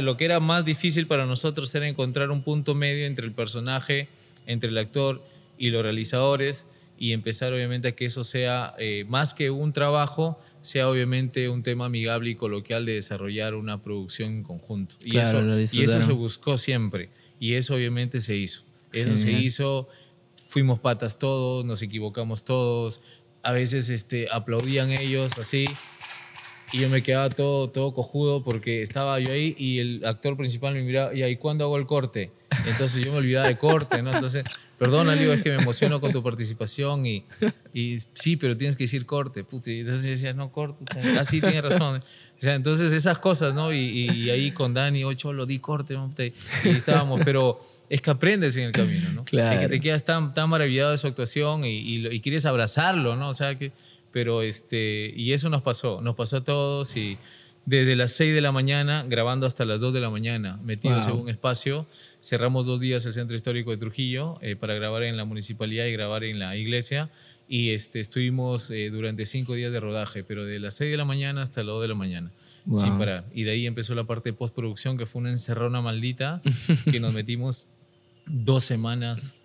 lo 0.00 0.16
que 0.16 0.24
era 0.24 0.40
más 0.40 0.64
difícil 0.64 1.06
para 1.06 1.26
nosotros 1.26 1.74
era 1.74 1.86
encontrar 1.86 2.30
un 2.30 2.42
punto 2.42 2.74
medio 2.74 3.04
entre 3.04 3.26
el 3.26 3.32
personaje, 3.32 4.08
entre 4.46 4.70
el 4.70 4.78
actor 4.78 5.22
y 5.58 5.68
los 5.68 5.82
realizadores 5.82 6.66
y 6.98 7.12
empezar 7.12 7.52
obviamente 7.52 7.88
a 7.88 7.92
que 7.92 8.04
eso 8.06 8.24
sea 8.24 8.74
eh, 8.78 9.04
más 9.08 9.32
que 9.32 9.50
un 9.50 9.72
trabajo, 9.72 10.38
sea 10.60 10.88
obviamente 10.88 11.48
un 11.48 11.62
tema 11.62 11.86
amigable 11.86 12.30
y 12.30 12.34
coloquial 12.34 12.84
de 12.84 12.94
desarrollar 12.94 13.54
una 13.54 13.82
producción 13.82 14.30
en 14.30 14.42
conjunto. 14.42 14.96
Y, 15.04 15.18
eso, 15.18 15.40
y 15.72 15.84
eso 15.84 16.02
se 16.02 16.12
buscó 16.12 16.58
siempre. 16.58 17.10
Y 17.38 17.54
eso 17.54 17.74
obviamente 17.74 18.20
se 18.20 18.36
hizo. 18.36 18.64
Eso 18.92 19.16
se 19.16 19.30
hizo, 19.32 19.88
fuimos 20.44 20.80
patas 20.80 21.18
todos, 21.18 21.64
nos 21.64 21.82
equivocamos 21.82 22.42
todos, 22.42 23.02
a 23.42 23.52
veces 23.52 23.90
este, 23.90 24.28
aplaudían 24.30 24.90
ellos 24.90 25.38
así 25.38 25.66
y 26.72 26.80
yo 26.80 26.88
me 26.88 27.02
quedaba 27.02 27.30
todo, 27.30 27.70
todo 27.70 27.94
cojudo 27.94 28.42
porque 28.42 28.82
estaba 28.82 29.18
yo 29.20 29.32
ahí 29.32 29.54
y 29.58 29.78
el 29.78 30.04
actor 30.04 30.36
principal 30.36 30.74
me 30.74 30.82
miraba, 30.82 31.14
¿y 31.14 31.22
ahí 31.22 31.36
cuándo 31.36 31.64
hago 31.64 31.78
el 31.78 31.86
corte? 31.86 32.30
Entonces 32.66 33.04
yo 33.04 33.12
me 33.12 33.18
olvidaba 33.18 33.48
de 33.48 33.56
corte, 33.56 34.02
¿no? 34.02 34.12
Entonces, 34.12 34.44
perdona, 34.78 35.14
Leo, 35.14 35.32
es 35.32 35.42
que 35.42 35.50
me 35.50 35.62
emociono 35.62 36.00
con 36.00 36.12
tu 36.12 36.22
participación 36.22 37.06
y, 37.06 37.24
y 37.72 37.96
sí, 38.14 38.36
pero 38.36 38.56
tienes 38.56 38.76
que 38.76 38.84
decir 38.84 39.06
corte. 39.06 39.44
Puta, 39.44 39.70
y 39.70 39.80
entonces 39.80 40.04
yo 40.04 40.10
decía, 40.10 40.32
no, 40.32 40.50
corte. 40.50 40.84
Ah, 41.18 41.24
sí, 41.24 41.40
tienes 41.40 41.62
razón. 41.62 42.00
O 42.00 42.40
sea, 42.40 42.54
entonces 42.54 42.92
esas 42.92 43.18
cosas, 43.18 43.54
¿no? 43.54 43.72
Y, 43.72 44.10
y 44.10 44.30
ahí 44.30 44.50
con 44.52 44.72
Dani, 44.74 45.04
ocho, 45.04 45.32
lo 45.32 45.46
di 45.46 45.58
corte, 45.58 45.94
¿no? 45.94 46.12
y 46.18 46.68
estábamos, 46.68 47.20
pero 47.24 47.60
es 47.88 48.00
que 48.00 48.10
aprendes 48.10 48.56
en 48.56 48.64
el 48.64 48.72
camino, 48.72 49.10
¿no? 49.14 49.24
Claro. 49.24 49.54
Es 49.54 49.60
que 49.60 49.68
te 49.68 49.80
quedas 49.80 50.04
tan, 50.04 50.34
tan 50.34 50.48
maravillado 50.48 50.90
de 50.90 50.98
su 50.98 51.06
actuación 51.06 51.64
y, 51.64 51.78
y, 51.78 52.06
y 52.06 52.20
quieres 52.20 52.46
abrazarlo, 52.46 53.16
¿no? 53.16 53.28
O 53.28 53.34
sea, 53.34 53.56
que 53.56 53.72
pero 54.12 54.42
este, 54.42 55.12
y 55.14 55.32
eso 55.32 55.48
nos 55.48 55.62
pasó, 55.62 56.00
nos 56.00 56.14
pasó 56.14 56.38
a 56.38 56.44
todos 56.44 56.96
y 56.96 57.18
desde 57.68 57.96
las 57.96 58.12
6 58.12 58.34
de 58.34 58.40
la 58.40 58.50
mañana 58.50 59.04
grabando 59.06 59.46
hasta 59.46 59.66
las 59.66 59.78
2 59.78 59.92
de 59.92 60.00
la 60.00 60.08
mañana, 60.08 60.58
metidos 60.64 61.06
en 61.06 61.12
un 61.12 61.28
espacio. 61.28 61.86
Cerramos 62.22 62.64
dos 62.64 62.80
días 62.80 63.04
el 63.04 63.12
Centro 63.12 63.36
Histórico 63.36 63.72
de 63.72 63.76
Trujillo 63.76 64.38
eh, 64.40 64.56
para 64.56 64.72
grabar 64.72 65.02
en 65.02 65.18
la 65.18 65.26
municipalidad 65.26 65.84
y 65.84 65.92
grabar 65.92 66.24
en 66.24 66.38
la 66.38 66.56
iglesia. 66.56 67.10
Y 67.46 67.70
este, 67.70 68.00
estuvimos 68.00 68.70
eh, 68.70 68.88
durante 68.88 69.26
cinco 69.26 69.52
días 69.52 69.70
de 69.70 69.80
rodaje, 69.80 70.24
pero 70.24 70.46
de 70.46 70.58
las 70.60 70.76
6 70.76 70.90
de 70.90 70.96
la 70.96 71.04
mañana 71.04 71.42
hasta 71.42 71.60
las 71.60 71.74
2 71.74 71.82
de 71.82 71.88
la 71.88 71.94
mañana, 71.94 72.32
sin 72.72 72.96
parar. 72.96 73.26
Y 73.34 73.42
de 73.42 73.50
ahí 73.50 73.66
empezó 73.66 73.94
la 73.94 74.04
parte 74.04 74.30
de 74.30 74.32
postproducción, 74.32 74.96
que 74.96 75.04
fue 75.04 75.20
una 75.20 75.30
encerrona 75.30 75.82
maldita, 75.82 76.40
que 76.90 77.00
nos 77.00 77.12
metimos 77.12 77.68
dos 78.24 78.64
semanas 78.64 79.36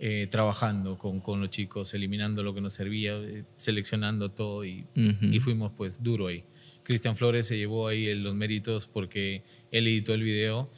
eh, 0.00 0.28
trabajando 0.30 0.96
con, 0.96 1.20
con, 1.20 1.40
los 1.40 1.50
chicos, 1.50 1.92
eliminando 1.92 2.42
lo 2.42 2.54
que 2.54 2.60
nos 2.60 2.72
servía, 2.72 3.16
eh, 3.16 3.44
seleccionando 3.56 4.30
todo 4.30 4.64
y, 4.64 4.86
y, 4.94 5.40
fuimos 5.40 5.72
pues 5.76 6.02
duro 6.02 6.28
ahí. 6.28 6.44
Cristian 6.84 7.16
Flores 7.16 7.46
se 7.46 7.58
llevó 7.58 7.88
ahí 7.88 8.14
los 8.14 8.34
méritos 8.34 8.86
porque 8.86 9.42
él 9.72 9.86
editó 9.88 10.14
el 10.14 10.22
video 10.22 10.70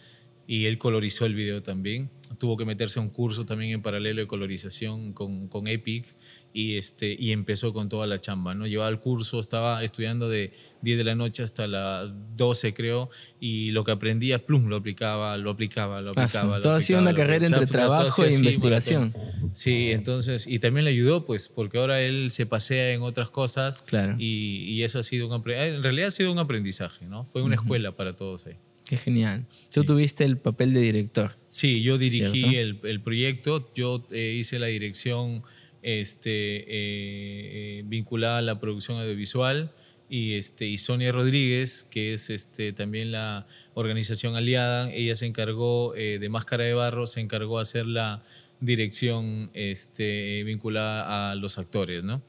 y 0.47 0.65
él 0.65 0.79
colorizó 0.79 1.27
el 1.27 1.35
video 1.35 1.63
también. 1.63 2.11
Tuvo 2.39 2.57
que 2.57 2.65
meterse 2.65 2.99
a 2.99 3.03
un 3.03 3.11
curso 3.11 3.45
también 3.45 3.73
en 3.73 3.83
paralelo 3.83 4.21
de 4.21 4.27
colorización 4.27 5.13
con, 5.13 5.49
con 5.49 5.69
Epic 5.69 6.07
y, 6.53 6.77
este, 6.77 7.17
y 7.19 7.33
empezó 7.33 7.73
con 7.73 7.89
toda 7.89 8.07
la 8.07 8.21
chamba, 8.21 8.55
¿no? 8.55 8.67
Llevaba 8.67 8.91
el 8.91 8.99
curso, 8.99 9.41
estaba 9.41 9.85
estudiando 9.85 10.29
de 10.29 10.53
10 10.83 10.99
de 10.99 11.05
la 11.05 11.15
noche 11.15 11.43
hasta 11.43 11.67
las 11.67 12.11
12, 12.37 12.75
creo, 12.75 13.11
y 13.39 13.71
lo 13.71 13.85
que 13.85 13.93
aprendía, 13.93 14.45
plum, 14.45 14.67
lo 14.69 14.77
aplicaba, 14.77 15.37
lo 15.37 15.51
aplicaba, 15.51 16.01
lo 16.01 16.11
aplicaba. 16.11 16.61
todo 16.61 16.75
ha 16.75 16.81
sido 16.81 17.01
una 17.01 17.15
carrera 17.15 17.47
entre 17.47 17.67
trabajo 17.67 18.25
e 18.25 18.35
investigación. 18.35 19.15
Sí, 19.53 19.91
entonces, 19.91 20.47
y 20.47 20.59
también 20.59 20.85
le 20.85 20.91
ayudó, 20.91 21.25
pues, 21.25 21.49
porque 21.49 21.79
ahora 21.79 22.01
él 22.01 22.31
se 22.31 22.47
pasea 22.47 22.93
en 22.93 23.03
otras 23.03 23.31
cosas. 23.31 23.83
Claro. 23.83 24.17
Y, 24.19 24.65
y 24.65 24.83
eso 24.83 24.99
ha 24.99 25.03
sido 25.03 25.27
un 25.27 25.33
aprendizaje, 25.35 25.77
en 25.77 25.83
realidad 25.83 26.09
ha 26.09 26.13
sido 26.13 26.33
un 26.33 26.39
aprendizaje, 26.39 27.07
¿no? 27.07 27.25
Fue 27.27 27.43
una 27.43 27.55
escuela 27.57 27.93
para 27.93 28.15
todos 28.15 28.47
ahí. 28.47 28.57
Qué 28.91 28.97
genial. 28.97 29.47
Tú 29.73 29.85
tuviste 29.85 30.25
el 30.25 30.37
papel 30.37 30.73
de 30.73 30.81
director. 30.81 31.37
Sí, 31.49 31.81
yo 31.81 31.97
dirigí 31.97 32.57
el, 32.57 32.81
el, 32.83 33.01
proyecto, 33.01 33.73
yo 33.73 34.05
eh, 34.11 34.37
hice 34.37 34.59
la 34.59 34.67
dirección 34.67 35.45
este, 35.83 36.31
eh, 36.31 36.65
eh, 36.69 37.83
vinculada 37.87 38.39
a 38.39 38.43
la 38.43 38.61
producción 38.61 38.99
audiovisual. 38.99 39.73
Y, 40.09 40.35
este, 40.35 40.67
y 40.67 40.79
Sonia 40.79 41.13
Rodríguez, 41.13 41.87
que 41.89 42.15
es 42.15 42.31
este, 42.31 42.73
también 42.73 43.13
la 43.13 43.47
organización 43.75 44.35
aliada, 44.35 44.91
ella 44.93 45.15
se 45.15 45.27
encargó 45.27 45.95
eh, 45.95 46.19
de 46.19 46.29
Máscara 46.29 46.65
de 46.65 46.75
Barro, 46.75 47.07
se 47.07 47.21
encargó 47.21 47.59
de 47.59 47.63
hacer 47.63 47.87
la 47.87 48.25
dirección 48.59 49.51
este, 49.55 50.43
vinculada 50.45 51.31
a 51.31 51.35
los 51.37 51.59
actores. 51.59 52.03
¿no? 52.03 52.23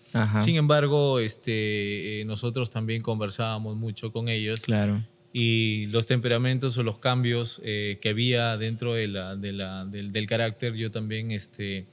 Sin 0.44 0.56
embargo, 0.56 1.20
este, 1.20 2.24
nosotros 2.28 2.70
también 2.70 3.02
conversábamos 3.02 3.76
mucho 3.76 4.12
con 4.12 4.30
ellos. 4.30 4.62
Claro. 4.62 5.02
Y 5.34 5.88
los 5.88 6.06
temperamentos 6.06 6.78
o 6.78 6.84
los 6.84 7.00
cambios 7.00 7.60
que 7.64 8.00
había 8.06 8.58
dentro 8.58 8.94
de 8.94 9.08
la, 9.08 9.36
de 9.36 9.54
la, 9.54 9.86
del, 9.86 10.12
del, 10.12 10.28
carácter, 10.28 10.76
yo 10.76 10.92
también 10.92 11.32
este, 11.32 11.88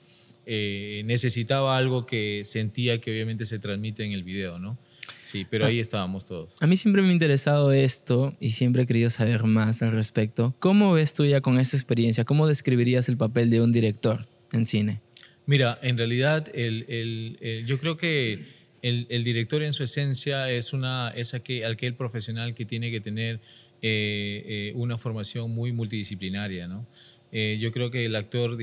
eh, 0.50 1.02
necesitaba 1.04 1.76
algo 1.76 2.06
que 2.06 2.40
sentía 2.44 3.00
que 3.00 3.10
obviamente 3.10 3.44
se 3.44 3.58
transmite 3.58 4.02
en 4.04 4.12
el 4.12 4.24
video, 4.24 4.58
¿no? 4.58 4.78
Sí, 5.20 5.46
pero 5.48 5.66
ahí 5.66 5.78
estábamos 5.78 6.24
todos. 6.24 6.62
A 6.62 6.66
mí 6.66 6.76
siempre 6.76 7.02
me 7.02 7.10
ha 7.10 7.12
interesado 7.12 7.70
esto 7.72 8.34
y 8.40 8.50
siempre 8.50 8.84
he 8.84 8.86
querido 8.86 9.10
saber 9.10 9.44
más 9.44 9.82
al 9.82 9.92
respecto. 9.92 10.54
¿Cómo 10.58 10.92
ves 10.94 11.12
tú 11.12 11.26
ya 11.26 11.42
con 11.42 11.58
esta 11.60 11.76
experiencia? 11.76 12.24
¿Cómo 12.24 12.46
describirías 12.46 13.10
el 13.10 13.18
papel 13.18 13.50
de 13.50 13.60
un 13.60 13.72
director 13.72 14.22
en 14.52 14.64
cine? 14.64 15.02
Mira, 15.44 15.78
en 15.82 15.98
realidad 15.98 16.48
el, 16.54 17.64
yo 17.66 17.78
creo 17.78 17.98
que 17.98 18.46
el, 18.80 19.24
director 19.24 19.62
en 19.62 19.74
su 19.74 19.82
esencia 19.82 20.50
es, 20.50 20.72
una, 20.72 21.10
es 21.14 21.34
aquel, 21.34 21.64
aquel 21.66 21.94
profesional 21.94 22.54
que 22.54 22.64
tiene 22.64 22.90
que 22.90 23.00
tener 23.00 23.40
eh, 23.80 24.42
eh, 24.46 24.72
una 24.76 24.98
formación 24.98 25.50
muy 25.50 25.72
multidisciplinaria, 25.72 26.66
¿no? 26.66 26.86
Eh, 27.32 27.58
yo 27.60 27.70
creo 27.72 27.90
que 27.90 28.06
el 28.06 28.16
actor, 28.16 28.56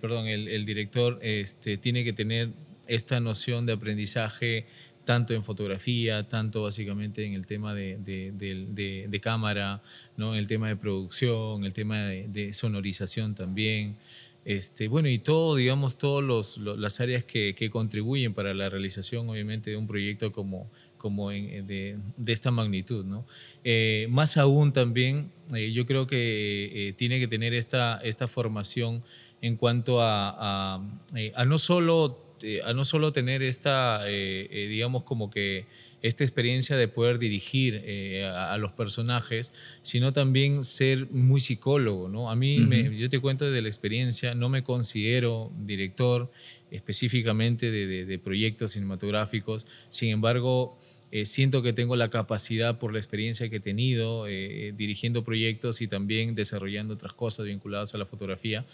perdón, 0.00 0.26
el, 0.26 0.64
director 0.64 1.18
este, 1.22 1.76
tiene 1.76 2.04
que 2.04 2.12
tener 2.12 2.50
esta 2.86 3.20
noción 3.20 3.66
de 3.66 3.72
aprendizaje 3.72 4.66
tanto 5.04 5.34
en 5.34 5.42
fotografía, 5.42 6.28
tanto 6.28 6.62
básicamente 6.62 7.24
en 7.24 7.34
el 7.34 7.46
tema 7.46 7.74
de, 7.74 7.98
de, 8.00 9.20
cámara, 9.20 9.82
¿no? 10.16 10.34
el 10.34 10.46
tema 10.46 10.68
de 10.68 10.76
producción, 10.76 11.64
el 11.64 11.74
tema 11.74 11.98
de, 11.98 12.52
sonorización 12.52 13.34
también. 13.34 13.96
Este, 14.44 14.88
bueno, 14.88 15.08
y 15.08 15.18
todo, 15.18 15.56
digamos, 15.56 15.98
todas 15.98 16.58
las 16.58 17.00
áreas 17.00 17.24
que, 17.24 17.70
contribuyen 17.72 18.34
para 18.34 18.54
la 18.54 18.68
realización, 18.68 19.28
obviamente, 19.28 19.70
de 19.70 19.76
un 19.76 19.86
proyecto 19.86 20.32
como, 20.32 20.70
como 21.00 21.30
de, 21.30 21.96
esta 22.26 22.50
magnitud. 22.50 23.04
¿no? 23.04 23.26
Eh, 23.64 24.06
más 24.10 24.36
aún 24.36 24.72
también, 24.72 25.32
eh, 25.54 25.72
yo 25.72 25.86
creo 25.86 26.06
que 26.06 26.88
eh, 26.88 26.92
tiene 26.92 27.18
que 27.18 27.26
tener 27.26 27.54
esta, 27.54 27.98
esta 28.04 28.28
formación 28.28 29.02
en 29.40 29.56
cuanto 29.56 30.02
a, 30.02 30.74
a 30.76 31.44
no 31.46 31.58
solo 31.58 32.30
a 32.64 32.72
no 32.72 32.84
solo 32.84 33.12
tener 33.12 33.42
esta, 33.42 34.08
eh, 34.08 34.48
eh, 34.50 34.66
digamos, 34.68 35.04
como 35.04 35.30
que 35.30 35.66
esta 36.02 36.24
experiencia 36.24 36.76
de 36.76 36.88
poder 36.88 37.18
dirigir 37.18 37.82
eh, 37.84 38.24
a, 38.24 38.56
los 38.56 38.72
personajes, 38.72 39.52
sino 39.82 40.14
también 40.14 40.64
ser 40.64 41.10
muy 41.10 41.40
psicólogo, 41.40 42.08
¿no? 42.08 42.30
A 42.30 42.36
mí, 42.36 42.66
yo 42.96 43.10
te 43.10 43.20
cuento 43.20 43.50
de 43.50 43.60
la 43.60 43.68
experiencia, 43.68 44.34
no 44.34 44.48
me 44.48 44.62
considero 44.62 45.52
director 45.58 46.30
específicamente 46.70 47.70
de, 47.70 48.18
proyectos 48.18 48.72
cinematográficos, 48.72 49.66
sin 49.88 50.10
embargo, 50.10 50.78
siento 51.24 51.62
que 51.62 51.72
tengo 51.72 51.96
la 51.96 52.10
capacidad 52.10 52.78
por 52.78 52.92
la 52.92 52.98
experiencia 52.98 53.48
que 53.48 53.56
he 53.56 53.60
tenido 53.60 54.26
dirigiendo 54.26 55.24
proyectos 55.24 55.80
y 55.80 55.88
también 55.88 56.34
desarrollando 56.34 56.94
otras 56.94 57.12
cosas 57.12 57.46
vinculadas 57.46 57.94
a 57.94 57.98
la 57.98 58.06
fotografía, 58.06 58.64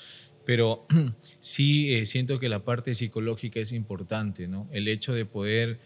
pero 0.46 0.86
sí 1.40 1.92
eh, 1.92 2.06
siento 2.06 2.38
que 2.38 2.48
la 2.48 2.60
parte 2.60 2.94
psicológica 2.94 3.60
es 3.60 3.72
importante, 3.72 4.48
¿no? 4.48 4.68
El 4.72 4.88
hecho 4.88 5.12
de 5.12 5.26
poder 5.26 5.78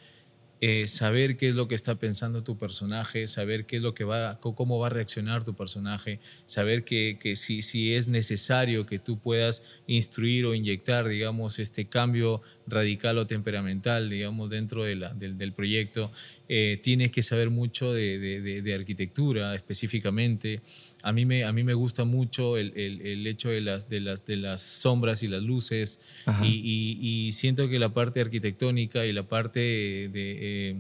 eh, 0.63 0.87
saber 0.89 1.39
qué 1.39 1.49
es 1.49 1.55
lo 1.55 1.69
que 1.69 1.75
está 1.75 1.95
pensando 1.95 2.45
tu 2.45 2.59
personaje, 2.59 3.27
saber 3.27 3.65
qué 3.65 3.77
es 3.77 3.83
lo 3.83 3.95
que 3.95 4.05
va, 4.05 4.39
cómo 4.41 4.79
va 4.79 4.89
a 4.89 4.91
reaccionar 4.91 5.43
tu 5.43 5.55
personaje, 5.55 6.21
saber 6.45 6.85
que, 6.85 7.17
que 7.19 7.35
si, 7.37 7.63
si 7.63 7.95
es 7.95 8.09
necesario 8.09 8.85
que 8.85 8.99
tú 8.99 9.19
puedas 9.19 9.63
instruir 9.87 10.45
o 10.45 10.55
inyectar, 10.55 11.09
digamos, 11.09 11.59
este 11.59 11.87
cambio 11.87 12.43
radical 12.67 13.17
o 13.17 13.27
temperamental, 13.27 14.11
digamos, 14.11 14.51
dentro 14.51 14.85
de 14.85 14.97
la, 14.97 15.15
del, 15.15 15.39
del, 15.39 15.53
proyecto, 15.53 16.13
eh, 16.49 16.79
tienes 16.83 17.11
que 17.11 17.23
saber 17.23 17.51
mucho 17.51 17.93
de, 17.93 18.19
de, 18.19 18.63
de, 18.63 18.75
arquitectura 18.75 19.55
específicamente. 19.55 20.61
A 21.03 21.13
mí 21.13 21.25
me, 21.25 21.45
a 21.45 21.53
mí 21.53 21.65
me 21.65 21.75
gusta 21.75 22.05
mucho 22.05 22.57
el, 22.57 22.73
el, 22.77 23.01
el 23.01 23.27
hecho 23.27 23.49
de 23.49 23.61
las, 23.61 23.89
de, 23.89 24.01
las, 24.01 24.25
de 24.27 24.37
las 24.37 24.61
sombras 24.61 25.23
y 25.23 25.29
las 25.29 25.43
luces. 25.43 26.01
Y, 26.43 26.99
y, 27.01 27.33
siento 27.33 27.69
que 27.69 27.79
la 27.79 27.93
parte 27.93 28.21
arquitectónica 28.21 29.07
y 29.07 29.13
la 29.13 29.25
parte 29.25 29.61
de, 29.61 30.11
eh, 30.13 30.77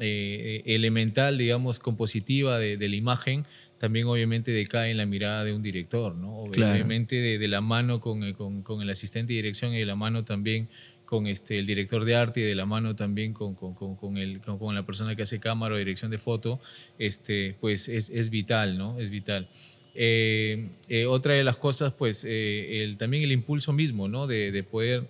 eh, 0.00 0.62
elemental, 0.66 1.38
digamos, 1.38 1.78
compositiva 1.78 2.58
de, 2.58 2.76
la 2.76 2.96
imagen 2.96 3.44
también 3.78 4.06
obviamente 4.06 4.52
decae 4.52 4.92
en 4.92 4.96
la 4.96 5.06
mirada 5.06 5.42
de 5.42 5.52
un 5.52 5.60
director, 5.60 6.14
¿no? 6.14 6.36
Obviamente 6.36 7.16
de, 7.16 7.48
la 7.48 7.60
mano 7.60 8.00
con, 8.00 8.32
con, 8.34 8.62
con, 8.62 8.80
el 8.80 8.88
asistente 8.88 9.32
de 9.32 9.38
dirección 9.38 9.74
y 9.74 9.78
de 9.80 9.86
la 9.86 9.96
mano 9.96 10.24
también 10.24 10.68
con 11.12 11.26
este, 11.26 11.58
el 11.58 11.66
director 11.66 12.06
de 12.06 12.14
arte 12.14 12.40
y 12.40 12.44
de 12.44 12.54
la 12.54 12.64
mano 12.64 12.96
también 12.96 13.34
con, 13.34 13.54
con, 13.54 13.74
con, 13.74 14.16
el, 14.16 14.40
con, 14.40 14.74
la 14.74 14.86
persona 14.86 15.14
que 15.14 15.20
hace 15.20 15.38
cámara 15.38 15.74
o 15.74 15.76
dirección 15.76 16.10
de 16.10 16.16
foto, 16.16 16.58
este, 16.98 17.54
pues 17.60 17.90
es, 17.90 18.08
es 18.08 18.30
vital, 18.30 18.78
¿no? 18.78 18.98
Es 18.98 19.10
vital. 19.10 19.50
Eh, 19.94 20.70
eh, 20.88 21.04
otra 21.04 21.34
de 21.34 21.44
las 21.44 21.58
cosas, 21.58 21.92
pues 21.92 22.24
eh, 22.24 22.82
el, 22.82 22.96
también 22.96 23.24
el 23.24 23.32
impulso 23.32 23.74
mismo, 23.74 24.08
¿no? 24.08 24.26
De, 24.26 24.52
de 24.52 24.62
poder, 24.62 25.06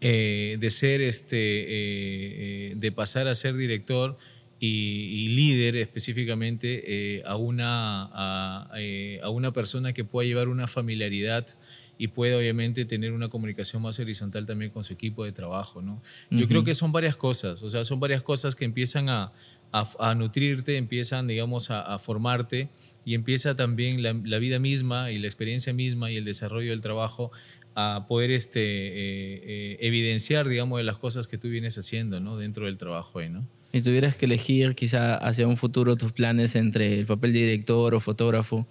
de 0.00 0.68
ser, 0.70 1.02
este, 1.02 2.72
de 2.74 2.92
pasar 2.92 3.28
a 3.28 3.34
ser 3.34 3.54
director 3.54 4.16
y, 4.58 5.28
líder 5.36 5.76
específicamente 5.76 7.22
a, 7.26 7.36
una, 7.36 8.04
a, 8.04 8.70
a, 9.22 9.28
una 9.28 9.52
persona 9.52 9.92
que 9.92 10.04
pueda 10.04 10.26
llevar 10.26 10.48
una 10.48 10.66
familiaridad 10.66 11.46
y 12.02 12.08
puede 12.08 12.34
obviamente 12.34 12.84
tener 12.84 13.12
una 13.12 13.28
comunicación 13.28 13.80
más 13.80 13.96
horizontal 14.00 14.44
también 14.44 14.72
con 14.72 14.82
su 14.82 14.92
equipo 14.92 15.24
de 15.24 15.30
trabajo, 15.30 15.82
¿no? 15.82 16.02
Yo 16.32 16.48
creo 16.48 16.64
que 16.64 16.74
son 16.74 16.90
varias 16.90 17.14
cosas, 17.14 17.62
o 17.62 17.70
sea, 17.70 17.84
son 17.84 18.00
varias 18.00 18.22
cosas 18.22 18.56
que 18.56 18.64
empiezan 18.64 19.08
a, 19.08 19.30
a, 19.70 20.14
nutrirte, 20.16 20.78
empiezan, 20.78 21.28
digamos, 21.28 21.70
a, 21.70 21.96
formarte 22.00 22.68
y 23.04 23.14
empieza 23.14 23.54
también 23.54 24.02
la, 24.02 24.38
vida 24.38 24.58
misma 24.58 25.12
y 25.12 25.20
la 25.20 25.28
experiencia 25.28 25.72
misma 25.72 26.10
y 26.10 26.16
el 26.16 26.24
desarrollo 26.24 26.70
del 26.70 26.80
trabajo 26.80 27.30
a 27.76 28.06
poder 28.08 28.32
este, 28.32 28.60
eh, 28.60 29.40
eh, 29.44 29.76
evidenciar, 29.78 30.48
digamos, 30.48 30.78
de 30.78 30.82
las 30.82 30.96
cosas 30.96 31.28
que 31.28 31.38
tú 31.38 31.50
vienes 31.50 31.78
haciendo, 31.78 32.18
¿no? 32.18 32.36
Dentro 32.36 32.66
del 32.66 32.78
trabajo, 32.78 33.22
¿no? 33.22 33.46
Y 33.72 33.80
tuvieras 33.82 34.16
que 34.16 34.26
elegir 34.26 34.74
quizá 34.74 35.16
hacia 35.18 35.46
un 35.46 35.56
futuro 35.56 35.94
tus 35.94 36.10
planes 36.10 36.56
entre 36.56 36.98
el 36.98 37.06
papel 37.06 37.32
de 37.32 37.38
director 37.38 37.94
o 37.94 38.00
fotógrafo, 38.00 38.66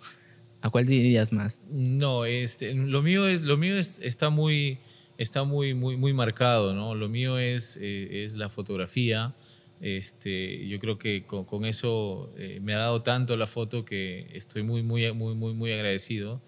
¿A 0.61 0.69
cuál 0.69 0.85
dirías 0.85 1.33
más? 1.33 1.59
No, 1.69 2.25
este, 2.25 2.73
lo 2.73 3.01
mío 3.01 3.27
es, 3.27 3.41
lo 3.41 3.57
mío 3.57 3.77
es, 3.77 3.99
está 3.99 4.29
muy, 4.29 4.77
está 5.17 5.43
muy, 5.43 5.73
muy, 5.73 5.97
muy 5.97 6.13
marcado, 6.13 6.73
¿no? 6.73 6.93
Lo 6.93 7.09
mío 7.09 7.39
es, 7.39 7.77
eh, 7.81 8.25
es 8.25 8.35
la 8.35 8.47
fotografía. 8.47 9.35
Este, 9.81 10.67
yo 10.67 10.77
creo 10.77 10.99
que 10.99 11.25
con, 11.25 11.65
eso 11.65 12.31
eh, 12.37 12.59
me 12.61 12.75
ha 12.75 12.77
dado 12.77 13.01
tanto 13.01 13.35
la 13.37 13.47
foto 13.47 13.83
que 13.83 14.27
estoy 14.33 14.61
muy, 14.61 14.83
muy, 14.83 15.11
muy, 15.13 15.33
muy, 15.33 15.53
muy 15.55 15.71
agradecido. 15.71 16.41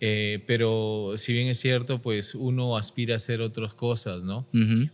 Eh, 0.00 0.42
pero 0.46 1.12
si 1.16 1.34
bien 1.34 1.48
es 1.48 1.60
cierto, 1.60 2.00
pues 2.00 2.34
uno 2.34 2.78
aspira 2.78 3.14
a 3.14 3.16
hacer 3.16 3.42
otras 3.42 3.74
cosas, 3.74 4.24
¿no? 4.24 4.48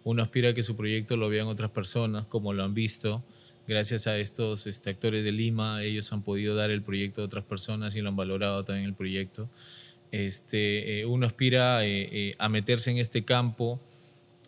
Uno 0.05 0.23
aspira 0.23 0.51
a 0.51 0.55
que 0.55 0.63
su 0.63 0.77
proyecto 0.77 1.17
lo 1.17 1.29
vean 1.29 1.47
otras 1.47 1.71
personas 1.71 2.27
como 2.27 2.53
lo 2.53 2.65
han 2.65 2.75
visto 2.75 3.25
gracias 3.69 4.07
a 4.07 4.17
estos 4.17 4.67
este, 4.67 4.89
actores 4.89 5.23
de 5.23 5.31
Lima, 5.31 5.85
ellos 5.85 6.11
han 6.13 6.23
podido 6.23 6.57
dar 6.57 6.71
el 6.71 6.83
proyecto 6.83 7.21
a 7.21 7.27
otras 7.27 7.45
personas 7.45 7.95
y 7.95 8.01
lo 8.01 8.09
han 8.09 8.17
valorado 8.17 8.65
también 8.65 8.87
el 8.87 8.95
proyecto. 8.95 9.51
Este, 10.11 11.01
eh, 11.01 11.05
uno 11.05 11.27
aspira 11.27 11.85
eh, 11.85 12.09
eh, 12.11 12.35
a 12.39 12.49
meterse 12.49 12.91
en 12.91 12.97
este 12.97 13.27
campo 13.27 13.79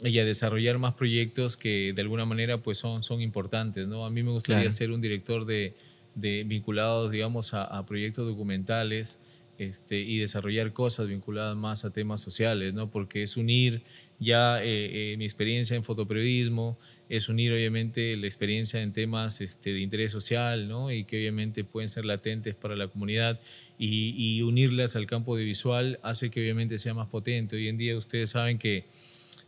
y 0.02 0.18
a 0.18 0.24
desarrollar 0.24 0.78
más 0.78 0.94
proyectos 0.94 1.58
que 1.58 1.92
de 1.94 2.00
alguna 2.00 2.24
manera 2.24 2.62
pues 2.62 2.78
son, 2.78 3.02
son 3.02 3.20
importantes. 3.20 3.86
¿no? 3.86 4.06
A 4.06 4.10
mí 4.10 4.22
me 4.22 4.30
gustaría 4.30 4.70
ser 4.70 4.90
un 4.90 5.02
director 5.02 5.44
de, 5.44 5.74
de 6.14 6.44
vinculados 6.44 7.10
digamos, 7.10 7.52
a, 7.52 7.64
a 7.64 7.84
proyectos 7.84 8.26
documentales 8.26 9.20
este, 9.58 10.00
y 10.00 10.16
desarrollar 10.16 10.72
cosas 10.72 11.08
vinculadas 11.08 11.54
más 11.54 11.84
a 11.84 11.92
temas 11.92 12.22
sociales, 12.22 12.72
¿no? 12.72 12.90
porque 12.90 13.22
es 13.22 13.36
unir 13.36 13.82
ya 14.18 14.60
mi 14.62 15.24
experiencia 15.24 15.76
en 15.76 15.84
fotoperiodismo, 15.84 16.78
es 17.10 17.28
unir 17.28 17.52
obviamente 17.52 18.16
la 18.16 18.26
experiencia 18.26 18.80
en 18.80 18.92
temas 18.92 19.40
este, 19.40 19.72
de 19.72 19.80
interés 19.80 20.12
social 20.12 20.68
¿no? 20.68 20.92
y 20.92 21.04
que 21.04 21.18
obviamente 21.18 21.64
pueden 21.64 21.88
ser 21.88 22.04
latentes 22.04 22.54
para 22.54 22.76
la 22.76 22.86
comunidad 22.86 23.40
y, 23.78 24.40
unirlas 24.42 24.94
al 24.94 25.06
campo 25.06 25.32
audiovisual 25.32 25.98
hace 26.02 26.30
que 26.30 26.40
obviamente 26.40 26.78
sea 26.78 26.94
más 26.94 27.08
potente. 27.08 27.56
Hoy 27.56 27.66
en 27.68 27.78
día 27.78 27.96
ustedes 27.96 28.30
saben 28.30 28.58
que 28.58 28.84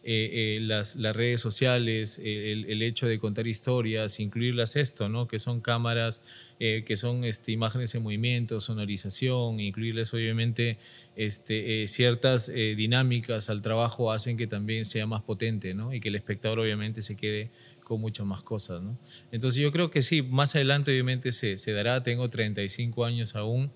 eh, 0.05 0.57
eh, 0.57 0.61
las, 0.61 0.97
las, 0.97 1.15
redes 1.15 1.41
sociales, 1.41 2.19
el, 2.19 2.65
el, 2.65 2.83
hecho 2.83 3.07
de 3.07 3.21
contar 3.21 3.47
historias, 3.47 4.19
incluirlas 4.19 4.75
esto, 4.75 5.09
¿no? 5.09 5.29
que 5.29 5.39
son 5.39 5.61
cámaras, 5.61 6.23
eh, 6.59 6.83
que 6.85 6.97
son 6.97 7.23
este, 7.23 7.53
imágenes 7.53 7.95
en 7.95 8.03
movimiento, 8.03 8.61
sonorización, 8.61 9.61
incluirles 9.61 10.13
obviamente 10.13 10.79
este, 11.15 11.87
ciertas 11.87 12.51
dinámicas 12.53 13.49
al 13.49 13.63
trabajo 13.63 14.11
hacen 14.11 14.37
que 14.37 14.49
también 14.49 14.87
sea 14.87 15.07
más 15.07 15.23
potente 15.23 15.73
¿no? 15.73 15.95
y 15.95 16.01
que 16.01 16.09
el 16.09 16.17
espectador 16.17 16.59
obviamente 16.59 17.01
se 17.01 17.17
quede 17.17 17.51
con 17.85 18.01
muchas 18.01 18.27
más 18.27 18.43
cosas. 18.43 18.83
¿no? 18.83 18.99
Entonces 19.31 19.63
yo 19.63 19.71
creo 19.71 19.93
que 19.93 20.03
sí, 20.03 20.21
más 20.23 20.57
adelante 20.57 20.91
obviamente 20.91 21.31
se, 21.31 21.59
se 21.59 21.73
dará, 21.73 22.03
tengo 22.03 22.29
35 22.29 23.05
años 23.05 23.37
aún. 23.37 23.71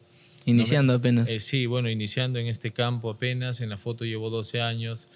Iniciando 0.44 0.94
apenas. 0.94 1.28
sí, 1.40 1.66
bueno, 1.66 1.90
iniciando 1.90 2.38
en 2.38 2.46
este 2.46 2.72
campo 2.72 3.10
apenas, 3.10 3.60
en 3.60 3.68
la 3.68 3.76
foto 3.76 4.04
llevo 4.04 4.30
12 4.30 4.60
años. 4.60 5.08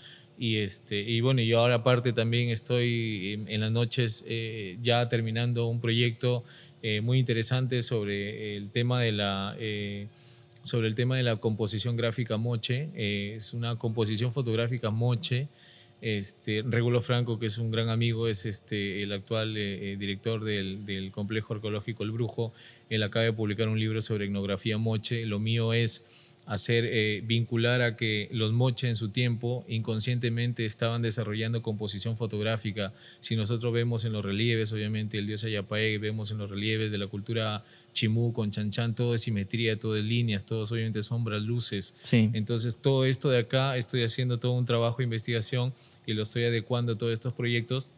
Y, 0.42 0.56
este, 0.56 0.98
y 0.98 1.20
bueno, 1.20 1.42
yo 1.42 1.60
ahora 1.60 1.74
aparte 1.74 2.14
también 2.14 2.48
estoy 2.48 3.44
en, 3.46 3.60
las 3.60 3.70
noches 3.70 4.24
eh, 4.26 4.78
ya 4.80 5.06
terminando 5.06 5.66
un 5.66 5.82
proyecto 5.82 6.44
eh, 6.82 7.02
muy 7.02 7.18
interesante 7.18 7.82
sobre 7.82 8.56
el 8.56 8.70
tema 8.70 9.02
de 9.02 9.12
la... 9.12 9.54
Eh, 9.58 10.06
sobre 10.62 10.88
el 10.88 10.94
tema 10.94 11.16
de 11.16 11.24
la 11.24 11.36
composición 11.36 11.94
gráfica 11.96 12.38
Moche. 12.38 12.88
es 12.94 13.54
una 13.54 13.76
composición 13.76 14.32
fotográfica 14.32 14.90
Moche 14.90 15.48
Este, 16.00 16.62
Regulo 16.66 17.02
Franco, 17.02 17.38
que 17.38 17.46
es 17.46 17.58
un 17.58 17.70
gran 17.70 17.90
amigo, 17.90 18.26
es 18.26 18.46
este, 18.46 19.02
el 19.02 19.12
actual 19.12 19.56
eh, 19.58 19.92
eh, 19.92 19.96
director 19.98 20.42
del, 20.42 20.86
del, 20.86 21.10
complejo 21.10 21.52
arqueológico 21.52 22.02
El 22.02 22.12
Brujo. 22.12 22.54
Él 22.88 23.02
acaba 23.02 23.26
de 23.26 23.34
publicar 23.34 23.68
un 23.68 23.78
libro 23.78 24.00
sobre 24.00 24.24
etnografía 24.24 24.78
moche. 24.78 25.26
Lo 25.26 25.38
mío 25.38 25.74
es 25.74 26.29
hacer 26.50 26.84
eh, 26.84 27.22
vincular 27.24 27.80
a 27.80 27.94
que 27.94 28.28
los 28.32 28.52
moche 28.52 28.88
en 28.88 28.96
su 28.96 29.10
tiempo 29.10 29.64
inconscientemente 29.68 30.66
estaban 30.66 31.00
desarrollando 31.00 31.62
composición 31.62 32.16
fotográfica. 32.16 32.92
Si 33.20 33.36
nosotros 33.36 33.72
vemos 33.72 34.04
en 34.04 34.12
los 34.12 34.24
relieves, 34.24 34.72
obviamente 34.72 35.16
el 35.16 35.28
dios 35.28 35.44
Ayapae, 35.44 35.98
vemos 35.98 36.32
en 36.32 36.38
los 36.38 36.50
relieves 36.50 36.90
de 36.90 36.98
la 36.98 37.06
cultura 37.06 37.64
chimú 37.92 38.32
con 38.32 38.50
chanchan, 38.50 38.96
todo 38.96 39.14
es 39.14 39.22
simetría, 39.22 39.78
todo 39.78 39.96
es 39.96 40.04
líneas, 40.04 40.44
todo 40.44 40.64
es 40.64 40.72
obviamente 40.72 41.04
sombras, 41.04 41.40
luces. 41.40 41.94
Entonces 42.10 42.78
todo 42.78 43.04
esto 43.04 43.30
de 43.30 43.38
acá 43.38 43.76
estoy 43.76 44.02
haciendo 44.02 44.40
todo 44.40 44.50
un 44.54 44.64
trabajo 44.64 44.98
de 44.98 45.04
investigación 45.04 45.72
y 46.04 46.14
lo 46.14 46.24
estoy 46.24 46.46
adecuando 46.46 46.94
a 46.94 46.98
todos 46.98 47.12
estos 47.12 47.32
proyectos 47.32 47.88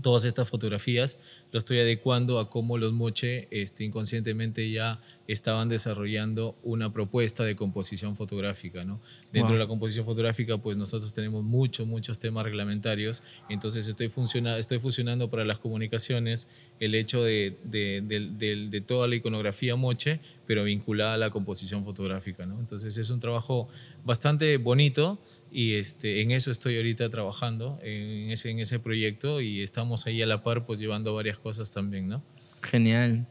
todas 0.00 0.24
estas 0.24 0.48
fotografías 0.48 1.18
lo 1.52 1.58
estoy 1.58 1.78
adecuando 1.78 2.40
a 2.40 2.48
cómo 2.48 2.78
los 2.78 2.92
Moche 2.94 3.46
este, 3.50 3.84
inconscientemente 3.84 4.70
ya 4.70 5.00
estaban 5.28 5.68
desarrollando 5.68 6.56
una 6.62 6.92
propuesta 6.92 7.44
de 7.44 7.54
composición 7.56 8.16
fotográfica. 8.16 8.84
¿no? 8.84 9.00
Dentro 9.32 9.52
de 9.52 9.58
la 9.58 9.66
composición 9.66 10.04
fotográfica, 10.04 10.58
pues 10.58 10.76
nosotros 10.76 11.12
tenemos 11.12 11.44
muchos, 11.44 11.86
muchos 11.86 12.18
temas 12.18 12.44
reglamentarios, 12.44 13.22
entonces 13.48 13.86
estoy, 13.86 14.08
funciona, 14.08 14.58
estoy 14.58 14.78
fusionando 14.78 15.30
para 15.30 15.44
las 15.44 15.58
comunicaciones 15.58 16.48
el 16.80 16.94
hecho 16.94 17.22
de, 17.22 17.58
de, 17.64 18.02
de, 18.02 18.68
de, 18.68 18.80
toda 18.80 19.06
la 19.06 19.14
iconografía 19.14 19.76
moche, 19.76 20.20
pero 20.46 20.64
vinculada 20.64 21.14
a 21.14 21.18
la 21.18 21.30
composición 21.30 21.84
fotográfica. 21.84 22.46
¿no? 22.46 22.58
Entonces 22.58 22.96
es 22.96 23.10
un 23.10 23.20
trabajo 23.20 23.68
bastante 24.04 24.56
bonito 24.56 25.20
y 25.50 25.74
este, 25.74 26.22
en 26.22 26.30
eso 26.30 26.50
estoy 26.50 26.76
ahorita 26.76 27.08
trabajando, 27.10 27.78
en 27.82 28.30
ese, 28.30 28.50
en 28.50 28.58
ese 28.58 28.78
proyecto 28.78 29.40
y 29.40 29.60
estamos 29.62 30.06
ahí 30.06 30.22
a 30.22 30.26
la 30.26 30.42
par 30.42 30.66
pues 30.66 30.80
llevando 30.80 31.14
varias 31.14 31.38
cosas 31.42 31.70
también, 31.72 32.08
¿no? 32.08 32.22
Genial. 32.62 33.26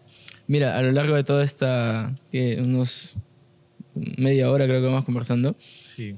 Mira, 0.47 0.77
a 0.77 0.81
lo 0.81 0.91
largo 0.91 1.15
de 1.15 1.23
toda 1.23 1.43
esta, 1.43 2.13
unos 2.59 3.17
media 3.93 4.49
hora 4.49 4.65
creo 4.65 4.81
que 4.81 4.87
vamos 4.87 5.05
conversando, 5.05 5.55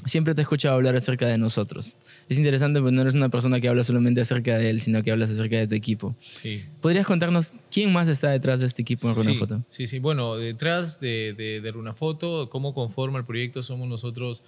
siempre 0.05 0.35
te 0.35 0.41
he 0.41 0.43
escuchado 0.43 0.75
hablar 0.75 0.95
acerca 0.95 1.27
de 1.27 1.37
nosotros. 1.37 1.97
Es 2.29 2.37
interesante 2.37 2.79
porque 2.79 2.95
no 2.95 3.01
eres 3.01 3.15
una 3.15 3.29
persona 3.29 3.59
que 3.59 3.67
habla 3.67 3.83
solamente 3.83 4.21
acerca 4.21 4.57
de 4.57 4.69
él, 4.69 4.79
sino 4.79 5.01
que 5.03 5.11
hablas 5.11 5.31
acerca 5.31 5.57
de 5.57 5.67
tu 5.67 5.75
equipo. 5.75 6.15
Sí. 6.19 6.63
¿Podrías 6.81 7.05
contarnos 7.05 7.53
quién 7.71 7.91
más 7.91 8.07
está 8.07 8.29
detrás 8.29 8.59
de 8.59 8.67
este 8.67 8.81
equipo 8.81 9.09
en 9.09 9.15
Runafoto? 9.15 9.63
Sí, 9.67 9.87
sí, 9.87 9.99
bueno, 9.99 10.35
detrás 10.35 10.99
de, 10.99 11.33
de, 11.35 11.61
de 11.61 11.71
Runafoto, 11.71 12.49
cómo 12.49 12.73
conforma 12.73 13.17
el 13.19 13.25
proyecto, 13.25 13.61
somos 13.63 13.87
nosotros 13.87 14.43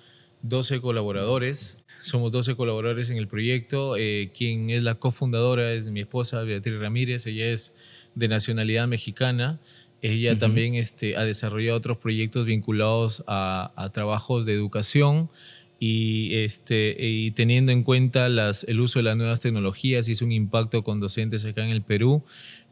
12 0.48 0.80
colaboradores. 0.80 1.80
Somos 2.02 2.32
12 2.32 2.56
colaboradores 2.56 3.10
en 3.10 3.18
el 3.18 3.28
proyecto. 3.28 3.98
Eh, 3.98 4.32
quien 4.36 4.70
es 4.70 4.84
la 4.84 4.96
cofundadora 4.96 5.74
es 5.74 5.90
mi 5.90 6.02
esposa 6.02 6.42
Beatriz 6.44 6.80
Ramírez. 6.80 7.26
Ella 7.26 7.48
es 7.48 7.76
de 8.14 8.28
nacionalidad 8.28 8.88
mexicana. 8.88 9.60
Ella 10.02 10.38
también 10.38 10.76
este, 10.76 11.18
ha 11.18 11.24
desarrollado 11.24 11.78
otros 11.78 11.98
proyectos 11.98 12.46
vinculados 12.46 13.24
a, 13.26 13.90
trabajos 13.92 14.46
de 14.46 14.54
educación 14.54 15.32
y, 15.80 16.36
este, 16.44 16.96
y 17.00 17.32
teniendo 17.32 17.72
en 17.72 17.82
cuenta 17.82 18.30
las, 18.30 18.66
el 18.66 18.82
uso 18.82 19.00
de 19.00 19.04
las 19.04 19.18
nuevas 19.18 19.40
tecnologías, 19.40 20.08
hizo 20.08 20.24
un 20.24 20.32
impacto 20.32 20.84
con 20.84 21.00
docentes 21.00 21.44
acá 21.44 21.64
en 21.64 21.72
el 21.72 21.82
Perú, 21.82 22.24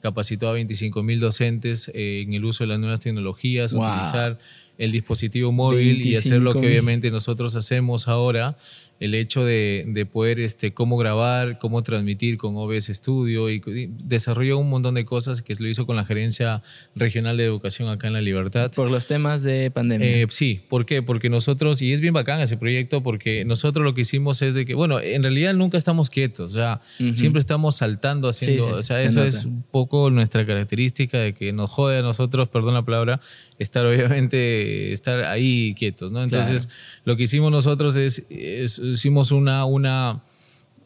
capacitó 0.01 0.47
a 0.47 0.53
25 0.53 1.01
mil 1.01 1.19
docentes 1.19 1.89
eh, 1.95 2.21
en 2.21 2.33
el 2.33 2.45
uso 2.45 2.65
de 2.65 2.67
las 2.67 2.79
nuevas 2.79 2.99
tecnologías, 2.99 3.73
utilizar 3.73 4.37
el 4.77 4.91
dispositivo 4.91 5.51
móvil 5.51 6.05
y 6.05 6.15
hacer 6.15 6.41
lo 6.41 6.53
que 6.53 6.67
obviamente 6.67 7.11
nosotros 7.11 7.55
hacemos 7.55 8.07
ahora, 8.07 8.57
el 9.03 9.15
hecho 9.15 9.43
de, 9.43 9.83
de, 9.85 10.05
poder 10.05 10.39
este, 10.39 10.73
cómo 10.73 10.95
grabar, 10.95 11.59
cómo 11.59 11.83
transmitir 11.83 12.37
con 12.37 12.55
OBS 12.55 12.85
Studio 12.85 13.49
y, 13.49 13.61
desarrolló 14.01 14.57
un 14.57 14.69
montón 14.69 14.95
de 14.95 15.03
cosas 15.03 15.41
que 15.41 15.53
lo 15.59 15.67
hizo 15.67 15.85
con 15.85 15.97
la 15.97 16.05
Gerencia 16.05 16.63
Regional 16.95 17.35
de 17.35 17.43
Educación 17.43 17.89
acá 17.89 18.07
en 18.07 18.13
La 18.13 18.21
Libertad. 18.21 18.71
Por 18.73 18.89
los 18.89 19.05
temas 19.05 19.43
de 19.43 19.71
pandemia. 19.71 20.07
Eh, 20.07 20.27
sí, 20.29 20.61
¿por 20.69 20.85
qué? 20.85 21.01
Porque 21.01 21.29
nosotros, 21.29 21.81
y 21.81 21.91
es 21.91 21.99
bien 21.99 22.13
bacán 22.13 22.39
ese 22.39 22.55
proyecto, 22.55 23.03
porque 23.03 23.43
nosotros 23.43 23.83
lo 23.83 23.93
que 23.93 24.01
hicimos 24.01 24.41
es 24.41 24.53
de 24.53 24.63
que, 24.63 24.73
bueno, 24.73 25.01
en 25.01 25.21
realidad 25.21 25.53
nunca 25.53 25.77
estamos 25.77 26.09
quietos, 26.09 26.51
o 26.51 26.53
sea, 26.53 26.79
siempre 27.13 27.41
estamos 27.41 27.75
saltando, 27.75 28.29
haciendo, 28.29 28.75
o 28.75 28.83
sea, 28.83 29.01
eso 29.01 29.25
es 29.25 29.43
un 29.43 29.63
poco 29.63 30.11
nuestra 30.11 30.45
característica 30.45 31.17
de 31.17 31.33
que 31.33 31.51
nos 31.51 31.69
jode 31.69 31.97
a 31.97 32.01
nosotros, 32.01 32.47
perdón 32.47 32.73
la 32.73 32.85
palabra, 32.85 33.19
estar 33.59 33.85
obviamente, 33.85 34.93
estar 34.93 35.25
ahí 35.25 35.73
quietos, 35.75 36.13
¿no? 36.13 36.23
Entonces, 36.23 36.69
lo 37.03 37.17
que 37.17 37.23
hicimos 37.23 37.51
nosotros 37.51 37.97
es, 37.97 38.23
hicimos 38.93 39.31
una, 39.31 39.65
una, 39.65 40.23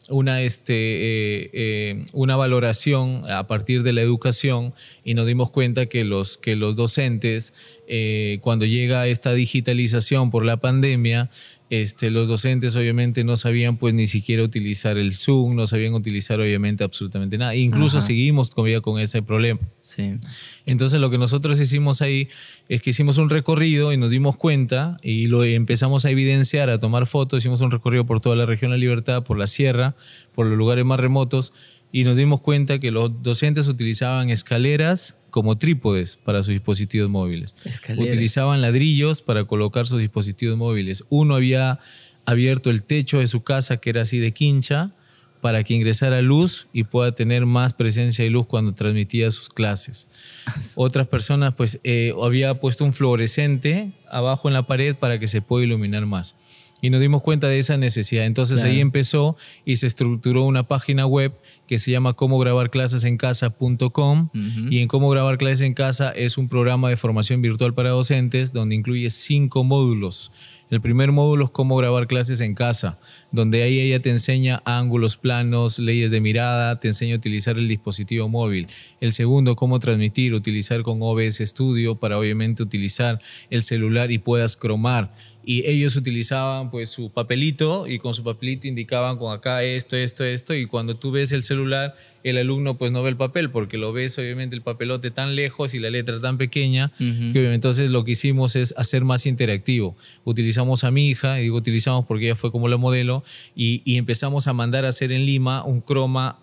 una, 0.08 0.42
este, 0.42 0.74
eh, 0.74 1.50
eh, 1.52 2.04
una 2.12 2.36
valoración 2.36 3.30
a 3.30 3.46
partir 3.46 3.82
de 3.82 3.92
la 3.92 4.02
educación 4.02 4.74
y 5.04 5.14
nos 5.14 5.26
dimos 5.26 5.50
cuenta 5.50 5.86
que 5.86 6.04
los, 6.04 6.38
que 6.38 6.56
los 6.56 6.76
docentes, 6.76 7.54
eh, 7.90 8.38
cuando 8.42 8.66
llega 8.66 9.06
esta 9.06 9.32
digitalización 9.32 10.30
por 10.30 10.44
la 10.44 10.58
pandemia, 10.58 11.30
este, 11.70 12.10
los 12.10 12.28
docentes 12.28 12.76
obviamente 12.76 13.24
no 13.24 13.36
sabían 13.38 13.78
pues 13.78 13.94
ni 13.94 14.06
siquiera 14.06 14.42
utilizar 14.42 14.98
el 14.98 15.14
Zoom, 15.14 15.56
no 15.56 15.66
sabían 15.66 15.94
utilizar 15.94 16.38
obviamente 16.38 16.84
absolutamente 16.84 17.38
nada. 17.38 17.54
Incluso 17.56 18.02
seguimos 18.02 18.50
todavía 18.50 18.82
con 18.82 19.00
ese 19.00 19.22
problema. 19.22 19.60
Sí. 19.80 20.18
Entonces 20.66 21.00
lo 21.00 21.10
que 21.10 21.16
nosotros 21.16 21.58
hicimos 21.60 22.02
ahí 22.02 22.28
es 22.68 22.82
que 22.82 22.90
hicimos 22.90 23.16
un 23.16 23.30
recorrido 23.30 23.92
y 23.94 23.96
nos 23.96 24.10
dimos 24.10 24.36
cuenta 24.36 24.98
y 25.02 25.26
lo 25.26 25.44
empezamos 25.44 26.04
a 26.04 26.10
evidenciar, 26.10 26.68
a 26.68 26.80
tomar 26.80 27.06
fotos, 27.06 27.38
hicimos 27.38 27.62
un 27.62 27.70
recorrido 27.70 28.04
por 28.04 28.20
toda 28.20 28.36
la 28.36 28.44
región 28.44 28.70
de 28.70 28.76
La 28.76 28.80
Libertad, 28.80 29.24
por 29.24 29.38
la 29.38 29.46
sierra, 29.46 29.96
por 30.34 30.46
los 30.46 30.58
lugares 30.58 30.84
más 30.84 31.00
remotos 31.00 31.54
y 31.90 32.04
nos 32.04 32.16
dimos 32.16 32.40
cuenta 32.40 32.78
que 32.78 32.90
los 32.90 33.22
docentes 33.22 33.68
utilizaban 33.68 34.30
escaleras 34.30 35.16
como 35.30 35.58
trípodes 35.58 36.16
para 36.16 36.42
sus 36.42 36.52
dispositivos 36.52 37.08
móviles. 37.08 37.54
Utilizaban 37.96 38.60
ladrillos 38.60 39.22
para 39.22 39.44
colocar 39.44 39.86
sus 39.86 40.00
dispositivos 40.00 40.56
móviles. 40.56 41.04
Uno 41.08 41.34
había 41.34 41.78
abierto 42.24 42.70
el 42.70 42.82
techo 42.82 43.20
de 43.20 43.26
su 43.26 43.42
casa, 43.42 43.78
que 43.78 43.90
era 43.90 44.02
así 44.02 44.18
de 44.18 44.32
quincha, 44.32 44.92
para 45.40 45.62
que 45.62 45.74
ingresara 45.74 46.20
luz 46.20 46.66
y 46.72 46.84
pueda 46.84 47.12
tener 47.12 47.46
más 47.46 47.72
presencia 47.72 48.24
de 48.24 48.30
luz 48.30 48.46
cuando 48.46 48.72
transmitía 48.72 49.30
sus 49.30 49.48
clases. 49.48 50.08
Otras 50.74 51.06
personas, 51.06 51.54
pues, 51.54 51.80
eh, 51.84 52.12
había 52.22 52.60
puesto 52.60 52.84
un 52.84 52.92
fluorescente 52.92 53.92
abajo 54.10 54.48
en 54.48 54.54
la 54.54 54.66
pared 54.66 54.96
para 54.96 55.18
que 55.18 55.28
se 55.28 55.40
pueda 55.40 55.64
iluminar 55.64 56.06
más 56.06 56.36
y 56.80 56.90
nos 56.90 57.00
dimos 57.00 57.22
cuenta 57.22 57.48
de 57.48 57.58
esa 57.58 57.76
necesidad. 57.76 58.24
Entonces 58.24 58.62
ahí 58.62 58.80
empezó 58.80 59.36
y 59.64 59.76
se 59.76 59.86
estructuró 59.86 60.44
una 60.44 60.64
página 60.64 61.06
web 61.06 61.32
que 61.66 61.78
se 61.78 61.90
llama 61.90 62.14
cómo 62.14 62.38
grabar 62.38 62.70
clases 62.70 63.04
en 63.04 63.16
casa.com 63.16 64.30
y 64.70 64.78
en 64.80 64.88
cómo 64.88 65.10
grabar 65.10 65.38
clases 65.38 65.62
en 65.62 65.74
casa 65.74 66.10
es 66.10 66.38
un 66.38 66.48
programa 66.48 66.88
de 66.88 66.96
formación 66.96 67.42
virtual 67.42 67.74
para 67.74 67.90
docentes 67.90 68.52
donde 68.52 68.74
incluye 68.74 69.10
cinco 69.10 69.64
módulos. 69.64 70.32
El 70.70 70.82
primer 70.82 71.12
módulo 71.12 71.46
es 71.46 71.50
cómo 71.50 71.76
grabar 71.78 72.06
clases 72.06 72.40
en 72.40 72.54
casa, 72.54 73.00
donde 73.32 73.62
ahí 73.62 73.80
ella 73.80 74.02
te 74.02 74.10
enseña 74.10 74.60
ángulos 74.66 75.16
planos, 75.16 75.78
leyes 75.78 76.10
de 76.10 76.20
mirada, 76.20 76.78
te 76.78 76.88
enseña 76.88 77.14
a 77.14 77.16
utilizar 77.16 77.56
el 77.56 77.68
dispositivo 77.68 78.28
móvil. 78.28 78.66
El 79.00 79.14
segundo, 79.14 79.56
cómo 79.56 79.78
transmitir, 79.78 80.34
utilizar 80.34 80.82
con 80.82 80.98
OBS 81.00 81.38
Studio 81.38 81.94
para 81.94 82.18
obviamente 82.18 82.62
utilizar 82.62 83.18
el 83.48 83.62
celular 83.62 84.10
y 84.12 84.18
puedas 84.18 84.58
cromar 84.58 85.14
y 85.50 85.66
ellos 85.66 85.96
utilizaban 85.96 86.70
pues 86.70 86.90
su 86.90 87.10
papelito 87.10 87.86
y 87.86 87.98
con 87.98 88.12
su 88.12 88.22
papelito 88.22 88.68
indicaban 88.68 89.16
con 89.16 89.34
acá 89.34 89.62
esto, 89.62 89.96
esto, 89.96 90.22
esto 90.22 90.52
y 90.52 90.66
cuando 90.66 90.98
tú 90.98 91.10
ves 91.10 91.32
el 91.32 91.42
celular 91.42 91.96
el 92.30 92.38
alumno 92.38 92.76
pues 92.78 92.92
no 92.92 93.02
ve 93.02 93.10
el 93.10 93.16
papel 93.16 93.50
porque 93.50 93.78
lo 93.78 93.92
ves 93.92 94.18
obviamente 94.18 94.56
el 94.56 94.62
papelote 94.62 95.10
tan 95.10 95.36
lejos 95.36 95.74
y 95.74 95.78
la 95.78 95.90
letra 95.90 96.20
tan 96.20 96.38
pequeña 96.38 96.92
que 96.98 97.04
obviamente 97.04 97.54
entonces 97.68 97.90
lo 97.90 98.04
que 98.04 98.12
hicimos 98.12 98.56
es 98.56 98.72
hacer 98.76 99.04
más 99.04 99.26
interactivo. 99.26 99.96
Utilizamos 100.24 100.84
a 100.84 100.90
mi 100.90 101.08
hija, 101.08 101.38
y 101.38 101.44
digo 101.44 101.56
utilizamos 101.56 102.06
porque 102.06 102.26
ella 102.26 102.36
fue 102.36 102.50
como 102.50 102.68
la 102.68 102.76
modelo 102.76 103.24
y, 103.54 103.82
y 103.84 103.96
empezamos 103.96 104.46
a 104.46 104.52
mandar 104.52 104.84
a 104.84 104.88
hacer 104.88 105.12
en 105.12 105.26
Lima 105.26 105.64
un 105.64 105.80
croma 105.80 106.38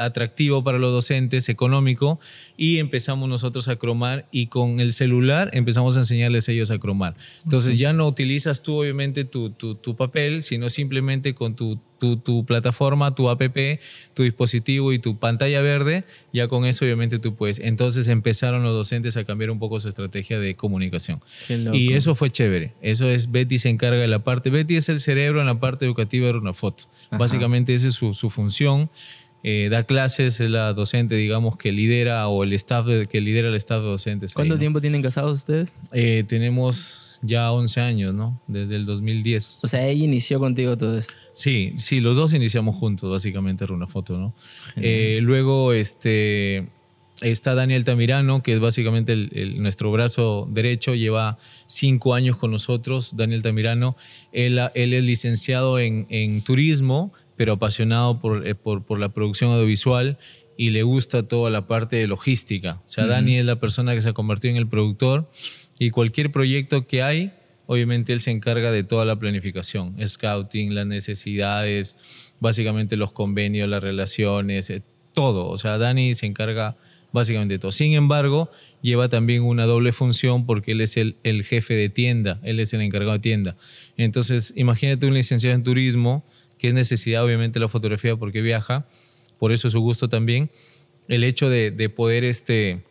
atractivo 0.00 0.64
para 0.64 0.78
los 0.78 0.92
docentes, 0.92 1.48
económico 1.48 2.20
y 2.56 2.78
empezamos 2.78 3.28
nosotros 3.28 3.68
a 3.68 3.76
cromar 3.76 4.26
y 4.30 4.46
con 4.46 4.80
el 4.80 4.92
celular 4.92 5.50
empezamos 5.52 5.96
a 5.96 6.00
enseñarles 6.00 6.48
a 6.48 6.52
ellos 6.52 6.70
a 6.70 6.78
cromar. 6.78 7.16
Entonces 7.44 7.78
ya 7.78 7.92
no 7.92 8.06
utilizas 8.06 8.62
tú 8.62 8.80
obviamente 8.80 9.24
tu, 9.24 9.50
tu, 9.50 9.74
tu 9.74 9.96
papel, 9.96 10.42
sino 10.42 10.70
simplemente 10.70 11.34
con 11.34 11.56
tu 11.56 11.80
tu, 12.00 12.44
plataforma, 12.46 13.14
tu 13.14 13.28
app, 13.28 13.42
tu 14.14 14.22
dispositivo 14.22 14.92
y 14.92 14.98
tu 14.98 15.18
pantalla 15.18 15.60
verde, 15.60 16.04
ya 16.32 16.48
con 16.48 16.64
eso 16.64 16.84
obviamente 16.84 17.18
tú 17.18 17.34
puedes. 17.34 17.58
Entonces 17.58 18.08
empezaron 18.08 18.62
los 18.62 18.72
docentes 18.72 19.16
a 19.16 19.24
cambiar 19.24 19.50
un 19.50 19.58
poco 19.58 19.78
su 19.78 19.88
estrategia 19.88 20.40
de 20.40 20.56
comunicación. 20.56 21.20
Y 21.72 21.92
eso 21.92 22.14
fue 22.14 22.30
chévere. 22.30 22.72
Eso 22.80 23.08
es, 23.08 23.30
Betty 23.30 23.58
se 23.58 23.68
encarga 23.68 24.00
de 24.00 24.08
la 24.08 24.20
parte, 24.20 24.50
Betty 24.50 24.76
es 24.76 24.88
el 24.88 24.98
cerebro 24.98 25.40
en 25.40 25.46
la 25.46 25.60
parte 25.60 25.84
educativa 25.84 26.26
de 26.26 26.38
una 26.38 26.54
foto. 26.54 26.84
Básicamente 27.10 27.74
esa 27.74 27.88
es 27.88 27.94
su, 27.94 28.30
función. 28.30 28.90
Eh, 29.42 29.68
da 29.70 29.84
clases, 29.84 30.38
es 30.40 30.50
la 30.50 30.74
docente, 30.74 31.14
digamos, 31.14 31.56
que 31.56 31.72
lidera 31.72 32.28
o 32.28 32.44
el 32.44 32.52
staff 32.52 32.86
que 33.08 33.20
lidera 33.20 33.48
el 33.48 33.54
staff 33.54 33.80
de 33.80 33.88
docentes. 33.88 34.34
¿Cuánto 34.34 34.58
tiempo 34.58 34.80
tienen 34.80 35.00
casados 35.00 35.38
ustedes? 35.38 35.74
Eh, 35.92 36.24
tenemos 36.28 37.09
ya 37.22 37.52
11 37.52 37.80
años, 37.80 38.14
¿no? 38.14 38.40
Desde 38.46 38.76
el 38.76 38.86
2010. 38.86 39.60
O 39.64 39.66
sea, 39.66 39.86
ella 39.86 40.04
inició 40.04 40.38
contigo 40.38 40.76
todo 40.76 40.98
esto. 40.98 41.14
Sí, 41.32 41.72
sí, 41.76 42.00
los 42.00 42.16
dos 42.16 42.32
iniciamos 42.32 42.76
juntos, 42.76 43.10
básicamente, 43.10 43.66
Runa 43.66 43.86
Foto, 43.86 44.18
¿no? 44.18 44.34
Eh, 44.76 45.20
luego, 45.22 45.72
este, 45.72 46.68
está 47.20 47.54
Daniel 47.54 47.84
Tamirano, 47.84 48.42
que 48.42 48.54
es 48.54 48.60
básicamente 48.60 49.12
el, 49.12 49.62
nuestro 49.62 49.92
brazo 49.92 50.48
derecho, 50.50 50.94
lleva 50.94 51.38
cinco 51.66 52.14
años 52.14 52.36
con 52.36 52.50
nosotros. 52.50 53.16
Daniel 53.16 53.42
Tamirano, 53.42 53.96
él, 54.32 54.58
él 54.74 54.92
es 54.92 55.04
licenciado 55.04 55.78
en, 55.78 56.06
en 56.08 56.42
turismo, 56.42 57.12
pero 57.36 57.54
apasionado 57.54 58.20
por, 58.20 58.46
eh, 58.46 58.54
por, 58.54 58.84
por, 58.84 58.98
la 58.98 59.10
producción 59.10 59.50
audiovisual 59.50 60.18
y 60.56 60.70
le 60.70 60.82
gusta 60.82 61.22
toda 61.22 61.50
la 61.50 61.66
parte 61.66 61.96
de 61.96 62.06
logística. 62.06 62.82
O 62.84 62.88
sea, 62.88 63.06
Dani 63.06 63.38
es 63.38 63.46
la 63.46 63.56
persona 63.56 63.94
que 63.94 64.02
se 64.02 64.10
ha 64.10 64.12
convertido 64.12 64.52
en 64.52 64.58
el 64.58 64.66
productor 64.66 65.30
y 65.80 65.88
cualquier 65.88 66.30
proyecto 66.30 66.86
que 66.86 67.02
hay, 67.02 67.32
obviamente 67.64 68.12
él 68.12 68.20
se 68.20 68.30
encarga 68.30 68.70
de 68.70 68.84
toda 68.84 69.06
la 69.06 69.18
planificación, 69.18 69.96
scouting, 70.06 70.74
las 70.74 70.86
necesidades, 70.86 71.96
básicamente 72.38 72.98
los 72.98 73.12
convenios, 73.12 73.66
las 73.66 73.82
relaciones, 73.82 74.68
eh, 74.68 74.82
todo. 75.14 75.48
O 75.48 75.56
sea, 75.56 75.78
Dani 75.78 76.14
se 76.14 76.26
encarga 76.26 76.76
básicamente 77.12 77.54
de 77.54 77.58
todo. 77.58 77.72
Sin 77.72 77.94
embargo, 77.94 78.50
lleva 78.82 79.08
también 79.08 79.42
una 79.42 79.64
doble 79.64 79.92
función 79.92 80.44
porque 80.44 80.72
él 80.72 80.82
es 80.82 80.98
el, 80.98 81.16
el, 81.22 81.44
jefe 81.44 81.72
de 81.72 81.88
tienda, 81.88 82.40
él 82.42 82.60
es 82.60 82.74
el 82.74 82.82
encargado 82.82 83.14
de 83.14 83.20
tienda. 83.20 83.56
Entonces, 83.96 84.52
imagínate 84.56 85.06
un 85.06 85.14
licenciado 85.14 85.56
en 85.56 85.64
turismo, 85.64 86.26
que 86.58 86.68
es 86.68 86.74
necesidad 86.74 87.24
obviamente 87.24 87.58
la 87.58 87.68
fotografía 87.68 88.16
porque 88.16 88.42
viaja, 88.42 88.86
por 89.38 89.50
eso 89.50 89.70
su 89.70 89.80
gusto 89.80 90.10
también. 90.10 90.50
El 91.08 91.24
hecho 91.24 91.48
de, 91.48 91.70
de 91.70 91.88
poder, 91.88 92.24
este, 92.24 92.82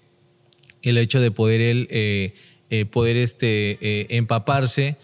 el 0.82 0.98
hecho 0.98 1.22
de 1.22 1.30
poder 1.30 1.62
él 1.62 1.88
eh, 1.92 2.34
eh, 2.70 2.86
poder 2.86 3.18
este, 3.18 3.78
eh, 3.82 4.08
empaparse 4.10 4.96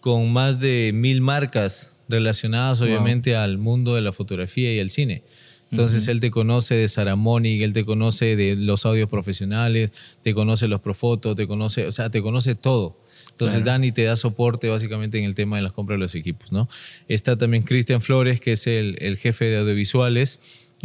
con 0.00 0.32
más 0.32 0.60
de 0.60 0.92
mil 0.94 1.20
marcas 1.20 2.02
relacionadas 2.08 2.80
obviamente 2.82 3.34
al 3.36 3.58
mundo 3.58 3.94
de 3.94 4.02
la 4.02 4.12
fotografía 4.12 4.72
y 4.72 4.78
el 4.78 4.90
cine. 4.90 5.22
Entonces 5.70 6.06
él 6.06 6.20
te 6.20 6.30
conoce 6.30 6.76
de 6.76 6.86
Saramonic, 6.86 7.62
él 7.62 7.72
te 7.72 7.84
conoce 7.84 8.36
de 8.36 8.54
los 8.54 8.86
audios 8.86 9.08
profesionales, 9.08 9.90
te 10.22 10.32
conoce 10.32 10.68
los 10.68 10.80
Profotos, 10.80 11.34
te 11.34 11.48
conoce, 11.48 11.86
o 11.86 11.92
sea, 11.92 12.10
te 12.10 12.22
conoce 12.22 12.54
todo. 12.54 13.00
Entonces 13.30 13.64
Dani 13.64 13.90
te 13.90 14.04
da 14.04 14.14
soporte 14.14 14.68
básicamente 14.68 15.18
en 15.18 15.24
el 15.24 15.34
tema 15.34 15.56
de 15.56 15.62
las 15.62 15.72
compras 15.72 15.96
de 15.96 16.02
los 16.02 16.14
equipos, 16.14 16.52
¿no? 16.52 16.68
Está 17.08 17.36
también 17.36 17.64
Cristian 17.64 18.00
Flores, 18.00 18.38
que 18.38 18.52
es 18.52 18.68
el, 18.68 18.96
el 19.00 19.16
jefe 19.16 19.46
de 19.46 19.58
audiovisuales 19.58 20.38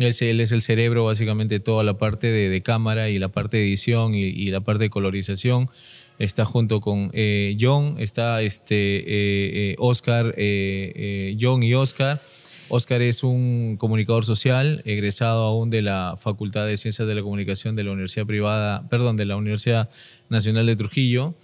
él, 0.07 0.39
es 0.39 0.51
el 0.51 0.61
cerebro 0.61 1.05
básicamente 1.05 1.55
de 1.55 1.59
toda 1.59 1.83
la 1.83 1.97
parte 1.97 2.27
de, 2.27 2.61
cámara 2.61 3.09
y 3.09 3.19
la 3.19 3.29
parte 3.29 3.57
de 3.57 3.63
edición 3.63 4.15
y, 4.15 4.47
la 4.47 4.61
parte 4.61 4.85
de 4.85 4.89
colorización. 4.89 5.69
Está 6.19 6.43
junto 6.43 6.81
con 6.81 7.11
eh, 7.13 7.55
John, 7.59 7.95
está 7.97 8.41
este, 8.41 8.75
eh, 8.75 9.71
eh, 9.71 9.75
Oscar, 9.79 10.35
John 11.39 11.63
y 11.63 11.73
Oscar. 11.73 12.21
Oscar 12.67 13.01
es 13.01 13.23
un 13.23 13.77
comunicador 13.79 14.25
social, 14.25 14.81
egresado 14.85 15.43
aún 15.43 15.69
de 15.69 15.81
la 15.81 16.15
Facultad 16.19 16.67
de 16.67 16.75
Ciencias 16.75 17.07
de 17.07 17.15
la 17.15 17.21
Comunicación 17.21 17.77
de 17.77 17.85
la 17.85 17.91
Universidad 17.91 18.25
Privada, 18.27 18.87
perdón, 18.89 19.15
de 19.15 19.25
la 19.25 19.37
Universidad 19.37 19.89
Nacional 20.27 20.67
de 20.67 20.75
Trujillo. 20.75 21.35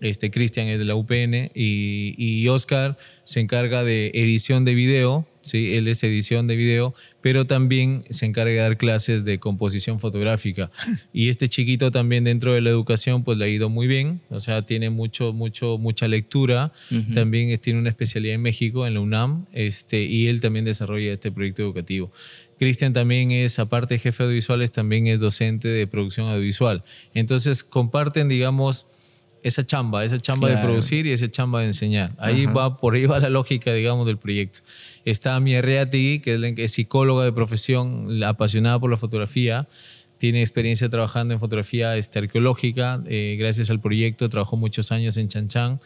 Este 0.00 0.30
Cristian 0.30 0.66
es 0.68 0.78
de 0.78 0.84
la 0.84 0.94
UPN 0.94 1.50
y, 1.54 2.14
y 2.16 2.48
Oscar 2.48 2.96
se 3.24 3.40
encarga 3.40 3.82
de 3.82 4.10
edición 4.14 4.64
de 4.64 4.74
video, 4.74 5.26
¿sí? 5.42 5.74
él 5.74 5.88
es 5.88 6.02
edición 6.04 6.46
de 6.46 6.56
video, 6.56 6.94
pero 7.20 7.46
también 7.46 8.04
se 8.10 8.26
encarga 8.26 8.52
de 8.52 8.58
dar 8.58 8.76
clases 8.76 9.24
de 9.24 9.38
composición 9.38 9.98
fotográfica. 9.98 10.70
Y 11.12 11.28
este 11.28 11.48
chiquito 11.48 11.90
también 11.90 12.24
dentro 12.24 12.52
de 12.52 12.60
la 12.60 12.70
educación 12.70 13.24
pues 13.24 13.38
le 13.38 13.46
ha 13.46 13.48
ido 13.48 13.68
muy 13.68 13.86
bien, 13.86 14.20
o 14.30 14.40
sea, 14.40 14.62
tiene 14.62 14.90
mucho, 14.90 15.32
mucho, 15.32 15.78
mucha 15.78 16.08
lectura, 16.08 16.72
también 17.14 17.56
tiene 17.58 17.78
una 17.78 17.88
especialidad 17.88 18.34
en 18.34 18.42
México, 18.42 18.86
en 18.86 18.94
la 18.94 19.00
UNAM, 19.00 19.46
este, 19.52 20.02
y 20.02 20.28
él 20.28 20.40
también 20.40 20.64
desarrolla 20.64 21.12
este 21.12 21.32
proyecto 21.32 21.62
educativo. 21.62 22.12
Cristian 22.58 22.92
también 22.92 23.30
es, 23.30 23.58
aparte 23.58 23.94
de 23.94 23.98
jefe 23.98 24.22
de 24.22 24.28
audiovisuales, 24.28 24.72
también 24.72 25.06
es 25.06 25.20
docente 25.20 25.68
de 25.68 25.86
producción 25.86 26.28
audiovisual. 26.28 26.84
Entonces 27.12 27.64
comparten, 27.64 28.28
digamos, 28.28 28.86
esa 29.46 29.64
chamba, 29.64 30.04
esa 30.04 30.18
chamba 30.18 30.48
de 30.48 30.56
producir 30.56 31.06
y 31.06 31.12
esa 31.12 31.30
chamba 31.30 31.60
de 31.60 31.66
enseñar. 31.66 32.10
Ahí 32.18 32.46
va, 32.46 32.78
por 32.78 32.94
ahí 32.94 33.06
va 33.06 33.20
la 33.20 33.30
lógica, 33.30 33.72
digamos, 33.72 34.06
del 34.06 34.18
proyecto. 34.18 34.60
Está 35.04 35.38
mi 35.40 35.60
Reati, 35.60 36.20
que 36.20 36.54
es 36.56 36.72
psicóloga 36.72 37.24
de 37.24 37.32
profesión, 37.32 38.22
apasionada 38.24 38.78
por 38.80 38.90
la 38.90 38.96
fotografía. 38.96 39.68
Tiene 40.18 40.40
experiencia 40.40 40.88
trabajando 40.88 41.34
en 41.34 41.40
fotografía 41.40 41.96
este, 41.96 42.18
arqueológica. 42.18 43.02
Eh, 43.06 43.36
gracias 43.38 43.70
al 43.70 43.80
proyecto, 43.80 44.28
trabajó 44.28 44.56
muchos 44.56 44.90
años 44.90 45.16
en 45.16 45.28
Chanchán 45.28 45.80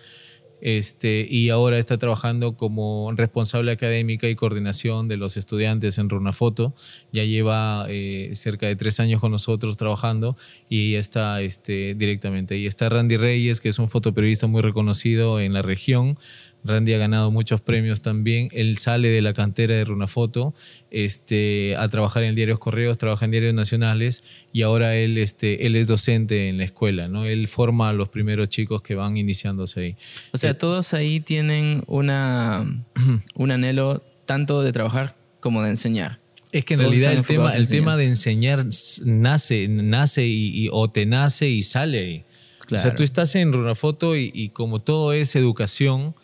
este, 0.61 1.27
y 1.29 1.51
ahora 1.51 1.79
está 1.79 1.99
trabajando 1.99 2.57
como 2.57 3.13
responsable 3.17 3.73
académica 3.73 4.29
y 4.29 4.35
coordinación 4.35 5.09
de 5.09 5.17
los 5.17 5.37
estudiantes 5.37 5.99
en 5.99 6.09
Runafoto. 6.09 6.75
Ya 7.13 7.25
lleva 7.25 7.87
eh, 7.89 8.31
cerca 8.35 8.67
de 8.67 8.77
tres 8.77 9.01
años 9.01 9.21
con 9.21 9.33
nosotros 9.33 9.77
trabajando 9.77 10.37
y 10.69 10.95
está 10.95 11.41
este, 11.43 11.95
directamente. 11.95 12.57
Y 12.57 12.67
está 12.67 12.89
Randy 12.89 13.17
Reyes, 13.17 13.61
que 13.61 13.69
es 13.69 13.79
un 13.79 13.89
fotoperiodista 13.89 14.47
muy 14.47 14.63
reconocido 14.63 15.41
en 15.41 15.53
la 15.53 15.63
región. 15.63 16.19
Randy 16.65 16.93
ha 16.93 16.99
ganado 16.99 17.31
muchos 17.31 17.61
premios 17.61 18.03
también. 18.03 18.49
Él 18.53 18.79
sale 18.79 19.09
de 19.09 19.23
la 19.23 19.33
cantera 19.33 19.75
de 19.75 19.85
Runafoto 19.85 20.55
este, 20.91 21.77
a 21.77 21.89
trabajar 21.89 22.23
en 22.23 22.35
diarios 22.35 22.59
Correos, 22.59 22.99
trabaja 22.99 23.25
en 23.25 23.31
diarios 23.31 23.55
nacionales 23.55 24.23
y 24.53 24.63
ahora 24.63 24.97
él, 24.97 25.19
este, 25.19 25.67
él 25.67 25.77
es 25.77 25.87
docente 25.87 26.49
en 26.49 26.59
la 26.59 26.65
escuela. 26.65 27.09
¿no? 27.09 27.25
Él 27.25 27.49
forma 27.49 27.89
a 27.89 27.93
los 27.93 28.09
primeros 28.09 28.49
chicos 28.49 28.83
que 28.83 28.95
van 28.95 29.17
iniciándose 29.17 29.81
ahí. 29.81 29.97
O 30.33 30.39
sea, 30.39 30.57
todos 30.57 30.93
ahí 30.95 31.21
tienen 31.21 31.83
una, 31.87 32.65
un 33.35 33.51
anhelo 33.51 34.03
tanto 34.27 34.63
de 34.63 34.73
trabajar 34.73 35.17
como 35.41 35.63
de 35.63 35.71
enseñar. 35.71 36.19
Es 36.53 36.65
que 36.65 36.75
en 36.75 36.81
realidad 36.81 37.13
el 37.13 37.25
tema, 37.25 37.51
el 37.51 37.69
tema 37.69 37.97
de 37.97 38.07
enseñar 38.07 38.67
nace, 39.05 39.69
nace 39.69 40.27
y, 40.27 40.69
o 40.73 40.91
te 40.91 41.07
nace 41.07 41.49
y 41.49 41.63
sale. 41.63 42.25
O 42.71 42.79
sea, 42.79 42.95
tú 42.95 43.03
estás 43.03 43.35
en 43.35 43.53
Runafoto 43.53 44.17
y, 44.17 44.31
y 44.33 44.51
como 44.51 44.81
todo 44.81 45.13
es 45.13 45.35
educación, 45.35 46.15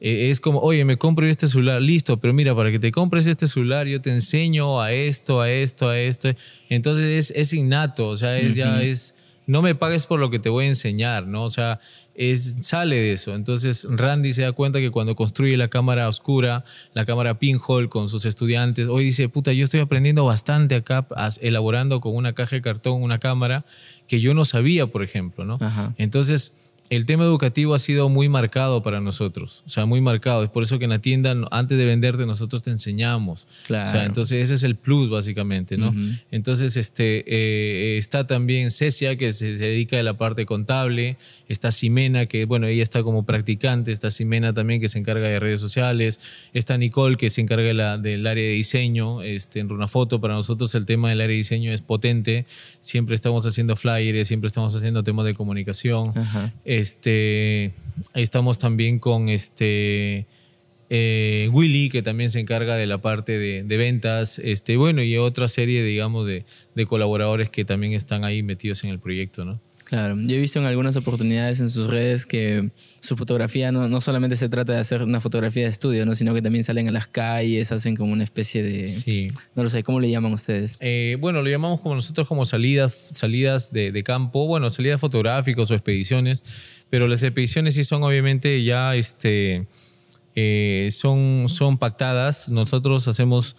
eh, 0.00 0.30
es 0.30 0.40
como, 0.40 0.60
oye, 0.60 0.84
me 0.84 0.98
compro 0.98 1.26
este 1.26 1.48
celular, 1.48 1.80
listo, 1.80 2.18
pero 2.18 2.34
mira, 2.34 2.54
para 2.54 2.70
que 2.70 2.78
te 2.78 2.92
compres 2.92 3.26
este 3.26 3.48
celular 3.48 3.86
yo 3.86 4.00
te 4.00 4.10
enseño 4.10 4.80
a 4.80 4.92
esto, 4.92 5.40
a 5.40 5.50
esto, 5.50 5.88
a 5.88 5.98
esto. 5.98 6.30
Entonces 6.68 7.30
es, 7.30 7.36
es 7.36 7.52
innato, 7.52 8.08
o 8.08 8.16
sea, 8.16 8.38
es, 8.38 8.54
ya 8.54 8.82
es, 8.82 9.14
no 9.46 9.62
me 9.62 9.74
pagues 9.74 10.06
por 10.06 10.20
lo 10.20 10.30
que 10.30 10.38
te 10.38 10.48
voy 10.48 10.66
a 10.66 10.68
enseñar, 10.68 11.26
¿no? 11.26 11.44
O 11.44 11.50
sea, 11.50 11.80
es, 12.14 12.56
sale 12.60 12.96
de 12.96 13.12
eso. 13.12 13.34
Entonces 13.34 13.86
Randy 13.88 14.32
se 14.32 14.42
da 14.42 14.52
cuenta 14.52 14.80
que 14.80 14.90
cuando 14.90 15.14
construye 15.14 15.56
la 15.56 15.68
cámara 15.68 16.08
oscura, 16.08 16.64
la 16.92 17.06
cámara 17.06 17.38
pinhole 17.38 17.88
con 17.88 18.08
sus 18.08 18.26
estudiantes, 18.26 18.88
hoy 18.88 19.04
dice, 19.04 19.28
puta, 19.28 19.52
yo 19.52 19.64
estoy 19.64 19.80
aprendiendo 19.80 20.24
bastante 20.24 20.74
acá, 20.74 21.06
elaborando 21.40 22.00
con 22.00 22.14
una 22.14 22.34
caja 22.34 22.56
de 22.56 22.62
cartón 22.62 23.02
una 23.02 23.18
cámara 23.18 23.64
que 24.08 24.20
yo 24.20 24.34
no 24.34 24.44
sabía, 24.44 24.86
por 24.86 25.02
ejemplo, 25.02 25.44
¿no? 25.44 25.58
Entonces 25.96 26.65
el 26.88 27.04
tema 27.04 27.24
educativo 27.24 27.74
ha 27.74 27.78
sido 27.78 28.08
muy 28.08 28.28
marcado 28.28 28.82
para 28.82 29.00
nosotros, 29.00 29.62
o 29.66 29.68
sea, 29.68 29.86
muy 29.86 30.00
marcado. 30.00 30.44
Es 30.44 30.50
por 30.50 30.62
eso 30.62 30.78
que 30.78 30.84
en 30.84 30.90
la 30.90 31.00
tienda, 31.00 31.34
antes 31.50 31.76
de 31.76 31.84
venderte, 31.84 32.26
nosotros 32.26 32.62
te 32.62 32.70
enseñamos. 32.70 33.46
Claro. 33.66 33.88
O 33.88 33.90
sea, 33.90 34.04
entonces 34.04 34.42
ese 34.42 34.54
es 34.54 34.62
el 34.62 34.76
plus, 34.76 35.10
básicamente, 35.10 35.76
¿no? 35.76 35.92
Entonces, 36.30 36.76
este, 36.76 37.24
eh, 37.26 37.98
está 37.98 38.26
también 38.26 38.70
Cecia, 38.70 39.16
que 39.16 39.32
se, 39.32 39.56
dedica 39.56 39.98
a 39.98 40.02
la 40.02 40.14
parte 40.14 40.46
contable. 40.46 41.16
Está 41.48 41.72
Simena, 41.72 42.26
que, 42.26 42.44
bueno, 42.44 42.66
ella 42.66 42.82
está 42.82 43.02
como 43.02 43.24
practicante. 43.24 43.92
Está 43.92 44.10
Simena 44.10 44.52
también, 44.52 44.80
que 44.80 44.88
se 44.88 44.98
encarga 44.98 45.28
de 45.28 45.40
redes 45.40 45.60
sociales. 45.60 46.20
Está 46.52 46.78
Nicole, 46.78 47.16
que 47.16 47.30
se 47.30 47.40
encarga 47.40 47.72
la, 47.72 47.98
del 47.98 48.26
área 48.26 48.44
de 48.44 48.50
diseño. 48.50 49.22
Este, 49.22 49.60
en 49.60 49.68
Runafoto, 49.68 50.20
para 50.20 50.34
nosotros 50.34 50.74
el 50.74 50.86
tema 50.86 51.08
del 51.08 51.20
área 51.20 51.32
de 51.32 51.38
diseño 51.38 51.72
es 51.72 51.80
potente. 51.80 52.46
Siempre 52.80 53.14
estamos 53.14 53.46
haciendo 53.46 53.76
flyers, 53.76 54.28
siempre 54.28 54.46
estamos 54.46 54.74
haciendo 54.74 55.02
temas 55.02 55.26
de 55.26 55.34
comunicación. 55.34 56.12
Ajá. 56.16 56.52
Este, 56.76 57.72
estamos 58.12 58.58
también 58.58 58.98
con 58.98 59.30
este 59.30 60.26
eh, 60.90 61.48
Willy, 61.50 61.88
que 61.88 62.02
también 62.02 62.28
se 62.28 62.38
encarga 62.38 62.76
de 62.76 62.86
la 62.86 62.98
parte 62.98 63.38
de, 63.38 63.76
ventas, 63.78 64.38
este, 64.38 64.76
bueno, 64.76 65.02
y 65.02 65.16
otra 65.16 65.48
serie, 65.48 65.82
digamos, 65.82 66.26
de, 66.26 66.44
colaboradores 66.86 67.48
que 67.48 67.64
también 67.64 67.94
están 67.94 68.24
ahí 68.24 68.42
metidos 68.42 68.84
en 68.84 68.90
el 68.90 69.00
proyecto, 69.00 69.46
¿no? 69.46 69.58
Claro, 69.86 70.16
yo 70.18 70.34
he 70.34 70.40
visto 70.40 70.58
en 70.58 70.64
algunas 70.64 70.96
oportunidades 70.96 71.60
en 71.60 71.70
sus 71.70 71.86
redes 71.86 72.26
que 72.26 72.70
su 73.00 73.16
fotografía 73.16 73.70
no, 73.70 73.86
no 73.86 74.00
solamente 74.00 74.34
se 74.34 74.48
trata 74.48 74.72
de 74.72 74.80
hacer 74.80 75.00
una 75.02 75.20
fotografía 75.20 75.62
de 75.62 75.68
estudio, 75.68 76.04
¿no? 76.04 76.16
sino 76.16 76.34
que 76.34 76.42
también 76.42 76.64
salen 76.64 76.88
a 76.88 76.90
las 76.90 77.06
calles, 77.06 77.70
hacen 77.70 77.94
como 77.94 78.12
una 78.12 78.24
especie 78.24 78.64
de... 78.64 78.88
Sí. 78.88 79.30
No 79.54 79.62
lo 79.62 79.68
sé, 79.68 79.84
¿cómo 79.84 80.00
le 80.00 80.10
llaman 80.10 80.32
ustedes? 80.32 80.76
Eh, 80.80 81.16
bueno, 81.20 81.40
lo 81.40 81.48
llamamos 81.48 81.80
como 81.82 81.94
nosotros 81.94 82.26
como 82.26 82.44
salidas, 82.44 83.10
salidas 83.12 83.72
de, 83.72 83.92
de 83.92 84.02
campo, 84.02 84.48
bueno, 84.48 84.70
salidas 84.70 85.00
fotográficas 85.00 85.70
o 85.70 85.74
expediciones, 85.74 86.42
pero 86.90 87.06
las 87.06 87.22
expediciones 87.22 87.74
sí 87.74 87.84
son 87.84 88.02
obviamente 88.02 88.64
ya 88.64 88.96
este, 88.96 89.68
eh, 90.34 90.88
son, 90.90 91.44
son 91.46 91.78
pactadas. 91.78 92.48
Nosotros 92.48 93.06
hacemos 93.06 93.54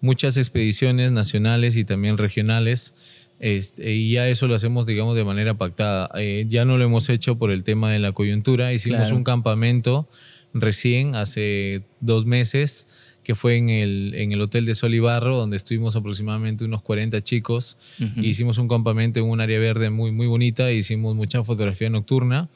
muchas 0.00 0.36
expediciones 0.36 1.10
nacionales 1.10 1.74
y 1.74 1.84
también 1.84 2.18
regionales 2.18 2.94
Este, 3.42 3.92
y 3.92 4.12
ya 4.12 4.28
eso 4.28 4.46
lo 4.46 4.54
hacemos, 4.54 4.86
digamos, 4.86 5.16
de 5.16 5.24
manera 5.24 5.54
pactada. 5.54 6.08
Eh, 6.14 6.46
ya 6.48 6.64
no 6.64 6.78
lo 6.78 6.84
hemos 6.84 7.08
hecho 7.08 7.34
por 7.36 7.50
el 7.50 7.64
tema 7.64 7.90
de 7.92 7.98
la 7.98 8.12
coyuntura. 8.12 8.72
Hicimos 8.72 9.00
Claro. 9.00 9.16
un 9.16 9.24
campamento 9.24 10.08
recién, 10.54 11.16
hace 11.16 11.82
dos 12.00 12.24
meses, 12.24 12.86
que 13.24 13.34
fue 13.34 13.56
en 13.56 13.68
el, 13.68 14.14
en 14.16 14.30
el 14.30 14.40
Hotel 14.40 14.64
de 14.64 14.76
Sol 14.76 14.94
y 14.94 15.00
Barro, 15.00 15.36
donde 15.36 15.56
estuvimos 15.56 15.96
aproximadamente 15.96 16.64
unos 16.64 16.82
40 16.82 17.20
chicos. 17.22 17.78
Hicimos 18.16 18.58
un 18.58 18.68
campamento 18.68 19.18
en 19.18 19.26
un 19.26 19.40
área 19.40 19.58
verde 19.58 19.90
muy, 19.90 20.12
muy 20.12 20.28
bonita. 20.28 20.70
Hicimos 20.70 21.14
mucha 21.16 21.42
fotografía 21.42 21.90
nocturna 21.90 22.48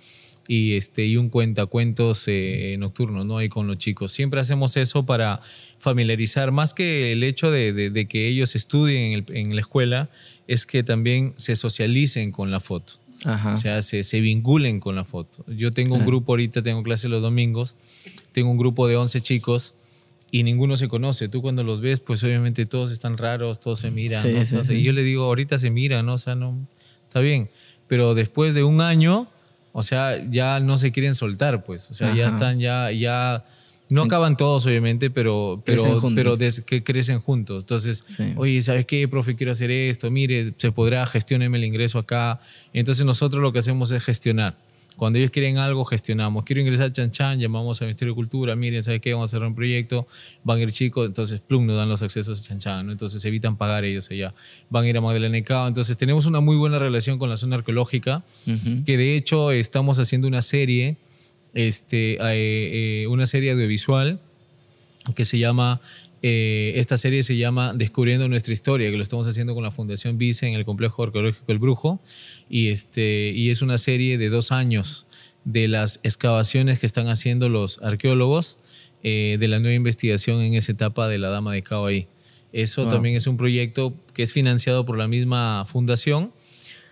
y, 0.48 0.74
este, 0.74 1.04
y 1.06 1.16
un 1.16 1.30
cuentacuentos 1.30 2.24
eh, 2.28 2.76
nocturno, 2.78 3.24
¿no? 3.24 3.38
Ahí 3.38 3.48
con 3.48 3.66
los 3.66 3.78
chicos. 3.78 4.12
Siempre 4.12 4.38
hacemos 4.38 4.76
eso 4.76 5.04
para 5.04 5.40
familiarizar, 5.80 6.52
más 6.52 6.74
que 6.74 7.10
el 7.12 7.22
hecho 7.24 7.50
de, 7.50 7.72
de- 7.72 7.90
de 7.90 8.06
que 8.06 8.28
ellos 8.28 8.54
estudien 8.54 9.02
en, 9.02 9.12
el- 9.28 9.36
en 9.36 9.54
la 9.56 9.60
escuela, 9.60 10.10
es 10.46 10.66
que 10.66 10.82
también 10.82 11.34
se 11.36 11.56
socialicen 11.56 12.32
con 12.32 12.50
la 12.50 12.60
foto. 12.60 12.94
Ajá. 13.24 13.52
O 13.52 13.56
sea, 13.56 13.82
se, 13.82 14.04
se 14.04 14.20
vinculen 14.20 14.78
con 14.78 14.94
la 14.94 15.04
foto. 15.04 15.44
Yo 15.48 15.70
tengo 15.72 15.94
un 15.94 16.00
Claro. 16.00 16.10
grupo 16.10 16.32
ahorita, 16.32 16.62
tengo 16.62 16.82
clase 16.82 17.08
los 17.08 17.22
domingos, 17.22 17.74
tengo 18.32 18.50
un 18.50 18.58
grupo 18.58 18.86
de 18.86 18.96
11 18.96 19.20
chicos 19.22 19.74
y 20.30 20.42
ninguno 20.42 20.76
se 20.76 20.86
conoce. 20.88 21.28
Tú 21.28 21.40
cuando 21.42 21.62
los 21.64 21.80
ves, 21.80 22.00
pues 22.00 22.22
obviamente 22.24 22.66
todos 22.66 22.90
están 22.92 23.16
raros, 23.16 23.58
todos 23.58 23.78
se 23.80 23.90
miran. 23.90 24.22
Sí, 24.22 24.28
¿no? 24.28 24.34
sí, 24.34 24.40
O 24.42 24.44
sea, 24.44 24.64
sí. 24.64 24.74
Y 24.76 24.82
yo 24.82 24.92
le 24.92 25.02
digo, 25.02 25.24
ahorita 25.24 25.56
se 25.58 25.70
miran, 25.70 26.06
¿no? 26.06 26.14
O 26.14 26.18
sea, 26.18 26.34
no, 26.34 26.66
está 27.08 27.20
bien. 27.20 27.48
Pero 27.88 28.14
después 28.14 28.54
de 28.54 28.62
un 28.64 28.80
año, 28.80 29.28
o 29.72 29.82
sea, 29.82 30.24
ya 30.28 30.60
no 30.60 30.76
se 30.76 30.92
quieren 30.92 31.14
soltar, 31.14 31.64
pues. 31.64 31.90
O 31.90 31.94
sea, 31.94 32.14
ya 32.14 32.28
están, 32.28 32.60
ya, 32.60 32.90
ya, 32.92 33.44
no 33.90 34.02
acaban 34.02 34.36
todos, 34.36 34.66
obviamente, 34.66 35.10
pero, 35.10 35.62
Crecen 35.64 35.86
pero, 35.88 36.00
juntos. 36.00 36.24
pero 36.24 36.36
des- 36.36 36.60
que 36.62 36.82
crecen 36.82 37.20
juntos. 37.20 37.64
Entonces, 37.64 38.02
Sí. 38.04 38.32
oye, 38.36 38.60
¿sabes 38.62 38.84
qué, 38.86 39.06
profe? 39.08 39.36
Quiero 39.36 39.52
hacer 39.52 39.70
esto, 39.70 40.10
mire, 40.10 40.54
se 40.56 40.72
podrá, 40.72 41.06
gestionarme 41.06 41.58
el 41.58 41.64
ingreso 41.64 41.98
acá. 41.98 42.40
Entonces 42.72 43.04
nosotros 43.06 43.42
lo 43.42 43.52
que 43.52 43.60
hacemos 43.60 43.90
es 43.92 44.02
gestionar. 44.02 44.56
Cuando 44.96 45.18
ellos 45.18 45.30
quieren 45.30 45.58
algo, 45.58 45.84
gestionamos. 45.84 46.42
Quiero 46.44 46.62
ingresar 46.62 46.86
a 46.86 46.92
Chan 46.92 47.10
Chan, 47.10 47.38
llamamos 47.38 47.82
al 47.82 47.88
Ministerio 47.88 48.14
de 48.14 48.16
Cultura, 48.16 48.56
miren, 48.56 48.82
¿sabes 48.82 49.02
qué? 49.02 49.12
Vamos 49.12 49.30
a 49.30 49.36
hacer 49.36 49.46
un 49.46 49.54
proyecto, 49.54 50.06
van 50.42 50.58
a 50.58 50.62
ir 50.62 50.72
chicos, 50.72 51.06
entonces, 51.06 51.38
plum, 51.42 51.66
nos 51.66 51.76
dan 51.76 51.86
los 51.90 52.00
accesos 52.02 52.40
a 52.42 52.48
Chan 52.48 52.58
Chan, 52.58 52.86
¿no? 52.86 52.92
Entonces 52.92 53.22
evitan 53.26 53.58
pagar 53.58 53.84
ellos 53.84 54.10
allá. 54.10 54.32
Van 54.70 54.84
a 54.84 54.88
ir 54.88 54.96
a 54.96 55.02
Magdalena 55.02 55.38
Cao. 55.42 55.68
Entonces 55.68 55.98
tenemos 55.98 56.24
una 56.24 56.40
muy 56.40 56.56
buena 56.56 56.78
relación 56.78 57.18
con 57.18 57.28
la 57.28 57.36
zona 57.36 57.56
arqueológica, 57.56 58.24
Ujú. 58.46 58.84
que 58.86 58.96
de 58.96 59.16
hecho 59.16 59.50
estamos 59.52 59.98
haciendo 59.98 60.28
una 60.28 60.40
serie, 60.40 60.96
este, 61.54 62.14
eh, 62.14 63.02
eh, 63.02 63.06
una 63.08 63.26
serie 63.26 63.52
audiovisual 63.52 64.20
que 65.14 65.24
se 65.24 65.38
llama, 65.38 65.80
eh, 66.22 66.72
esta 66.76 66.96
serie 66.96 67.22
se 67.22 67.36
llama 67.36 67.72
Descubriendo 67.74 68.28
nuestra 68.28 68.52
historia, 68.52 68.90
que 68.90 68.96
lo 68.96 69.02
estamos 69.02 69.26
haciendo 69.28 69.54
con 69.54 69.62
la 69.62 69.70
Fundación 69.70 70.18
Vice 70.18 70.46
en 70.46 70.54
el 70.54 70.64
Complejo 70.64 71.02
Arqueológico 71.04 71.52
El 71.52 71.58
Brujo, 71.58 72.00
y, 72.50 72.68
este, 72.68 73.30
y 73.30 73.50
es 73.50 73.62
una 73.62 73.78
serie 73.78 74.18
de 74.18 74.28
dos 74.28 74.52
años 74.52 75.06
de 75.44 75.68
las 75.68 76.00
excavaciones 76.02 76.80
que 76.80 76.86
están 76.86 77.08
haciendo 77.08 77.48
los 77.48 77.80
arqueólogos 77.82 78.58
eh, 79.04 79.36
de 79.38 79.46
la 79.46 79.60
nueva 79.60 79.74
investigación 79.76 80.40
en 80.40 80.54
esa 80.54 80.72
etapa 80.72 81.06
de 81.06 81.18
la 81.18 81.28
Dama 81.28 81.52
de 81.52 81.62
Cao 81.62 81.86
ahí. 81.86 82.08
Eso 82.52 82.82
Wow. 82.82 82.90
también 82.90 83.14
es 83.14 83.26
un 83.28 83.36
proyecto 83.36 83.94
que 84.12 84.22
es 84.24 84.32
financiado 84.32 84.84
por 84.84 84.98
la 84.98 85.06
misma 85.06 85.64
fundación 85.66 86.32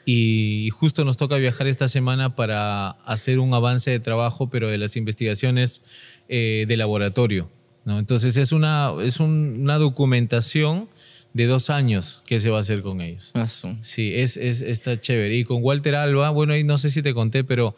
y 0.06 0.68
justo 0.70 1.04
nos 1.04 1.16
toca 1.16 1.36
viajar 1.36 1.66
esta 1.66 1.88
semana 1.88 2.36
para 2.36 2.90
hacer 3.06 3.38
un 3.38 3.54
avance 3.54 3.90
de 3.90 4.00
trabajo, 4.00 4.50
pero 4.50 4.68
de 4.68 4.78
las 4.78 4.96
investigaciones 4.96 5.82
eh, 6.28 6.64
de 6.68 6.76
laboratorio. 6.76 7.50
¿no? 7.84 7.98
Entonces 7.98 8.36
es, 8.36 8.52
una, 8.52 8.92
es 9.02 9.20
un- 9.20 9.58
una 9.60 9.78
documentación 9.78 10.88
de 11.32 11.46
dos 11.46 11.68
años 11.70 12.22
que 12.26 12.38
se 12.38 12.48
va 12.50 12.58
a 12.58 12.60
hacer 12.60 12.82
con 12.82 13.00
ellos. 13.00 13.32
Ah. 13.34 13.46
Sí, 13.80 14.12
es, 14.14 14.36
es, 14.36 14.62
está 14.62 15.00
chévere. 15.00 15.36
Y 15.36 15.44
con 15.44 15.62
Walter 15.62 15.94
Alba, 15.96 16.30
bueno, 16.30 16.52
ahí 16.52 16.64
no 16.64 16.78
sé 16.78 16.90
si 16.90 17.02
te 17.02 17.12
conté, 17.12 17.42
pero 17.44 17.74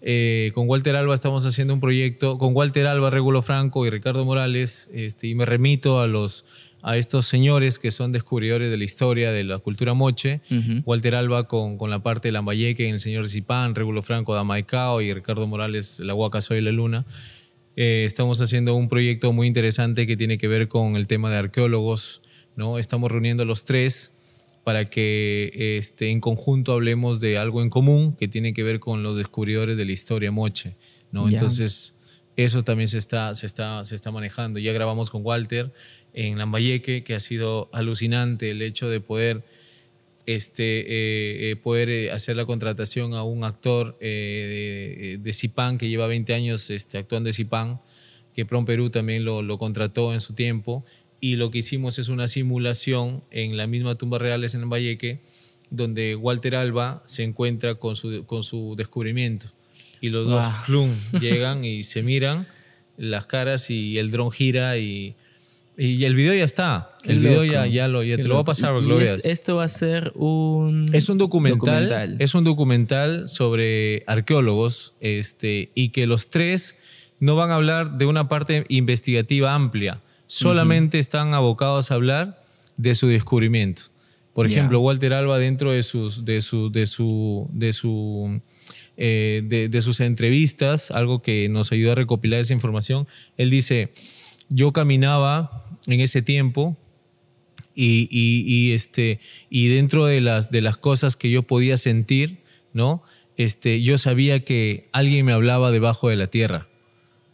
eh, 0.00 0.52
con 0.54 0.68
Walter 0.68 0.94
Alba 0.96 1.14
estamos 1.14 1.44
haciendo 1.44 1.74
un 1.74 1.80
proyecto, 1.80 2.38
con 2.38 2.54
Walter 2.54 2.86
Alba, 2.86 3.10
Regulo 3.10 3.42
Franco 3.42 3.84
y 3.84 3.90
Ricardo 3.90 4.24
Morales, 4.24 4.88
este, 4.94 5.26
y 5.26 5.34
me 5.34 5.44
remito 5.44 6.00
a, 6.00 6.06
los, 6.06 6.44
a 6.82 6.96
estos 6.96 7.26
señores 7.26 7.78
que 7.78 7.90
son 7.90 8.12
descubridores 8.12 8.70
de 8.70 8.76
la 8.76 8.84
historia 8.84 9.32
de 9.32 9.44
la 9.44 9.58
cultura 9.58 9.94
moche. 9.94 10.40
Walter 10.84 11.14
Alba 11.14 11.46
con, 11.46 11.76
con 11.78 11.90
la 11.90 12.02
parte 12.02 12.28
de 12.28 12.32
Lambayeque, 12.32 12.88
el 12.88 13.00
señor 13.00 13.28
Zipán, 13.28 13.74
Regulo 13.74 14.02
Franco 14.02 14.34
de 14.34 14.40
Amaicao 14.40 15.00
y 15.00 15.12
Ricardo 15.12 15.46
Morales, 15.46 16.00
la 16.00 16.14
Huaca 16.14 16.40
Soy 16.40 16.60
la 16.60 16.72
Luna. 16.72 17.04
Eh, 17.76 18.04
estamos 18.04 18.40
haciendo 18.40 18.74
un 18.74 18.88
proyecto 18.88 19.32
muy 19.32 19.46
interesante 19.46 20.06
que 20.06 20.16
tiene 20.16 20.38
que 20.38 20.48
ver 20.48 20.68
con 20.68 20.96
el 20.96 21.06
tema 21.06 21.30
de 21.30 21.36
arqueólogos. 21.36 22.22
¿no? 22.56 22.78
Estamos 22.78 23.10
reuniendo 23.10 23.42
a 23.42 23.46
los 23.46 23.64
tres 23.64 24.16
para 24.64 24.84
que 24.86 25.78
este, 25.78 26.10
en 26.10 26.20
conjunto 26.20 26.72
hablemos 26.72 27.20
de 27.20 27.38
algo 27.38 27.62
en 27.62 27.70
común 27.70 28.16
que 28.16 28.28
tiene 28.28 28.52
que 28.52 28.62
ver 28.62 28.80
con 28.80 29.02
los 29.02 29.16
descubridores 29.16 29.76
de 29.76 29.84
la 29.84 29.92
historia 29.92 30.30
moche. 30.30 30.76
¿no? 31.12 31.28
Entonces, 31.28 32.00
eso 32.36 32.62
también 32.62 32.88
se 32.88 32.98
está, 32.98 33.34
se, 33.34 33.46
está, 33.46 33.84
se 33.84 33.94
está 33.94 34.10
manejando. 34.10 34.58
Ya 34.58 34.72
grabamos 34.72 35.10
con 35.10 35.24
Walter 35.24 35.72
en 36.14 36.38
Lambayeque, 36.38 37.02
que 37.04 37.14
ha 37.14 37.20
sido 37.20 37.68
alucinante 37.72 38.50
el 38.50 38.62
hecho 38.62 38.88
de 38.88 39.00
poder 39.00 39.42
este, 40.26 40.80
eh, 40.80 41.50
eh, 41.50 41.56
poder 41.56 41.88
eh, 41.88 42.12
hacer 42.12 42.36
la 42.36 42.44
contratación 42.46 43.14
a 43.14 43.24
un 43.24 43.42
actor 43.42 43.96
eh, 44.00 45.16
de, 45.16 45.18
de 45.18 45.32
Zipán 45.32 45.78
que 45.78 45.88
lleva 45.88 46.06
20 46.06 46.34
años 46.34 46.70
este, 46.70 46.98
actuando 46.98 47.28
de 47.28 47.32
Zipán, 47.32 47.80
que 48.34 48.44
Prom 48.44 48.64
Perú 48.64 48.90
también 48.90 49.24
lo, 49.24 49.42
lo 49.42 49.58
contrató 49.58 50.12
en 50.12 50.20
su 50.20 50.34
tiempo. 50.34 50.84
Y 51.20 51.36
lo 51.36 51.50
que 51.50 51.58
hicimos 51.58 51.98
es 51.98 52.08
una 52.08 52.28
simulación 52.28 53.22
en 53.30 53.56
la 53.56 53.66
misma 53.66 53.94
tumba 53.94 54.18
reales 54.18 54.54
en 54.54 54.68
Valleque, 54.70 55.20
donde 55.70 56.16
Walter 56.16 56.56
Alba 56.56 57.02
se 57.06 57.24
encuentra 57.24 57.74
con 57.74 57.96
su, 57.96 58.24
con 58.24 58.42
su 58.42 58.74
descubrimiento. 58.76 59.46
Y 60.00 60.08
los 60.08 60.26
dos 60.26 60.44
Wow. 60.44 60.54
plum, 60.66 60.94
llegan 61.20 61.64
y 61.64 61.82
se 61.82 62.02
miran 62.02 62.46
las 62.96 63.26
caras 63.26 63.70
y 63.70 63.98
el 63.98 64.10
dron 64.10 64.30
gira 64.30 64.78
y, 64.78 65.14
y 65.82 66.04
el 66.04 66.14
video 66.14 66.34
ya 66.34 66.44
está. 66.44 66.90
Qué 67.02 67.12
el 67.12 67.20
video 67.20 67.42
loco. 67.42 67.52
ya, 67.52 67.66
ya 67.66 67.88
lo, 67.88 68.02
ya 68.02 68.16
te 68.16 68.24
lo 68.24 68.34
voy 68.34 68.42
a 68.42 68.44
pasar 68.44 68.70
para 68.70 68.80
Y- 68.80 68.82
que 68.84 68.88
lo 68.88 68.96
y 68.96 69.04
veas. 69.04 69.12
est- 69.18 69.26
esto 69.26 69.56
va 69.56 69.64
a 69.64 69.68
ser 69.68 70.12
un... 70.14 70.90
Es 70.92 71.08
un 71.08 71.18
documental, 71.18 71.88
documental. 71.88 72.16
es 72.20 72.34
un 72.34 72.44
documental 72.44 73.28
sobre 73.28 74.04
arqueólogos, 74.06 74.94
este, 75.00 75.70
y 75.74 75.88
que 75.90 76.06
los 76.06 76.28
tres 76.30 76.76
no 77.18 77.36
van 77.36 77.50
a 77.50 77.54
hablar 77.56 77.98
de 77.98 78.06
una 78.06 78.28
parte 78.28 78.64
investigativa 78.68 79.54
amplia, 79.54 80.00
solamente 80.26 80.98
están 80.98 81.34
abocados 81.34 81.90
a 81.90 81.94
hablar 81.94 82.42
de 82.76 82.94
su 82.94 83.08
descubrimiento. 83.08 83.82
Por 84.32 84.46
ejemplo, 84.46 84.80
Walter 84.80 85.12
Alba 85.12 85.38
dentro 85.38 85.72
de 85.72 85.82
sus, 85.82 86.24
de 86.24 86.40
su, 86.40 86.70
de 86.70 86.86
su, 86.86 87.48
de 87.52 87.72
su, 87.72 88.40
eh, 88.96 89.42
de, 89.44 89.68
de 89.68 89.80
sus 89.82 90.00
entrevistas, 90.00 90.90
algo 90.90 91.20
que 91.20 91.48
nos 91.48 91.72
ayudó 91.72 91.92
a 91.92 91.94
recopilar 91.96 92.40
esa 92.40 92.52
información, 92.54 93.06
él 93.36 93.50
dice, 93.50 93.92
yo 94.50 94.72
caminaba 94.72 95.64
en 95.86 96.00
ese 96.00 96.20
tiempo 96.22 96.76
y, 97.74 98.08
y- 98.10 98.42
y, 98.46 98.72
este, 98.72 99.20
y 99.48 99.68
dentro 99.68 100.04
de 100.06 100.20
las, 100.20 100.50
de 100.50 100.60
las 100.60 100.76
cosas 100.76 101.16
que 101.16 101.30
yo 101.30 101.44
podía 101.44 101.76
sentir, 101.76 102.38
¿no? 102.72 103.02
Este, 103.36 103.80
yo 103.82 103.96
sabía 103.96 104.44
que 104.44 104.82
alguien 104.92 105.24
me 105.24 105.32
hablaba 105.32 105.70
debajo 105.70 106.08
de 106.08 106.16
la 106.16 106.26
tierra. 106.26 106.68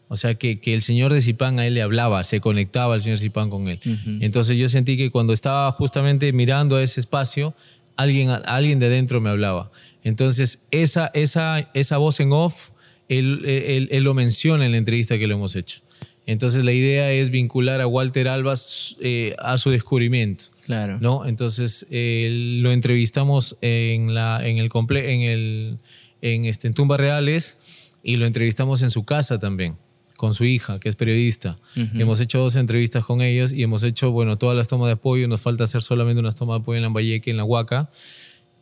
O 0.08 0.14
sea, 0.14 0.36
que, 0.36 0.60
que 0.60 0.72
el 0.74 0.82
señor 0.82 1.12
de 1.12 1.20
Zipán 1.20 1.58
a 1.58 1.66
él 1.66 1.74
le 1.74 1.82
hablaba, 1.82 2.22
se 2.22 2.38
conectaba 2.40 2.94
el 2.94 3.00
señor 3.00 3.18
Zipán 3.18 3.50
con 3.50 3.66
él. 3.66 3.80
Entonces 4.22 4.56
yo 4.56 4.68
sentí 4.68 4.96
que 4.96 5.10
cuando 5.10 5.32
estaba 5.32 5.72
justamente 5.72 6.32
mirando 6.32 6.76
a 6.76 6.82
ese 6.84 7.00
espacio, 7.00 7.56
alguien, 7.96 8.28
alguien 8.30 8.78
de 8.78 8.88
dentro 8.88 9.20
me 9.20 9.30
hablaba. 9.30 9.72
Entonces 10.04 10.68
esa, 10.70 11.10
esa, 11.12 11.70
esa 11.74 11.96
voz 11.96 12.20
en 12.20 12.30
off, 12.32 12.70
él, 13.08 13.42
él- 13.46 13.88
él 13.90 14.04
lo 14.04 14.14
menciona 14.14 14.64
en 14.64 14.72
la 14.72 14.78
entrevista 14.78 15.18
que 15.18 15.26
le 15.26 15.34
hemos 15.34 15.56
hecho. 15.56 15.80
Entonces 16.26 16.64
la 16.64 16.72
idea 16.72 17.12
es 17.12 17.30
vincular 17.30 17.80
a 17.80 17.86
Walter 17.86 18.28
Albas 18.28 18.96
eh, 19.00 19.34
a 19.38 19.58
su 19.58 19.70
descubrimiento. 19.70 20.46
Claro. 20.64 20.98
¿no? 21.00 21.24
Entonces 21.24 21.86
eh, 21.90 22.58
lo 22.60 22.72
entrevistamos 22.72 23.56
en, 23.60 24.14
la, 24.14 24.46
en 24.46 24.58
el 24.58 24.68
comple 24.68 25.14
en 25.14 25.20
el 25.20 25.78
en, 26.22 26.44
este, 26.44 26.66
en 26.68 26.74
Tumbas 26.74 26.98
Reales 26.98 27.58
y 28.02 28.16
lo 28.16 28.26
entrevistamos 28.26 28.82
en 28.82 28.90
su 28.90 29.04
casa 29.04 29.38
también, 29.38 29.76
con 30.16 30.34
su 30.34 30.44
hija, 30.44 30.78
que 30.80 30.88
es 30.88 30.96
periodista. 30.96 31.58
Ujú. 31.76 32.00
Hemos 32.00 32.20
hecho 32.20 32.38
dos 32.38 32.56
entrevistas 32.56 33.04
con 33.04 33.20
ellos 33.20 33.52
y 33.52 33.62
hemos 33.62 33.82
hecho, 33.82 34.10
bueno, 34.10 34.38
todas 34.38 34.56
las 34.56 34.68
tomas 34.68 34.86
de 34.86 34.92
apoyo. 34.92 35.28
Nos 35.28 35.40
falta 35.40 35.64
hacer 35.64 35.82
solamente 35.82 36.20
unas 36.20 36.34
tomas 36.34 36.58
de 36.58 36.62
apoyo 36.62 36.76
en 36.76 36.82
Lambayeque, 36.82 37.30
en 37.30 37.36
la 37.36 37.44
Huaca. 37.44 37.90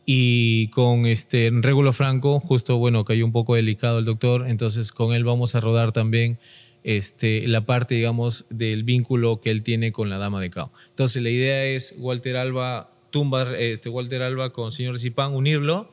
Y 0.05 0.67
con 0.69 1.07
este 1.07 1.49
Régulo 1.51 1.91
Franco, 1.91 2.39
justo, 2.39 2.77
bueno, 2.77 3.03
cayó 3.05 3.25
un 3.25 3.31
poco 3.31 3.55
delicado 3.55 3.97
el 3.97 4.05
doctor, 4.05 4.47
entonces 4.47 4.91
con 4.91 5.15
él 5.15 5.23
vamos 5.23 5.55
a 5.55 5.59
rodar 5.59 5.93
también 5.93 6.37
este, 6.85 7.47
la 7.47 7.65
parte, 7.65 7.95
digamos, 7.95 8.45
del 8.51 8.83
vínculo 8.83 9.41
que 9.41 9.49
él 9.49 9.63
tiene 9.63 9.91
con 9.91 10.11
la 10.11 10.19
dama 10.19 10.39
de 10.39 10.51
Cao. 10.51 10.71
Entonces 10.89 11.23
la 11.23 11.31
idea 11.31 11.65
es 11.65 11.95
Walter 11.97 12.37
Alba, 12.37 12.91
tumba, 13.09 13.57
este, 13.57 13.89
Walter 13.89 14.21
Alba 14.21 14.51
con 14.51 14.71
señor 14.71 14.99
Zipán, 14.99 15.33
unirlo 15.33 15.89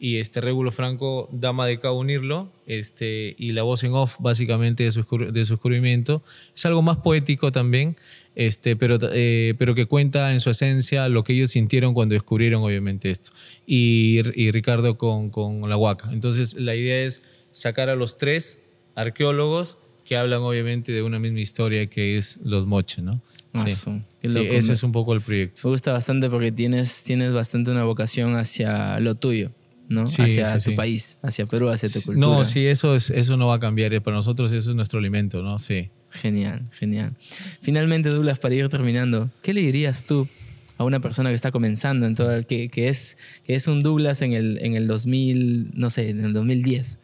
y 0.00 0.18
este 0.18 0.40
Régulo 0.40 0.72
Franco, 0.72 1.28
Dama 1.30 1.68
de 1.68 1.78
Cabo 1.78 2.00
Unirlo, 2.00 2.50
este, 2.66 3.36
y 3.38 3.52
la 3.52 3.62
voz 3.62 3.84
en 3.84 3.92
off 3.92 4.16
básicamente 4.18 4.82
de 4.82 4.90
su, 4.90 5.02
de 5.02 5.44
su 5.44 5.52
descubrimiento. 5.54 6.24
Es 6.56 6.66
algo 6.66 6.82
más 6.82 6.96
poético 6.96 7.52
también, 7.52 7.94
este, 8.34 8.74
pero, 8.74 8.98
eh, 9.12 9.54
pero 9.60 9.76
que 9.76 9.86
cuenta 9.86 10.32
en 10.32 10.40
su 10.40 10.50
esencia 10.50 11.08
lo 11.08 11.22
que 11.22 11.34
ellos 11.34 11.52
sintieron 11.52 11.94
cuando 11.94 12.14
descubrieron 12.14 12.64
obviamente 12.64 13.10
esto. 13.10 13.30
Y, 13.64 14.22
y 14.34 14.50
Ricardo 14.50 14.98
con, 14.98 15.30
con 15.30 15.68
la 15.68 15.76
Huaca. 15.76 16.10
Entonces 16.12 16.54
la 16.54 16.74
idea 16.74 17.04
es 17.04 17.22
sacar 17.52 17.88
a 17.88 17.94
los 17.94 18.18
tres 18.18 18.68
arqueólogos 18.96 19.78
que 20.12 20.18
hablan 20.18 20.42
obviamente 20.42 20.92
de 20.92 21.02
una 21.02 21.18
misma 21.18 21.40
historia 21.40 21.86
que 21.86 22.18
es 22.18 22.38
los 22.44 22.66
moches, 22.66 23.02
¿no? 23.02 23.22
Ah, 23.54 23.64
Sí. 23.66 24.02
Sí, 24.22 24.38
ese 24.50 24.74
es 24.74 24.82
un 24.82 24.92
poco 24.92 25.14
el 25.14 25.22
proyecto. 25.22 25.62
Me 25.64 25.70
gusta 25.70 25.90
bastante 25.90 26.28
porque 26.28 26.52
tienes, 26.52 27.02
tienes 27.02 27.32
bastante 27.32 27.70
una 27.70 27.84
vocación 27.84 28.36
hacia 28.36 29.00
lo 29.00 29.14
tuyo, 29.14 29.52
¿no? 29.88 30.06
Sí, 30.08 30.20
hacia 30.20 30.46
sí, 30.60 30.64
tu 30.66 30.70
sí. 30.72 30.76
país, 30.76 31.16
hacia 31.22 31.46
Perú, 31.46 31.70
hacia 31.70 31.88
tu 31.88 32.02
cultura. 32.02 32.26
No, 32.26 32.44
sí, 32.44 32.66
eso, 32.66 32.94
es, 32.94 33.08
eso 33.08 33.38
no 33.38 33.46
va 33.46 33.54
a 33.54 33.58
cambiar. 33.58 33.98
Para 34.02 34.18
nosotros 34.18 34.52
eso 34.52 34.68
es 34.68 34.76
nuestro 34.76 34.98
alimento, 34.98 35.42
¿no? 35.42 35.58
Sí. 35.58 35.88
Genial, 36.10 36.60
genial. 36.78 37.14
Finalmente, 37.62 38.10
Douglas, 38.10 38.38
para 38.38 38.54
ir 38.54 38.68
terminando, 38.68 39.30
¿qué 39.42 39.54
le 39.54 39.62
dirías 39.62 40.04
tú 40.04 40.28
a 40.76 40.84
una 40.84 41.00
persona 41.00 41.30
que 41.30 41.36
está 41.36 41.52
comenzando 41.52 42.04
en 42.04 42.14
todo 42.14 42.34
el, 42.34 42.44
que, 42.44 42.68
que 42.68 42.88
es 42.88 43.16
que 43.44 43.54
es 43.54 43.66
un 43.66 43.80
Douglas 43.80 44.20
en 44.20 44.34
el 44.34 44.58
en 44.62 44.74
el 44.74 44.86
2000, 44.88 45.70
no 45.72 45.88
sé, 45.88 46.10
en 46.10 46.22
el 46.22 46.34
2010? 46.34 46.98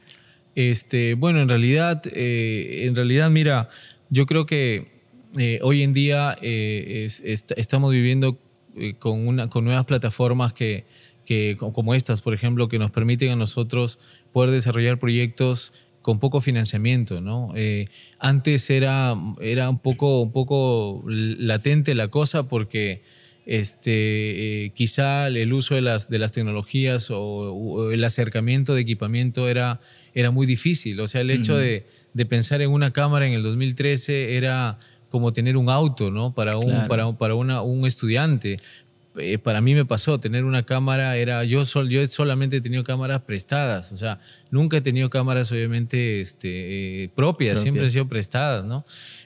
Este, 0.54 1.14
bueno, 1.14 1.40
en 1.40 1.48
realidad, 1.48 2.02
eh, 2.12 2.84
en 2.86 2.96
realidad, 2.96 3.30
mira, 3.30 3.68
yo 4.10 4.26
creo 4.26 4.46
que 4.46 4.88
eh, 5.36 5.58
hoy 5.62 5.82
en 5.82 5.92
día 5.94 6.36
eh, 6.42 7.04
es- 7.04 7.20
est- 7.24 7.52
estamos 7.56 7.92
viviendo 7.92 8.38
con, 8.98 9.26
una, 9.26 9.48
con 9.48 9.64
nuevas 9.64 9.84
plataformas 9.84 10.52
que, 10.52 10.84
que, 11.24 11.56
co- 11.58 11.72
como 11.72 11.94
estas, 11.94 12.22
por 12.22 12.34
ejemplo, 12.34 12.68
que 12.68 12.78
nos 12.78 12.90
permiten 12.90 13.30
a 13.30 13.36
nosotros 13.36 13.98
poder 14.32 14.50
desarrollar 14.50 14.98
proyectos 14.98 15.72
con 16.02 16.18
poco 16.20 16.40
financiamiento, 16.40 17.20
¿no? 17.20 17.52
Antes 18.18 18.70
era, 18.70 19.12
un 19.12 19.78
poco 20.32 21.04
latente 21.06 21.94
la 21.94 22.08
cosa 22.08 22.48
porque 22.48 23.02
este, 23.48 24.66
eh, 24.66 24.70
quizá 24.74 25.26
el 25.28 25.52
uso 25.54 25.74
de 25.74 25.80
las, 25.80 26.08
de 26.10 26.18
las 26.18 26.32
tecnologías 26.32 27.10
o, 27.10 27.18
o 27.18 27.90
el 27.90 28.04
acercamiento 28.04 28.74
de 28.74 28.82
equipamiento 28.82 29.48
era, 29.48 29.80
era 30.14 30.30
muy 30.30 30.46
difícil. 30.46 31.00
O 31.00 31.06
sea, 31.06 31.22
el 31.22 31.30
hecho 31.30 31.52
Ujú. 31.54 31.62
de, 31.62 31.86
de 32.12 32.26
pensar 32.26 32.60
en 32.62 32.70
una 32.70 32.92
cámara 32.92 33.26
en 33.26 33.32
el 33.32 33.42
2013 33.42 34.36
era 34.36 34.78
como 35.08 35.32
tener 35.32 35.56
un 35.56 35.70
auto, 35.70 36.10
¿no? 36.10 36.34
Para 36.34 36.58
un, 36.58 36.66
Claro. 36.68 36.88
para, 36.88 37.12
para 37.18 37.34
una- 37.34 37.62
un 37.62 37.86
estudiante. 37.86 38.58
Eh, 39.16 39.38
para 39.38 39.60
mí 39.62 39.74
me 39.74 39.84
pasó, 39.86 40.20
tener 40.20 40.44
una 40.44 40.62
cámara 40.64 41.16
era, 41.16 41.42
yo, 41.44 41.64
sol, 41.64 41.88
yo 41.88 42.06
solamente 42.06 42.58
he 42.58 42.60
tenido 42.60 42.84
cámaras 42.84 43.22
prestadas, 43.22 43.90
o 43.90 43.96
sea, 43.96 44.20
nunca 44.50 44.76
he 44.76 44.80
tenido 44.80 45.10
cámaras 45.10 45.50
obviamente 45.50 46.20
este, 46.20 47.04
eh, 47.04 47.10
propias, 47.16 47.54
siempre 47.60 47.80
han 47.80 47.86
Propias. 47.86 47.92
sido 47.92 48.06
prestadas, 48.08 48.64
¿no? 48.64 48.84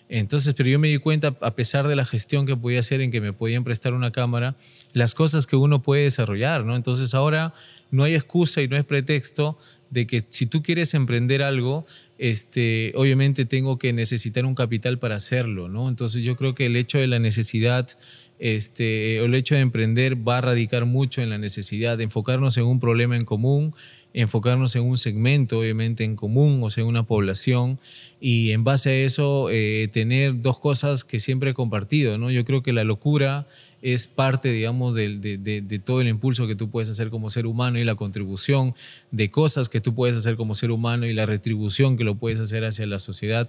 Entonces, 0.09 0.55
pero 0.55 0.69
yo 0.69 0.79
me 0.79 0.89
di 0.89 0.99
cuenta, 0.99 1.37
a 1.41 1.55
pesar 1.55 1.89
de 1.89 1.97
la 1.97 2.05
gestión 2.05 2.45
que 2.45 2.57
podía 2.57 2.81
hacer 2.81 3.01
en 3.01 3.11
que 3.11 3.21
me 3.21 3.33
podían 3.33 3.65
prestar 3.65 3.95
una 3.95 4.13
cámara, 4.13 4.57
las 4.93 5.15
cosas 5.15 5.47
que 5.47 5.57
uno 5.57 5.83
puede 5.83 6.03
desarrollar, 6.03 6.65
¿no? 6.65 6.77
Entonces 6.77 7.15
ahora 7.15 7.55
no 7.91 8.05
hay 8.05 8.15
excusa 8.15 8.63
y 8.63 8.69
no 8.69 8.77
es 8.77 8.85
pretexto 8.85 9.59
de 9.91 10.07
que 10.07 10.25
si 10.29 10.47
tú 10.47 10.63
quieres 10.63 10.95
emprender 10.95 11.43
algo, 11.43 11.87
este, 12.19 12.93
obviamente 12.95 13.45
tengo 13.45 13.79
que 13.79 13.93
necesitar 13.93 14.47
un 14.47 14.55
capital 14.55 14.99
para 14.99 15.17
hacerlo, 15.17 15.69
¿no? 15.69 15.89
Entonces 15.89 16.25
yo 16.25 16.37
creo 16.37 16.55
que 16.55 16.67
el 16.67 16.77
hecho 16.77 16.99
de 16.99 17.07
la 17.07 17.19
necesidad, 17.19 17.91
este, 18.39 19.19
el 19.19 19.35
hecho 19.35 19.55
de 19.55 19.61
emprender 19.61 20.27
va 20.27 20.39
a 20.39 20.41
radicar 20.41 20.87
mucho 20.87 21.21
en 21.21 21.31
la 21.31 21.39
necesidad 21.39 21.99
de 21.99 22.05
enfocarnos 22.05 22.57
en 22.57 22.65
un 22.65 22.81
problema 22.81 23.17
en 23.17 23.27
común, 23.27 23.75
enfocarnos 24.15 24.77
en 24.77 24.83
un 24.83 24.99
segmento, 24.99 25.59
obviamente, 25.59 26.05
en 26.05 26.17
común, 26.17 26.61
o 26.63 26.71
sea, 26.71 26.83
en 26.83 26.89
una 26.89 27.05
población, 27.05 27.79
y 28.21 28.51
en 28.51 28.63
base 28.65 28.91
a 28.91 28.95
eso 29.05 29.49
eh, 29.51 29.89
tener 29.93 30.43
dos 30.43 30.59
cosas 30.61 31.03
que 31.05 31.19
siempre 31.19 31.51
he 31.51 31.55
compartido, 31.55 32.19
¿no? 32.19 32.31
Yo 32.31 32.45
creo 32.45 32.63
que 32.63 32.73
la 32.73 32.85
locura 32.85 33.47
es 33.81 34.07
parte, 34.07 34.53
digamos, 34.53 34.95
de, 34.95 35.19
de- 35.19 35.61
de 35.61 35.79
todo 35.81 36.01
el 36.01 36.07
impulso 36.07 36.47
que 36.47 36.55
tú 36.55 36.71
puedes 36.71 36.89
hacer 36.89 37.11
como 37.11 37.31
ser 37.31 37.47
humano 37.47 37.81
y 37.81 37.85
la 37.85 37.97
contribución 37.97 38.75
de 39.11 39.29
cosas 39.31 39.69
que 39.69 39.81
tú 39.81 39.93
puedes 39.95 40.15
hacer 40.15 40.37
como 40.37 40.55
ser 40.55 40.71
humano 40.71 41.05
y 41.07 41.13
la 41.15 41.27
retribución 41.27 41.97
que 41.97 42.05
lo 42.05 42.15
puedes 42.15 42.39
hacer 42.39 42.65
hacia 42.65 42.87
la 42.87 43.01
sociedad 43.01 43.49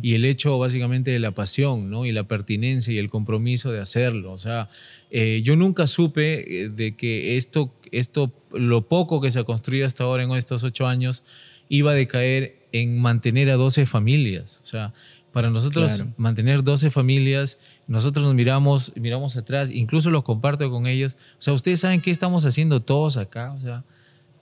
y 0.00 0.14
el 0.14 0.24
hecho 0.26 0.56
básicamente 0.58 1.10
de 1.10 1.18
la 1.18 1.32
pasión, 1.32 1.90
¿no? 1.90 2.06
Y 2.06 2.12
la 2.12 2.22
pertinencia 2.24 2.92
y 2.94 2.98
el 2.98 3.10
compromiso 3.10 3.72
de 3.72 3.80
hacerlo. 3.80 4.30
O 4.32 4.38
sea, 4.38 4.68
eh, 5.16 5.42
yo 5.44 5.54
nunca 5.54 5.86
supe 5.86 6.64
eh, 6.64 6.68
de 6.70 6.96
que 6.96 7.36
esto, 7.36 7.72
esto, 7.92 8.32
lo 8.52 8.88
poco 8.88 9.20
que 9.20 9.30
se 9.30 9.38
ha 9.38 9.44
construido 9.44 9.86
hasta 9.86 10.02
ahora 10.02 10.24
en 10.24 10.32
estos 10.32 10.64
ocho 10.64 10.88
años, 10.88 11.22
iba 11.68 11.92
a 11.92 11.94
decaer 11.94 12.66
en 12.72 12.98
mantener 12.98 13.48
a 13.50 13.54
12 13.54 13.86
familias. 13.86 14.58
O 14.64 14.66
sea, 14.66 14.92
para 15.32 15.50
nosotros 15.50 15.92
Claro. 15.92 16.12
mantener 16.16 16.64
12 16.64 16.90
familias, 16.90 17.58
nosotros 17.86 18.24
nos 18.24 18.34
miramos, 18.34 18.90
miramos 18.96 19.36
atrás, 19.36 19.70
incluso 19.70 20.10
lo 20.10 20.24
comparto 20.24 20.68
con 20.68 20.88
ellos. 20.88 21.16
O 21.38 21.42
sea, 21.42 21.52
ustedes 21.52 21.78
saben 21.78 22.00
qué 22.00 22.10
estamos 22.10 22.44
haciendo 22.44 22.82
todos 22.82 23.16
acá. 23.16 23.52
O 23.52 23.58
sea, 23.60 23.84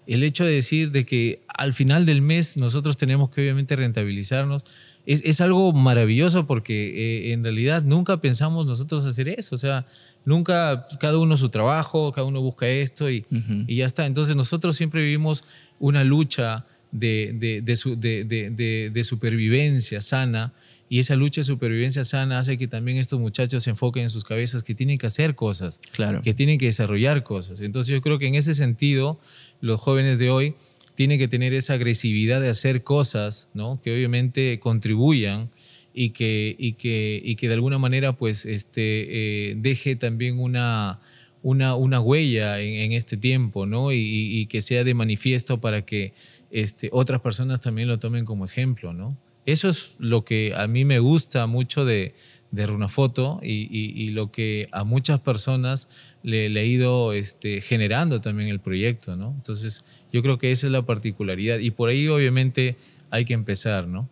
el 0.07 0.23
hecho 0.23 0.47
de 0.47 0.53
decir 0.53 0.91
de 0.91 1.05
que 1.05 1.43
al 1.49 1.75
final 1.75 2.07
del 2.07 2.23
mes 2.23 2.57
nosotros 2.57 2.97
tenemos 2.97 3.29
que 3.29 3.43
obviamente 3.43 3.77
rentabilizarnos 3.77 4.65
es, 5.07 5.23
es 5.25 5.41
algo 5.41 5.73
maravilloso 5.73 6.47
porque 6.47 7.29
eh, 7.29 7.33
en 7.33 7.43
realidad 7.43 7.83
nunca 7.83 8.21
pensamos 8.21 8.67
nosotros 8.67 9.05
hacer 9.05 9.29
eso. 9.29 9.55
O 9.55 9.59
sea, 9.59 9.87
nunca 10.25 10.87
cada 11.01 11.19
uno 11.19 11.37
su 11.37 11.49
trabajo, 11.49 12.13
cada 12.13 12.27
uno 12.27 12.41
busca 12.41 12.69
esto 12.69 13.11
y, 13.11 13.25
y 13.67 13.77
ya 13.77 13.87
está. 13.87 14.07
Entonces 14.07 14.37
nosotros 14.37 14.77
siempre 14.77 15.03
vivimos 15.03 15.45
una 15.81 16.05
lucha 16.05 16.67
de, 16.93 17.33
de, 17.35 17.63
de 17.63 17.77
su- 17.77 17.99
de- 17.99 18.25
de- 18.25 18.51
de- 18.51 18.91
de 18.93 19.05
supervivencia 19.05 20.01
sana 20.01 20.53
y 20.89 20.99
esa 20.99 21.17
lucha 21.17 21.41
de 21.41 21.47
supervivencia 21.47 22.05
sana 22.05 22.39
hace 22.39 22.59
que 22.59 22.69
también 22.69 22.99
estos 22.99 23.19
muchachos 23.19 23.63
se 23.63 23.71
enfoquen 23.71 24.03
en 24.05 24.11
sus 24.11 24.25
cabezas 24.25 24.63
que 24.63 24.75
tienen 24.75 24.99
que 24.99 25.07
hacer 25.07 25.35
cosas 25.35 25.81
Claro. 25.93 26.21
que 26.21 26.35
tienen 26.35 26.59
que 26.59 26.67
desarrollar 26.67 27.23
cosas. 27.23 27.63
Entonces 27.63 27.93
yo 27.95 28.01
creo 28.03 28.19
que 28.19 28.27
en 28.27 28.35
ese 28.35 28.53
sentido 28.53 29.19
los 29.63 29.81
jóvenes 29.81 30.19
de 30.19 30.29
hoy 30.29 30.55
tienen 30.95 31.19
que 31.19 31.29
tener 31.29 31.55
esa 31.55 31.75
agresividad 31.75 32.41
de 32.41 32.49
hacer 32.49 32.83
cosas, 32.83 33.51
¿no? 33.55 33.81
Que 33.83 33.93
obviamente 33.95 34.59
contribuyan 34.59 35.51
y 35.95 36.11
que, 36.11 36.55
y 36.59 36.75
que, 36.75 37.21
y 37.25 37.37
que 37.37 37.49
de 37.49 37.55
alguna 37.55 37.79
manera 37.79 38.15
pues 38.15 38.47
este, 38.47 39.51
eh, 39.51 39.55
deje 39.57 39.97
también 39.97 40.39
una, 40.39 41.01
una, 41.43 41.75
una 41.77 42.01
huella 42.01 42.61
en, 42.61 42.93
este 42.93 43.17
tiempo, 43.17 43.67
¿no? 43.67 43.93
Y, 43.93 43.97
y- 43.99 44.41
y 44.41 44.47
que 44.47 44.61
sea 44.61 44.85
de 44.85 44.95
manifiesto 44.95 45.61
para 45.61 45.85
que 45.85 46.13
este, 46.51 46.89
otras 46.93 47.21
personas 47.21 47.61
también 47.61 47.89
lo 47.89 47.99
tomen 47.99 48.25
como 48.25 48.45
ejemplo, 48.45 48.93
¿no? 48.93 49.17
Eso 49.47 49.69
es 49.69 49.93
lo 49.99 50.25
que 50.25 50.53
a 50.57 50.67
mí 50.67 50.85
me 50.85 50.99
gusta 51.01 51.47
mucho 51.47 51.85
de, 51.85 52.15
de 52.53 52.67
Runafoto 52.67 53.41
y, 53.43 53.63
y- 53.71 53.93
y 54.05 54.11
lo 54.11 54.31
que 54.31 54.69
a 54.73 54.85
muchas 54.85 55.21
personas 55.21 55.89
le, 56.23 56.49
le 56.49 56.61
ha 56.61 56.65
ido 56.65 57.13
este, 57.13 57.61
generando 57.61 58.21
también 58.21 58.49
el 58.49 58.61
proyecto, 58.61 59.17
¿no? 59.17 59.33
Entonces, 59.37 59.85
yo 60.13 60.23
creo 60.23 60.39
que 60.39 60.53
esa 60.53 60.67
es 60.67 60.73
la 60.73 60.83
particularidad 60.87 61.59
y 61.59 61.71
por 61.71 61.89
ahí 61.89 62.07
obviamente 62.09 62.77
hay 63.11 63.25
que 63.25 63.35
empezar, 63.35 63.89
¿no? 63.89 64.09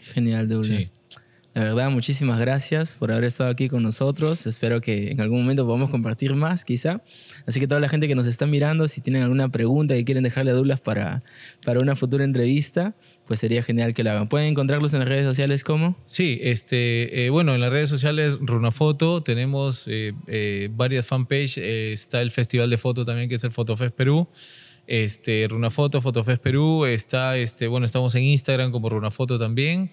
Genial, 0.00 0.48
Douglas. 0.48 0.84
Sí. 0.84 0.90
La 1.54 1.64
verdad, 1.64 1.90
muchísimas 1.90 2.40
gracias 2.40 2.94
por 2.98 3.12
haber 3.12 3.24
estado 3.24 3.50
aquí 3.50 3.68
con 3.68 3.82
nosotros. 3.82 4.46
Espero 4.46 4.80
que 4.80 5.10
en 5.10 5.20
algún 5.20 5.42
momento 5.42 5.66
podamos 5.66 5.90
compartir 5.90 6.34
más, 6.34 6.64
quizá. 6.64 7.02
Así 7.46 7.60
que 7.60 7.66
toda 7.68 7.78
la 7.78 7.90
gente 7.90 8.08
que 8.08 8.14
nos 8.14 8.26
está 8.26 8.46
mirando, 8.46 8.88
si 8.88 9.02
tienen 9.02 9.22
alguna 9.22 9.50
pregunta 9.50 9.94
que 9.94 10.02
quieren 10.02 10.22
dejarle 10.24 10.52
a 10.52 10.54
Douglas 10.54 10.80
para, 10.80 11.22
para 11.62 11.80
una 11.80 11.94
futura 11.94 12.24
entrevista, 12.24 12.94
pues 13.26 13.40
sería 13.40 13.62
genial 13.62 13.94
que 13.94 14.02
lo 14.02 14.10
hagan. 14.10 14.28
Pueden 14.28 14.48
encontrarlos 14.48 14.92
en 14.94 15.00
las 15.00 15.08
redes 15.08 15.24
sociales 15.24 15.64
como... 15.64 15.96
Sí, 16.04 16.38
este, 16.42 17.24
eh, 17.26 17.30
bueno, 17.30 17.54
en 17.54 17.60
las 17.60 17.70
redes 17.72 17.88
sociales 17.88 18.36
Runafoto 18.40 19.22
tenemos 19.22 19.86
eh, 19.88 20.12
eh, 20.26 20.68
varias 20.72 21.06
fanpages. 21.06 21.58
eh, 21.58 21.92
está 21.92 22.20
el 22.20 22.32
Festival 22.32 22.70
de 22.70 22.78
Foto 22.78 23.04
también, 23.04 23.28
que 23.28 23.36
es 23.36 23.44
el 23.44 23.52
Fotofest 23.52 23.94
Perú. 23.94 24.28
Este, 24.86 25.46
Runafoto, 25.48 26.00
Fotofest 26.00 26.42
Perú. 26.42 26.84
Está, 26.84 27.36
este, 27.36 27.68
bueno, 27.68 27.86
estamos 27.86 28.14
en 28.14 28.24
Instagram 28.24 28.72
como 28.72 28.88
Runafoto 28.88 29.38
también. 29.38 29.90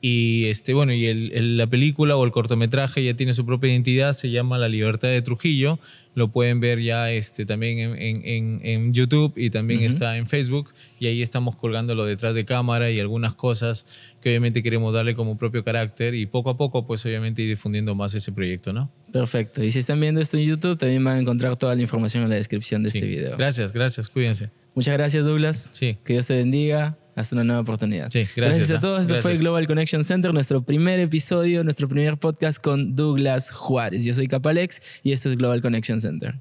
Y 0.00 0.44
este, 0.46 0.74
bueno, 0.74 0.92
y 0.92 1.06
el- 1.06 1.32
el- 1.32 1.56
la 1.56 1.66
película 1.66 2.16
o 2.16 2.24
el 2.24 2.30
cortometraje 2.30 3.02
ya 3.04 3.14
tiene 3.14 3.32
su 3.32 3.44
propia 3.44 3.70
identidad, 3.72 4.12
se 4.12 4.30
llama 4.30 4.56
La 4.56 4.68
Libertad 4.68 5.08
de 5.08 5.22
Trujillo. 5.22 5.80
Lo 6.14 6.28
pueden 6.30 6.60
ver 6.60 6.80
ya 6.80 7.10
este, 7.10 7.44
también 7.46 7.78
en, 7.80 7.96
en- 8.00 8.24
en- 8.24 8.60
en 8.62 8.92
YouTube 8.92 9.32
y 9.36 9.50
también 9.50 9.80
Ujú. 9.80 9.88
está 9.88 10.16
en 10.16 10.28
Facebook. 10.28 10.72
Y 11.00 11.08
ahí 11.08 11.20
estamos 11.20 11.56
colgándolo 11.56 12.04
detrás 12.04 12.34
de 12.36 12.44
cámara 12.44 12.90
y 12.92 13.00
algunas 13.00 13.34
cosas 13.34 13.86
que 14.20 14.28
obviamente 14.30 14.62
queremos 14.62 14.94
darle 14.94 15.16
como 15.16 15.36
propio 15.36 15.64
carácter 15.64 16.14
y 16.14 16.26
poco 16.26 16.50
a 16.50 16.56
poco, 16.56 16.86
pues 16.86 17.04
obviamente 17.04 17.42
ir 17.42 17.48
difundiendo 17.48 17.94
más 17.96 18.14
ese 18.14 18.30
proyecto, 18.30 18.72
¿no? 18.72 18.92
Perfecto. 19.12 19.64
Y 19.64 19.72
si 19.72 19.80
están 19.80 19.98
viendo 20.00 20.20
esto 20.20 20.36
en 20.36 20.44
YouTube, 20.46 20.78
también 20.78 21.02
van 21.02 21.16
a 21.16 21.20
encontrar 21.20 21.56
toda 21.56 21.74
la 21.74 21.82
información 21.82 22.22
en 22.22 22.30
la 22.30 22.36
descripción 22.36 22.84
de 22.84 22.90
Sí. 22.92 22.98
este 22.98 23.08
video. 23.10 23.36
Gracias, 23.36 23.72
gracias, 23.72 24.08
cuídense. 24.08 24.50
Muchas 24.76 24.94
gracias, 24.94 25.24
Douglas. 25.24 25.70
Sí. 25.74 25.98
Que 26.04 26.12
Dios 26.14 26.26
te 26.28 26.36
bendiga. 26.36 26.96
Hasta 27.18 27.34
una 27.34 27.44
nueva 27.44 27.62
oportunidad. 27.62 28.10
Sí, 28.12 28.26
gracias, 28.36 28.70
a 28.70 28.76
ah. 28.76 28.80
todos. 28.80 29.00
Esto 29.02 29.14
fue 29.14 29.22
Gracias. 29.22 29.40
Global 29.40 29.66
Connection 29.66 30.04
Center, 30.04 30.32
nuestro 30.32 30.62
primer 30.62 31.00
episodio, 31.00 31.64
nuestro 31.64 31.88
primer 31.88 32.16
podcast 32.16 32.62
con 32.62 32.94
Douglas 32.94 33.50
Juárez. 33.50 34.04
Yo 34.04 34.14
soy 34.14 34.28
Capalex 34.28 34.80
y 35.02 35.12
esto 35.12 35.28
es 35.28 35.36
Global 35.36 35.60
Connection 35.60 36.00
Center. 36.00 36.36